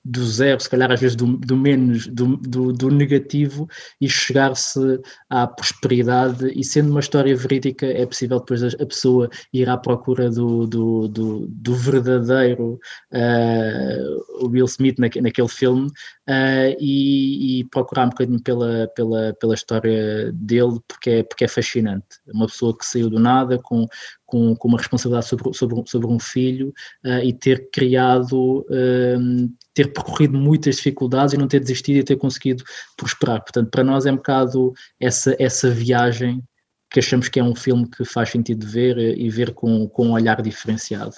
do 0.04 0.24
zero, 0.26 0.60
se 0.60 0.70
calhar 0.70 0.92
às 0.92 1.00
vezes 1.00 1.16
do, 1.16 1.36
do 1.36 1.56
menos, 1.56 2.06
do, 2.06 2.36
do, 2.36 2.72
do 2.72 2.88
negativo 2.88 3.68
e 4.00 4.08
chegar-se 4.08 5.00
à 5.28 5.44
prosperidade 5.44 6.52
e 6.54 6.62
sendo 6.62 6.90
uma 6.90 7.00
história 7.00 7.34
verídica 7.34 7.84
é 7.84 8.06
possível 8.06 8.38
depois 8.38 8.62
a, 8.62 8.86
pessoa 8.86 9.28
ir 9.52 9.68
à 9.68 9.76
procura 9.76 10.30
do, 10.30 10.68
do, 10.68 11.08
do, 11.08 11.46
do 11.48 11.74
verdadeiro 11.74 12.78
uh, 13.12 14.46
Will 14.48 14.66
Smith 14.66 14.98
naquele 14.98 15.48
filme 15.48 15.88
uh, 15.88 16.76
e, 16.78 17.60
e, 17.60 17.64
procurar 17.64 18.06
um 18.06 18.10
bocadinho 18.10 18.40
pela, 18.40 18.86
pela, 18.94 19.34
pela 19.40 19.54
história 19.54 20.30
dele 20.32 20.78
porque 20.86 21.10
é, 21.10 21.22
porque 21.24 21.44
é 21.44 21.48
fascinante. 21.48 22.06
Uma 22.32 22.46
pessoa 22.46 22.76
que 22.76 22.86
saiu 22.86 23.10
do 23.10 23.18
nada 23.18 23.58
com, 23.58 23.84
com, 24.30 24.54
com 24.54 24.68
uma 24.68 24.78
responsabilidade 24.78 25.26
sobre, 25.26 25.52
sobre, 25.52 25.82
sobre 25.86 26.06
um 26.06 26.18
filho 26.18 26.72
uh, 27.04 27.18
e 27.22 27.32
ter 27.32 27.68
criado, 27.70 28.60
uh, 28.60 29.50
ter 29.74 29.92
percorrido 29.92 30.38
muitas 30.38 30.76
dificuldades 30.76 31.34
e 31.34 31.36
não 31.36 31.48
ter 31.48 31.60
desistido 31.60 31.96
e 31.96 32.04
ter 32.04 32.16
conseguido 32.16 32.64
prosperar. 32.96 33.42
Portanto, 33.42 33.70
para 33.70 33.84
nós 33.84 34.06
é 34.06 34.12
um 34.12 34.16
bocado 34.16 34.72
essa, 35.00 35.34
essa 35.38 35.70
viagem 35.70 36.42
que 36.90 37.00
achamos 37.00 37.28
que 37.28 37.38
é 37.38 37.44
um 37.44 37.54
filme 37.54 37.88
que 37.88 38.04
faz 38.04 38.30
sentido 38.30 38.66
ver 38.66 38.98
e 38.98 39.28
ver 39.28 39.52
com, 39.52 39.88
com 39.88 40.08
um 40.08 40.12
olhar 40.12 40.40
diferenciado. 40.42 41.14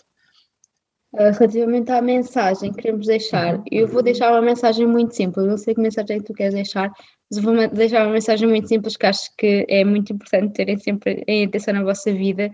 Ah, 1.15 1.31
relativamente 1.31 1.93
à 1.93 2.01
mensagem 2.01 2.73
que 2.73 2.81
queremos 2.81 3.07
deixar, 3.07 3.63
eu 3.71 3.87
vou 3.87 4.03
deixar 4.03 4.31
uma 4.33 4.41
mensagem 4.41 4.87
muito 4.87 5.15
simples. 5.15 5.47
Não 5.47 5.59
sei 5.59 5.75
que 5.75 5.81
mensagem 5.81 6.17
é 6.17 6.21
que 6.21 6.25
tu 6.25 6.33
queres 6.33 6.55
deixar, 6.55 6.91
mas 7.31 7.43
vou 7.43 7.69
deixar 7.69 8.07
uma 8.07 8.15
mensagem 8.15 8.49
muito 8.49 8.67
simples 8.67 8.97
que 8.97 9.07
acho 9.07 9.31
que 9.37 9.67
é 9.69 9.85
muito 9.85 10.11
importante 10.11 10.55
terem 10.55 10.79
sempre 10.79 11.23
em 11.29 11.45
atenção 11.45 11.75
na 11.75 11.83
vossa 11.83 12.11
vida, 12.11 12.51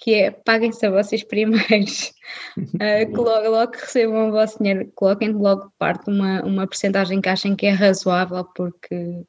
que 0.00 0.14
é 0.14 0.30
paguem-se 0.30 0.84
a 0.86 0.90
vocês 0.90 1.22
primeiros, 1.22 2.12
uh, 2.56 2.58
que 3.12 3.16
logo, 3.16 3.48
logo 3.48 3.72
que 3.72 3.80
recebam 3.80 4.28
o 4.28 4.32
vosso 4.32 4.58
dinheiro, 4.58 4.90
coloquem 4.94 5.32
logo 5.32 5.66
de 5.66 5.72
parte 5.78 6.10
uma, 6.10 6.42
uma 6.42 6.66
porcentagem 6.66 7.20
que 7.20 7.28
achem 7.28 7.54
que 7.54 7.66
é 7.66 7.70
razoável, 7.70 8.44
porque 8.56 9.24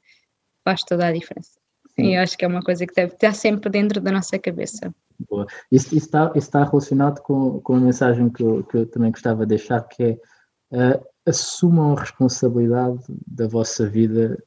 faz 0.63 0.83
toda 0.83 1.07
a 1.07 1.11
diferença. 1.11 1.59
E 1.97 2.15
acho 2.15 2.37
que 2.37 2.45
é 2.45 2.47
uma 2.47 2.61
coisa 2.61 2.87
que 2.87 2.95
deve 2.95 3.13
estar 3.13 3.33
sempre 3.33 3.69
dentro 3.69 4.01
da 4.01 4.11
nossa 4.11 4.39
cabeça. 4.39 4.93
Boa. 5.29 5.45
Isso, 5.71 5.95
isso, 5.95 6.05
está, 6.05 6.27
isso 6.29 6.47
está 6.47 6.63
relacionado 6.63 7.21
com, 7.21 7.59
com 7.59 7.75
a 7.75 7.79
mensagem 7.79 8.29
que 8.29 8.41
eu, 8.41 8.63
que 8.63 8.77
eu 8.77 8.85
também 8.87 9.11
gostava 9.11 9.45
de 9.45 9.49
deixar, 9.49 9.81
que 9.81 10.19
é 10.71 10.93
uh, 10.95 11.05
assumam 11.25 11.95
a 11.95 11.99
responsabilidade 11.99 13.03
da 13.27 13.47
vossa 13.47 13.87
vida 13.87 14.41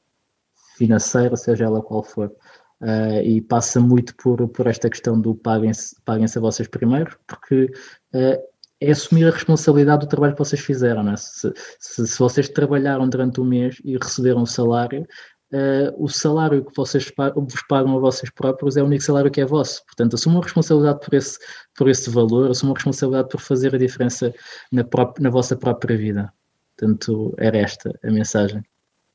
financeira, 0.75 1.35
seja 1.37 1.65
ela 1.65 1.81
qual 1.81 2.03
for. 2.03 2.35
Uh, 2.81 3.21
e 3.23 3.41
passa 3.41 3.79
muito 3.79 4.13
por, 4.17 4.47
por 4.49 4.67
esta 4.67 4.89
questão 4.89 5.19
do 5.19 5.33
paguem-se 5.33 5.95
paguem 6.03 6.25
a 6.25 6.39
vocês 6.41 6.67
primeiro, 6.67 7.17
porque 7.25 7.71
uh, 8.13 8.37
é 8.81 8.91
assumir 8.91 9.25
a 9.25 9.31
responsabilidade 9.31 10.05
do 10.05 10.09
trabalho 10.09 10.33
que 10.33 10.39
vocês 10.39 10.61
fizeram. 10.61 11.01
Né? 11.01 11.15
Se, 11.17 11.53
se, 11.79 12.05
se, 12.05 12.19
vocês 12.19 12.49
trabalharam 12.49 13.07
durante 13.07 13.39
um 13.39 13.45
mês 13.45 13.77
e 13.83 13.97
receberam 13.97 14.41
um 14.41 14.45
salário, 14.45 15.07
uh, 15.53 16.03
o 16.03 16.09
salário 16.09 16.65
que 16.65 16.75
vocês 16.75 17.11
vos 17.35 17.63
pagam 17.67 17.95
a 17.95 17.99
vocês 17.99 18.29
próprios 18.29 18.75
é 18.75 18.83
o 18.83 18.85
único 18.85 19.03
salário 19.03 19.31
que 19.31 19.39
é 19.39 19.45
vosso. 19.45 19.83
Portanto, 19.85 20.15
assumam 20.15 20.41
responsabilidade 20.41 20.99
por 20.99 21.13
esse, 21.13 21.39
por 21.75 21.89
esse 21.89 22.09
valor, 22.09 22.51
assumam 22.51 22.73
a 22.73 22.77
responsabilidade 22.77 23.29
por 23.29 23.39
fazer 23.39 23.73
a 23.73 23.77
diferença 23.77 24.33
na, 24.71 24.85
na 25.19 25.29
vossa 25.29 25.55
própria 25.55 25.97
vida. 25.97 26.31
Portanto, 26.77 27.33
era 27.37 27.57
esta 27.57 27.97
a 28.03 28.11
mensagem. 28.11 28.63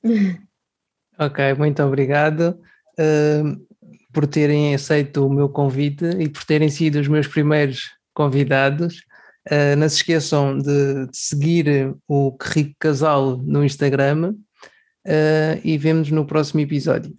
Ok, 1.19 1.53
muito 1.53 1.83
obrigado 1.83 2.59
uh, 2.99 3.67
por 4.13 4.27
terem 4.27 4.75
aceito 4.75 5.27
o 5.27 5.33
meu 5.33 5.49
convite 5.49 6.05
e 6.19 6.29
por 6.29 6.45
terem 6.45 6.69
sido 6.69 7.01
os 7.01 7.09
meus 7.09 7.27
primeiros 7.27 7.91
convidados. 8.15 9.05
Uh, 9.51 9.77
não 9.77 9.89
se 9.89 9.97
esqueçam 9.97 10.59
de, 10.59 11.07
de 11.07 11.17
seguir 11.17 11.95
o 12.07 12.37
Rico 12.43 12.75
Casal 12.79 13.39
no 13.39 13.65
Instagram 13.65 14.35
uh, 15.07 15.61
e 15.65 15.79
vemos 15.79 16.11
no 16.11 16.27
próximo 16.27 16.61
episódio. 16.61 17.15